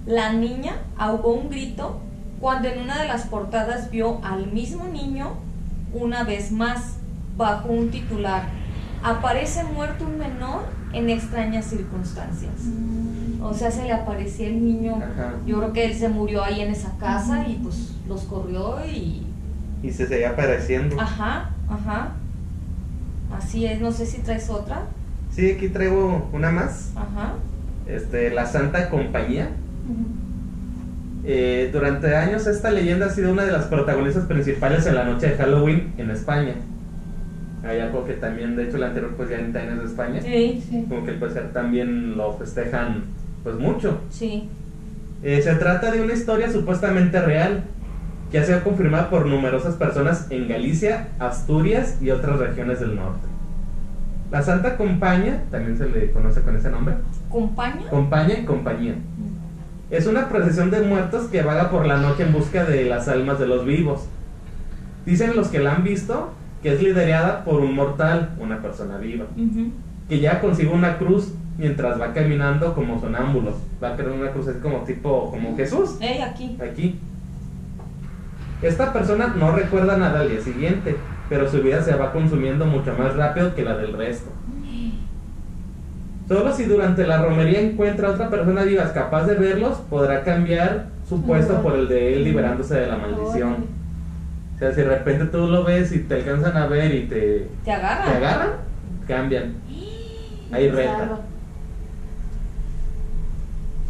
La 0.08 0.32
niña 0.32 0.72
ahogó 0.96 1.34
un 1.34 1.50
grito 1.50 2.00
cuando 2.40 2.68
en 2.68 2.80
una 2.80 2.98
de 2.98 3.06
las 3.06 3.26
portadas 3.26 3.90
vio 3.90 4.20
al 4.24 4.50
mismo 4.50 4.86
niño 4.86 5.34
una 5.92 6.24
vez 6.24 6.50
más 6.50 6.94
bajo 7.36 7.68
un 7.68 7.90
titular. 7.90 8.44
Aparece 9.02 9.64
muerto 9.64 10.06
un 10.06 10.16
menor 10.16 10.62
en 10.94 11.10
extrañas 11.10 11.66
circunstancias. 11.66 12.54
O 13.42 13.52
sea, 13.52 13.70
se 13.70 13.84
le 13.84 13.92
aparecía 13.92 14.46
el 14.46 14.64
niño. 14.64 14.96
Ajá. 14.96 15.34
Yo 15.44 15.58
creo 15.58 15.72
que 15.74 15.84
él 15.84 15.94
se 15.94 16.08
murió 16.08 16.42
ahí 16.42 16.62
en 16.62 16.70
esa 16.70 16.96
casa 16.96 17.46
y 17.46 17.56
pues 17.62 17.92
los 18.08 18.22
corrió 18.22 18.82
y... 18.86 19.26
Y 19.82 19.90
se 19.90 20.06
seguía 20.06 20.30
apareciendo. 20.30 20.98
Ajá, 20.98 21.50
ajá. 21.68 22.12
Así 23.36 23.66
es, 23.66 23.78
no 23.78 23.92
sé 23.92 24.06
si 24.06 24.22
traes 24.22 24.48
otra. 24.48 24.86
Sí, 25.30 25.50
aquí 25.50 25.68
traigo 25.68 26.30
una 26.32 26.50
más. 26.50 26.92
Ajá. 26.96 27.34
Este, 27.86 28.30
la 28.30 28.46
Santa 28.46 28.88
Compañía. 28.88 29.50
Eh, 31.24 31.70
durante 31.72 32.16
años 32.16 32.46
esta 32.46 32.70
leyenda 32.70 33.06
ha 33.06 33.10
sido 33.10 33.32
una 33.32 33.44
de 33.44 33.52
las 33.52 33.66
protagonistas 33.66 34.24
principales 34.24 34.86
en 34.86 34.94
la 34.94 35.04
noche 35.04 35.28
de 35.28 35.36
Halloween 35.36 35.92
en 35.98 36.10
España. 36.10 36.54
Hay 37.64 37.80
algo 37.80 38.06
que 38.06 38.14
también, 38.14 38.56
de 38.56 38.64
hecho, 38.64 38.76
el 38.76 38.84
anterior 38.84 39.14
pues 39.16 39.28
ya 39.28 39.38
en 39.38 39.52
de 39.52 39.84
España. 39.84 40.22
Sí, 40.22 40.62
Sí. 40.68 40.86
Como 40.88 41.04
que 41.04 41.10
el 41.12 41.18
pues 41.18 41.34
también 41.52 42.16
lo 42.16 42.32
festejan 42.34 43.02
pues 43.42 43.56
mucho. 43.56 44.00
sí. 44.10 44.48
Eh, 45.20 45.42
se 45.42 45.52
trata 45.56 45.90
de 45.90 46.00
una 46.00 46.12
historia 46.12 46.48
supuestamente 46.48 47.20
real 47.20 47.64
que 48.30 48.38
ha 48.38 48.44
sido 48.44 48.62
confirmada 48.62 49.10
por 49.10 49.26
numerosas 49.26 49.74
personas 49.74 50.28
en 50.30 50.46
Galicia, 50.46 51.08
Asturias 51.18 51.98
y 52.00 52.10
otras 52.10 52.38
regiones 52.38 52.78
del 52.78 52.94
norte. 52.94 53.26
La 54.30 54.42
Santa 54.42 54.76
Compañía, 54.76 55.42
también 55.50 55.76
se 55.76 55.88
le 55.88 56.12
conoce 56.12 56.42
con 56.42 56.54
ese 56.54 56.70
nombre, 56.70 56.94
¿Compaña? 57.30 57.88
Compañía 57.88 58.38
y 58.40 58.44
Compañía. 58.44 58.94
Es 59.90 60.06
una 60.06 60.28
procesión 60.28 60.70
de 60.70 60.82
muertos 60.82 61.26
que 61.28 61.42
vaga 61.42 61.70
por 61.70 61.86
la 61.86 61.96
noche 61.96 62.24
en 62.24 62.32
busca 62.32 62.64
de 62.64 62.84
las 62.84 63.08
almas 63.08 63.38
de 63.38 63.46
los 63.46 63.64
vivos. 63.64 64.06
Dicen 65.06 65.34
los 65.34 65.48
que 65.48 65.60
la 65.60 65.74
han 65.74 65.84
visto 65.84 66.32
que 66.62 66.74
es 66.74 66.82
liderada 66.82 67.44
por 67.44 67.60
un 67.60 67.74
mortal, 67.74 68.30
una 68.40 68.60
persona 68.60 68.98
viva, 68.98 69.26
que 70.08 70.20
ya 70.20 70.40
consigue 70.40 70.70
una 70.70 70.98
cruz 70.98 71.32
mientras 71.56 72.00
va 72.00 72.12
caminando 72.12 72.74
como 72.74 73.00
sonámbulo. 73.00 73.54
Va 73.82 73.90
a 73.90 73.96
crear 73.96 74.10
una 74.10 74.30
cruz 74.32 74.48
así 74.48 74.58
como 74.58 74.78
tipo, 74.78 75.30
como 75.30 75.56
Jesús, 75.56 75.96
Ey, 76.00 76.20
aquí. 76.20 76.58
aquí. 76.60 76.98
Esta 78.60 78.92
persona 78.92 79.34
no 79.38 79.52
recuerda 79.52 79.96
nada 79.96 80.20
al 80.20 80.30
día 80.30 80.40
siguiente, 80.40 80.96
pero 81.28 81.48
su 81.48 81.62
vida 81.62 81.80
se 81.80 81.94
va 81.94 82.12
consumiendo 82.12 82.66
mucho 82.66 82.92
más 82.98 83.14
rápido 83.14 83.54
que 83.54 83.62
la 83.62 83.76
del 83.76 83.92
resto. 83.92 84.30
Solo 86.28 86.52
si 86.52 86.64
durante 86.64 87.06
la 87.06 87.22
romería 87.22 87.60
encuentra 87.60 88.08
a 88.08 88.10
otra 88.12 88.28
persona 88.28 88.62
viva 88.62 88.92
capaz 88.92 89.24
de 89.24 89.34
verlos, 89.34 89.78
podrá 89.88 90.22
cambiar 90.24 90.86
su 91.08 91.22
puesto 91.22 91.62
por 91.62 91.74
el 91.74 91.88
de 91.88 92.14
él 92.14 92.24
liberándose 92.24 92.74
de 92.74 92.86
la 92.86 92.98
maldición. 92.98 93.66
O 94.54 94.58
sea, 94.58 94.72
si 94.72 94.82
de 94.82 94.88
repente 94.88 95.24
tú 95.26 95.46
lo 95.46 95.64
ves 95.64 95.90
y 95.92 96.00
te 96.00 96.16
alcanzan 96.16 96.56
a 96.58 96.66
ver 96.66 96.94
y 96.94 97.02
te, 97.06 97.48
¿Te 97.64 97.72
agarra? 97.72 98.04
te 98.04 98.10
agarran, 98.10 98.50
cambian. 99.06 99.54
Ahí 100.52 100.68
reta. 100.68 101.20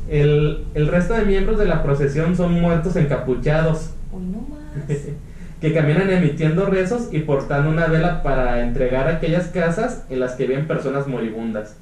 El, 0.08 0.64
el 0.74 0.86
resto 0.88 1.14
de 1.14 1.24
miembros 1.24 1.58
de 1.58 1.66
la 1.66 1.82
procesión 1.82 2.36
son 2.36 2.60
muertos 2.60 2.94
encapuchados, 2.96 3.90
Uy, 4.12 4.22
no 4.26 4.46
más. 4.48 4.88
que 5.60 5.74
caminan 5.74 6.08
emitiendo 6.10 6.66
rezos 6.66 7.08
y 7.10 7.20
portando 7.20 7.68
una 7.68 7.86
vela 7.86 8.22
para 8.22 8.60
entregar 8.60 9.08
a 9.08 9.16
aquellas 9.16 9.48
casas 9.48 10.04
en 10.08 10.20
las 10.20 10.34
que 10.34 10.46
viven 10.46 10.68
personas 10.68 11.08
moribundas. 11.08 11.76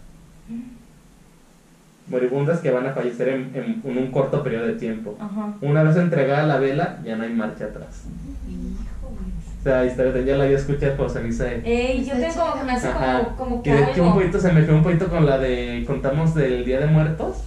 Moribundas 2.08 2.60
que 2.60 2.70
van 2.70 2.86
a 2.86 2.92
fallecer 2.92 3.28
en, 3.28 3.50
en- 3.54 3.82
en 3.84 3.98
un 3.98 4.10
corto 4.12 4.42
periodo 4.44 4.66
de 4.66 4.74
tiempo. 4.74 5.16
Ajá. 5.20 5.54
Una 5.60 5.82
vez 5.82 5.96
entregada 5.96 6.46
la 6.46 6.58
vela, 6.58 7.00
ya 7.04 7.16
no 7.16 7.24
hay 7.24 7.32
marcha 7.32 7.64
atrás. 7.64 8.04
Híjole. 8.48 9.32
O 9.60 9.62
sea, 9.64 9.84
historia 9.84 10.22
ya 10.22 10.36
la 10.36 10.44
había 10.44 10.56
escuchado, 10.56 10.94
me 11.20 11.28
hice... 11.28 11.62
Ey, 11.64 12.04
yo 12.04 12.12
tengo 12.14 12.34
como 12.34 12.54
que 12.54 12.62
me 12.64 12.72
hace 12.72 12.86
Ajá. 12.86 13.24
como, 13.24 13.36
como 13.36 13.62
Que 13.64 13.70
que 13.70 13.76
de 13.76 13.90
hecho 13.90 14.04
un 14.04 14.14
poquito 14.14 14.38
se 14.38 14.52
me 14.52 14.62
fue 14.62 14.74
un 14.74 14.84
poquito 14.84 15.08
con 15.08 15.26
la 15.26 15.38
de... 15.38 15.82
Contamos 15.84 16.32
del 16.36 16.64
Día 16.64 16.78
de 16.78 16.86
Muertos, 16.86 17.38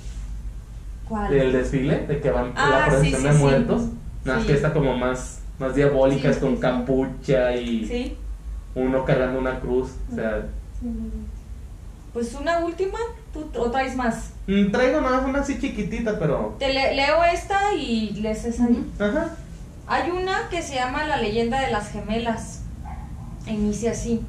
¿Cuál? 1.08 1.32
del 1.32 1.54
desfile, 1.54 2.06
de 2.08 2.20
que 2.20 2.30
van 2.30 2.52
por 2.52 2.62
Ah, 2.62 2.80
la 2.82 2.86
procesión 2.88 3.22
sí, 3.22 3.28
de 3.28 3.34
sí, 3.34 3.40
muertos. 3.40 3.82
Nada 4.26 4.40
más 4.40 4.42
Sí. 4.42 4.48
que 4.48 4.54
está 4.58 4.74
como 4.74 4.98
más, 4.98 5.40
más 5.58 5.74
diabólica, 5.74 6.24
Sí, 6.24 6.28
es 6.28 6.38
con 6.40 6.50
sí, 6.50 6.56
sí. 6.58 6.62
capucha 6.62 7.56
y 7.56 7.86
Sí. 7.86 8.18
uno 8.76 9.06
cargando 9.06 9.40
una 9.40 9.58
cruz. 9.62 9.92
O 10.12 10.16
sea, 10.16 10.48
Sí. 10.82 10.88
Pues 12.20 12.34
una 12.34 12.60
última, 12.60 13.00
¿tú 13.32 13.50
o 13.58 13.72
traes 13.72 13.96
más? 13.96 14.32
mm, 14.46 14.72
traigo 14.72 15.00
nada 15.00 15.22
más 15.22 15.26
una 15.30 15.40
así 15.40 15.58
chiquitita, 15.58 16.20
pero... 16.20 16.58
Te 16.60 16.74
le- 16.74 16.94
leo 16.94 17.24
esta 17.24 17.74
y 17.76 18.10
lees 18.20 18.44
esa. 18.44 18.68
Ajá. 19.00 19.30
Hay 19.88 20.12
una 20.12 20.50
que 20.50 20.62
se 20.62 20.76
llama 20.76 21.06
La 21.06 21.16
leyenda 21.16 21.62
de 21.62 21.72
las 21.72 21.92
gemelas. 21.94 22.64
Inicia 23.48 23.92
así. 23.92 24.20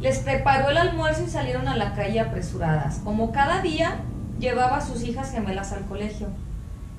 Les 0.00 0.20
preparó 0.20 0.70
el 0.70 0.76
almuerzo 0.76 1.24
y 1.24 1.28
salieron 1.28 1.66
a 1.66 1.76
la 1.76 1.96
calle 1.96 2.20
apresuradas. 2.20 3.00
Como 3.02 3.32
cada 3.32 3.62
día, 3.62 3.96
llevaba 4.38 4.76
a 4.76 4.86
sus 4.86 5.02
hijas 5.02 5.32
gemelas 5.32 5.72
al 5.72 5.86
colegio. 5.86 6.28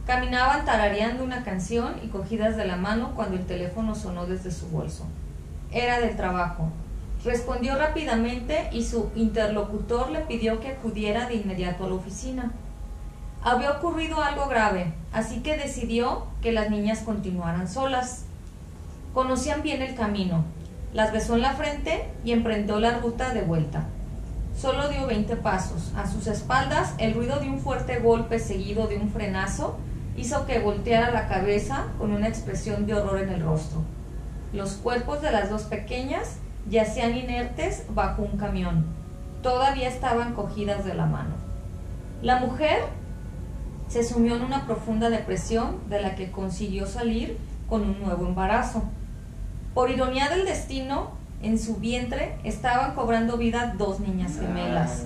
Caminaban 0.06 0.66
tarareando 0.66 1.24
una 1.24 1.46
canción 1.46 1.94
y 2.04 2.10
cogidas 2.10 2.58
de 2.58 2.68
la 2.68 2.76
mano 2.76 3.14
cuando 3.16 3.38
el 3.38 3.46
teléfono 3.46 3.96
sonó 3.96 4.26
desde 4.26 4.52
su 4.52 4.68
bolso. 4.68 5.06
Era 5.72 6.02
del 6.02 6.18
trabajo. 6.18 6.68
Respondió 7.24 7.78
rápidamente 7.78 8.70
y 8.72 8.84
su 8.84 9.12
interlocutor 9.16 10.10
le 10.10 10.22
pidió 10.22 10.62
que 10.62 10.70
acudiera 10.70 11.28
de 11.28 11.36
inmediato 11.36 11.84
a 11.84 11.90
la 11.90 11.96
oficina. 11.96 12.54
Había 13.42 13.72
ocurrido 13.72 14.22
algo 14.22 14.48
grave, 14.48 14.94
así 15.12 15.42
que 15.42 15.58
decidió 15.58 16.28
que 16.42 16.54
las 16.54 16.70
niñas 16.70 17.00
continuaran 17.00 17.68
solas. 17.68 18.26
Conocían 19.14 19.64
bien 19.64 19.82
el 19.82 19.96
camino. 19.96 20.46
Las 20.94 21.12
besó 21.12 21.36
en 21.36 21.42
la 21.42 21.54
frente 21.54 22.10
y 22.24 22.32
emprendió 22.32 22.80
la 22.80 23.00
ruta 23.00 23.34
de 23.34 23.42
vuelta. 23.42 23.88
Solo 24.58 24.88
dio 24.88 25.06
20 25.08 25.36
pasos. 25.38 25.92
A 25.96 26.08
sus 26.08 26.28
espaldas, 26.28 26.94
el 27.00 27.14
ruido 27.14 27.40
de 27.40 27.50
un 27.50 27.60
fuerte 27.60 28.00
golpe 28.00 28.40
seguido 28.40 28.88
de 28.88 28.98
un 28.98 29.10
frenazo 29.10 29.78
hizo 30.18 30.46
que 30.46 30.60
volteara 30.60 31.12
la 31.12 31.28
cabeza 31.28 31.88
con 31.98 32.12
una 32.12 32.28
expresión 32.28 32.86
de 32.86 32.94
horror 32.94 33.20
en 33.20 33.30
el 33.30 33.42
rostro. 33.42 33.82
Los 34.54 34.74
cuerpos 34.74 35.22
de 35.22 35.32
las 35.32 35.50
dos 35.50 35.64
pequeñas 35.64 36.38
yacían 36.70 37.18
inertes 37.18 37.86
bajo 37.94 38.22
un 38.22 38.38
camión. 38.38 38.86
Todavía 39.42 39.88
estaban 39.88 40.34
cogidas 40.34 40.86
de 40.86 40.94
la 40.94 41.06
mano. 41.06 41.36
La 42.22 42.40
mujer 42.40 42.82
se 43.88 44.04
sumió 44.04 44.36
en 44.36 44.44
una 44.44 44.66
profunda 44.66 45.10
depresión 45.10 45.78
de 45.90 46.02
la 46.02 46.16
que 46.16 46.32
consiguió 46.32 46.86
salir 46.86 47.38
con 47.68 47.82
un 47.82 48.00
nuevo 48.02 48.28
embarazo. 48.28 48.84
Por 49.74 49.90
ironía 49.90 50.30
del 50.30 50.46
destino, 50.46 51.12
en 51.42 51.58
su 51.58 51.78
vientre 51.78 52.38
estaban 52.44 52.94
cobrando 52.96 53.38
vida 53.38 53.74
dos 53.78 54.00
niñas 54.00 54.38
gemelas. 54.40 55.06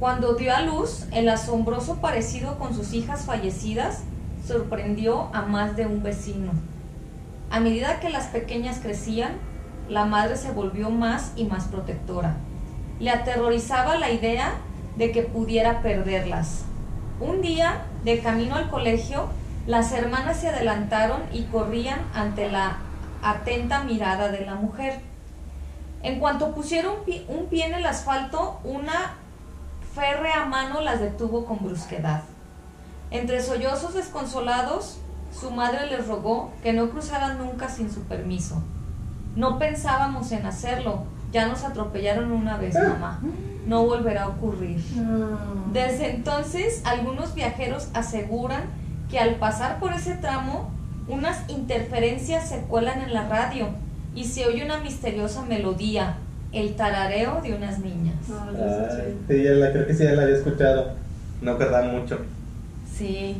Cuando 0.00 0.34
dio 0.34 0.54
a 0.54 0.62
luz, 0.62 1.06
el 1.12 1.28
asombroso 1.28 2.00
parecido 2.00 2.58
con 2.58 2.74
sus 2.74 2.92
hijas 2.92 3.24
fallecidas 3.24 4.02
sorprendió 4.46 5.30
a 5.32 5.42
más 5.42 5.76
de 5.76 5.86
un 5.86 6.02
vecino. 6.02 6.50
A 7.50 7.60
medida 7.60 8.00
que 8.00 8.10
las 8.10 8.26
pequeñas 8.26 8.80
crecían, 8.80 9.34
la 9.88 10.04
madre 10.04 10.36
se 10.36 10.50
volvió 10.50 10.90
más 10.90 11.32
y 11.36 11.44
más 11.44 11.64
protectora. 11.64 12.36
Le 13.00 13.10
aterrorizaba 13.10 13.96
la 13.96 14.10
idea 14.10 14.54
de 14.96 15.12
que 15.12 15.22
pudiera 15.22 15.82
perderlas. 15.82 16.64
Un 17.20 17.40
día, 17.40 17.82
de 18.04 18.20
camino 18.20 18.56
al 18.56 18.68
colegio, 18.70 19.28
las 19.66 19.92
hermanas 19.92 20.38
se 20.38 20.48
adelantaron 20.48 21.20
y 21.32 21.44
corrían 21.44 22.00
ante 22.14 22.50
la 22.50 22.78
atenta 23.22 23.84
mirada 23.84 24.30
de 24.30 24.44
la 24.44 24.56
mujer. 24.56 25.00
En 26.02 26.18
cuanto 26.18 26.52
pusieron 26.52 26.94
un 27.28 27.46
pie 27.46 27.66
en 27.66 27.74
el 27.74 27.86
asfalto, 27.86 28.60
una 28.64 29.14
férrea 29.94 30.46
mano 30.46 30.80
las 30.80 31.00
detuvo 31.00 31.44
con 31.44 31.58
brusquedad. 31.62 32.22
Entre 33.10 33.42
sollozos 33.42 33.94
desconsolados, 33.94 34.98
su 35.38 35.50
madre 35.50 35.86
les 35.86 36.08
rogó 36.08 36.50
que 36.62 36.72
no 36.72 36.90
cruzaran 36.90 37.38
nunca 37.38 37.68
sin 37.68 37.92
su 37.92 38.02
permiso. 38.02 38.62
No 39.36 39.58
pensábamos 39.58 40.30
en 40.32 40.44
hacerlo, 40.46 41.04
ya 41.32 41.46
nos 41.48 41.64
atropellaron 41.64 42.30
una 42.32 42.56
vez, 42.58 42.74
mamá. 42.74 43.20
No 43.66 43.84
volverá 43.86 44.24
a 44.24 44.28
ocurrir. 44.28 44.82
No. 44.96 45.38
Desde 45.72 46.10
entonces, 46.10 46.82
algunos 46.84 47.34
viajeros 47.34 47.88
aseguran 47.94 48.64
que 49.10 49.18
al 49.18 49.36
pasar 49.36 49.78
por 49.78 49.92
ese 49.92 50.14
tramo, 50.16 50.70
unas 51.08 51.48
interferencias 51.48 52.48
se 52.48 52.58
cuelan 52.62 53.00
en 53.02 53.14
la 53.14 53.28
radio 53.28 53.68
y 54.14 54.24
se 54.24 54.46
oye 54.46 54.64
una 54.64 54.78
misteriosa 54.78 55.42
melodía, 55.42 56.16
el 56.52 56.74
tarareo 56.76 57.40
de 57.42 57.54
unas 57.54 57.78
niñas. 57.78 58.14
No, 58.28 58.44
no 58.46 58.52
sé, 58.52 59.02
Ay, 59.06 59.18
sí, 59.28 59.42
ya 59.44 59.52
la, 59.52 59.72
creo 59.72 59.86
que 59.86 59.94
sí, 59.94 60.04
ya 60.04 60.12
la 60.12 60.22
había 60.24 60.36
escuchado. 60.36 60.92
No 61.40 61.56
queda 61.56 61.82
mucho. 61.82 62.18
Sí, 62.94 63.36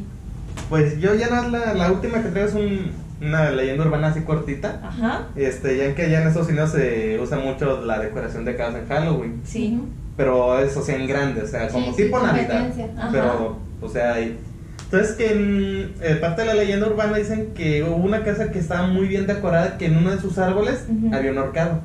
Pues 0.69 0.99
yo 0.99 1.15
ya 1.15 1.29
no, 1.29 1.49
la, 1.49 1.75
la 1.75 1.93
última 1.93 2.23
que 2.23 2.29
traigo 2.31 2.49
es 2.49 2.55
un- 2.55 2.93
una 3.25 3.51
leyenda 3.51 3.85
urbana 3.85 4.09
así 4.09 4.21
cortita. 4.23 4.81
ajá, 4.83 5.27
Este, 5.37 5.77
ya 5.77 5.85
en 5.87 5.95
que 5.95 6.03
allá 6.03 6.23
en 6.23 6.29
Estados 6.29 6.49
Unidos 6.49 6.71
se 6.73 7.19
usa 7.21 7.39
mucho 7.39 7.83
la 7.85 7.99
decoración 7.99 8.45
de 8.45 8.57
casas 8.57 8.83
en 8.83 8.89
Halloween. 8.89 9.41
sí. 9.45 9.81
Pero 10.15 10.59
es, 10.59 10.77
o 10.77 10.83
sea, 10.83 10.97
en 10.97 11.09
grande, 11.09 11.41
o 11.41 11.47
sea, 11.47 11.69
como 11.69 11.87
Sí, 11.87 11.93
sí, 11.97 12.03
tipo 12.05 12.21
Navidad. 12.21 12.71
Pero, 13.11 13.57
o 13.81 13.89
sea, 13.89 14.13
hay. 14.13 14.37
Entonces 14.85 15.13
que 15.17 15.33
en 15.33 15.95
eh, 16.03 16.17
parte 16.17 16.43
de 16.43 16.49
la 16.49 16.55
leyenda 16.55 16.87
urbana 16.87 17.17
dicen 17.17 17.55
que 17.55 17.83
hubo 17.83 17.97
una 17.97 18.23
casa 18.23 18.53
que 18.53 18.59
estaba 18.59 18.87
muy 18.89 19.09
bien 19.09 19.27
decorada, 19.27 19.79
que 19.79 19.87
en 19.87 19.97
uno 19.97 20.11
de 20.11 20.21
sus 20.21 20.37
árboles 20.37 20.85
había 21.15 21.31
un 21.31 21.39
horcado. 21.39 21.81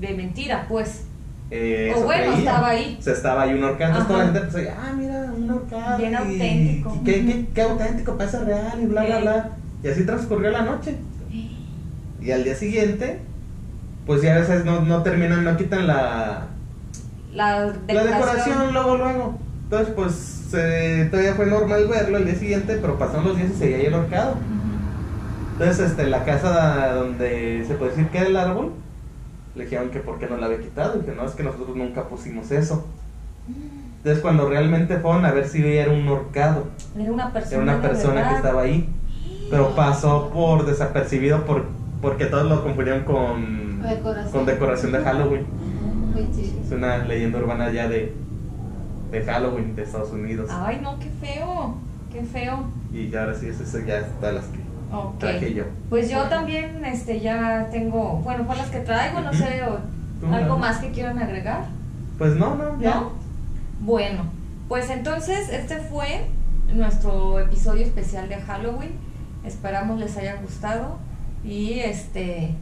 De 0.00 0.14
mentira, 0.14 0.66
pues. 0.68 1.04
Eh, 1.52 1.92
O 1.94 1.98
eso 1.98 2.04
bueno, 2.06 2.32
estaba 2.32 2.68
ahí. 2.70 2.96
O 2.98 3.02
sea, 3.02 3.12
estaba 3.12 3.42
ahí 3.42 3.54
un 3.54 3.62
horcado. 3.62 4.00
Entonces 4.00 4.08
toda 4.08 4.18
la 4.18 4.32
gente 4.32 4.48
pues, 4.50 4.68
ah, 4.76 4.92
mira, 4.98 5.32
un 5.36 5.50
horcado. 5.50 5.98
Bien 5.98 6.12
y- 6.12 6.14
auténtico. 6.16 7.02
Qué, 7.04 7.12
qué, 7.24 7.46
qué 7.54 7.62
auténtico, 7.62 8.18
pasa 8.18 8.40
real 8.44 8.80
y 8.82 8.86
bla, 8.86 9.04
bla, 9.04 9.16
Sí. 9.16 9.22
bla. 9.22 9.50
Y 9.84 9.88
así 9.88 10.04
transcurrió 10.04 10.50
la 10.50 10.62
noche. 10.62 10.96
Y 12.20 12.30
al 12.30 12.42
día 12.42 12.54
siguiente, 12.54 13.20
pues 14.06 14.22
ya 14.22 14.34
a 14.34 14.38
veces 14.40 14.64
no, 14.64 14.80
no 14.80 15.02
terminan, 15.02 15.44
no 15.44 15.56
quitan 15.58 15.86
la, 15.86 16.46
La 17.34 17.66
decoración. 17.70 17.94
la 17.96 18.04
decoración 18.04 18.72
luego, 18.72 18.96
luego. 18.96 19.38
Entonces, 19.64 19.94
pues 19.94 20.48
eh, 20.54 21.08
todavía 21.10 21.34
fue 21.34 21.46
normal 21.46 21.86
verlo 21.86 22.16
el 22.16 22.24
día 22.24 22.34
siguiente, 22.34 22.78
pero 22.80 22.98
pasaron 22.98 23.24
los 23.26 23.36
días 23.36 23.50
y 23.54 23.58
seguía 23.58 23.76
ahí 23.76 23.86
el 23.86 23.94
horcado. 23.94 24.36
Entonces, 25.52 25.90
este, 25.90 26.06
la 26.06 26.24
casa 26.24 26.94
donde 26.94 27.64
se 27.68 27.74
puede 27.74 27.90
decir 27.90 28.08
que 28.08 28.18
era 28.18 28.26
el 28.28 28.36
árbol, 28.36 28.72
le 29.54 29.64
dijeron 29.64 29.90
que 29.90 30.00
por 30.00 30.18
qué 30.18 30.26
no 30.26 30.36
la 30.38 30.46
había 30.46 30.60
quitado. 30.60 30.96
Y 30.96 31.00
dije, 31.00 31.14
no, 31.14 31.26
es 31.26 31.32
que 31.32 31.42
nosotros 31.42 31.76
nunca 31.76 32.08
pusimos 32.08 32.50
eso. 32.50 32.86
Entonces, 33.98 34.22
cuando 34.22 34.48
realmente 34.48 34.96
fueron 34.98 35.24
a 35.26 35.30
ver 35.32 35.46
si 35.46 35.62
era 35.62 35.92
un 35.92 36.08
horcado, 36.08 36.68
Era 36.98 37.12
una 37.12 37.32
persona. 37.32 37.62
era 37.62 37.62
una 37.62 37.82
persona 37.82 38.28
que 38.30 38.34
estaba 38.36 38.62
ahí, 38.62 38.88
pero 39.54 39.74
pasó 39.76 40.30
por 40.30 40.66
desapercibido 40.66 41.44
por, 41.44 41.66
porque 42.02 42.26
todos 42.26 42.48
lo 42.48 42.64
confundieron 42.64 43.04
con, 43.04 43.82
Decoración. 43.82 44.32
con 44.32 44.46
decoración 44.46 44.92
de 44.92 44.98
Halloween. 44.98 45.46
Chido. 46.34 46.60
Es 46.64 46.72
una 46.72 46.98
leyenda 46.98 47.38
urbana 47.38 47.70
ya 47.70 47.86
de, 47.86 48.12
de 49.12 49.24
Halloween 49.24 49.76
de 49.76 49.82
Estados 49.84 50.10
Unidos. 50.10 50.50
Ay, 50.52 50.80
no, 50.82 50.98
qué 50.98 51.08
feo. 51.24 51.76
Qué 52.12 52.22
feo. 52.22 52.64
Y 52.92 53.14
ahora 53.14 53.34
sí, 53.34 53.46
esas 53.46 53.72
ya 53.86 53.98
es 53.98 54.06
todas 54.18 54.34
las 54.34 54.44
que 54.46 54.58
traje 55.18 55.54
yo. 55.54 55.64
Pues 55.88 56.10
yo 56.10 56.24
también 56.24 56.84
este, 56.84 57.20
ya 57.20 57.68
tengo, 57.70 58.20
bueno, 58.24 58.44
fue 58.44 58.56
las 58.56 58.70
que 58.70 58.80
traigo, 58.80 59.20
no 59.20 59.32
sé, 59.32 59.62
o 59.62 60.34
algo 60.34 60.58
más 60.58 60.78
que 60.78 60.90
quieran 60.90 61.20
agregar. 61.20 61.66
Pues 62.18 62.34
no, 62.34 62.56
no, 62.56 62.80
ya. 62.80 62.94
¿No? 62.96 63.12
Bueno, 63.80 64.24
pues 64.68 64.90
entonces 64.90 65.48
este 65.48 65.78
fue 65.78 66.26
nuestro 66.74 67.38
episodio 67.38 67.84
especial 67.84 68.28
de 68.28 68.36
Halloween. 68.36 68.92
Esperamos 69.44 69.98
les 69.98 70.16
haya 70.16 70.36
gustado 70.36 70.98
y 71.44 71.80
este 71.80 72.54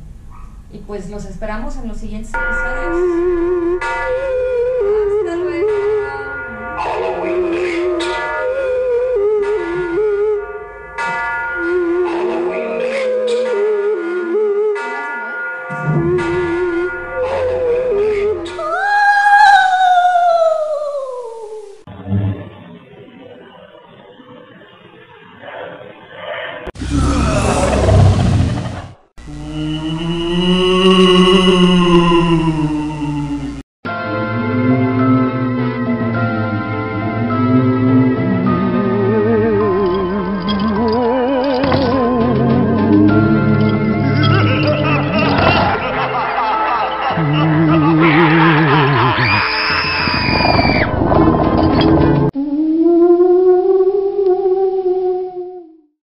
y 0.72 0.78
pues 0.78 1.11
los 1.11 1.24
esperamos 1.26 1.76
en 1.76 1.89
los 1.89 1.99
siguientes 1.99 2.33
episodios. 2.35 3.80
Hasta 5.20 5.37
luego. 5.37 5.91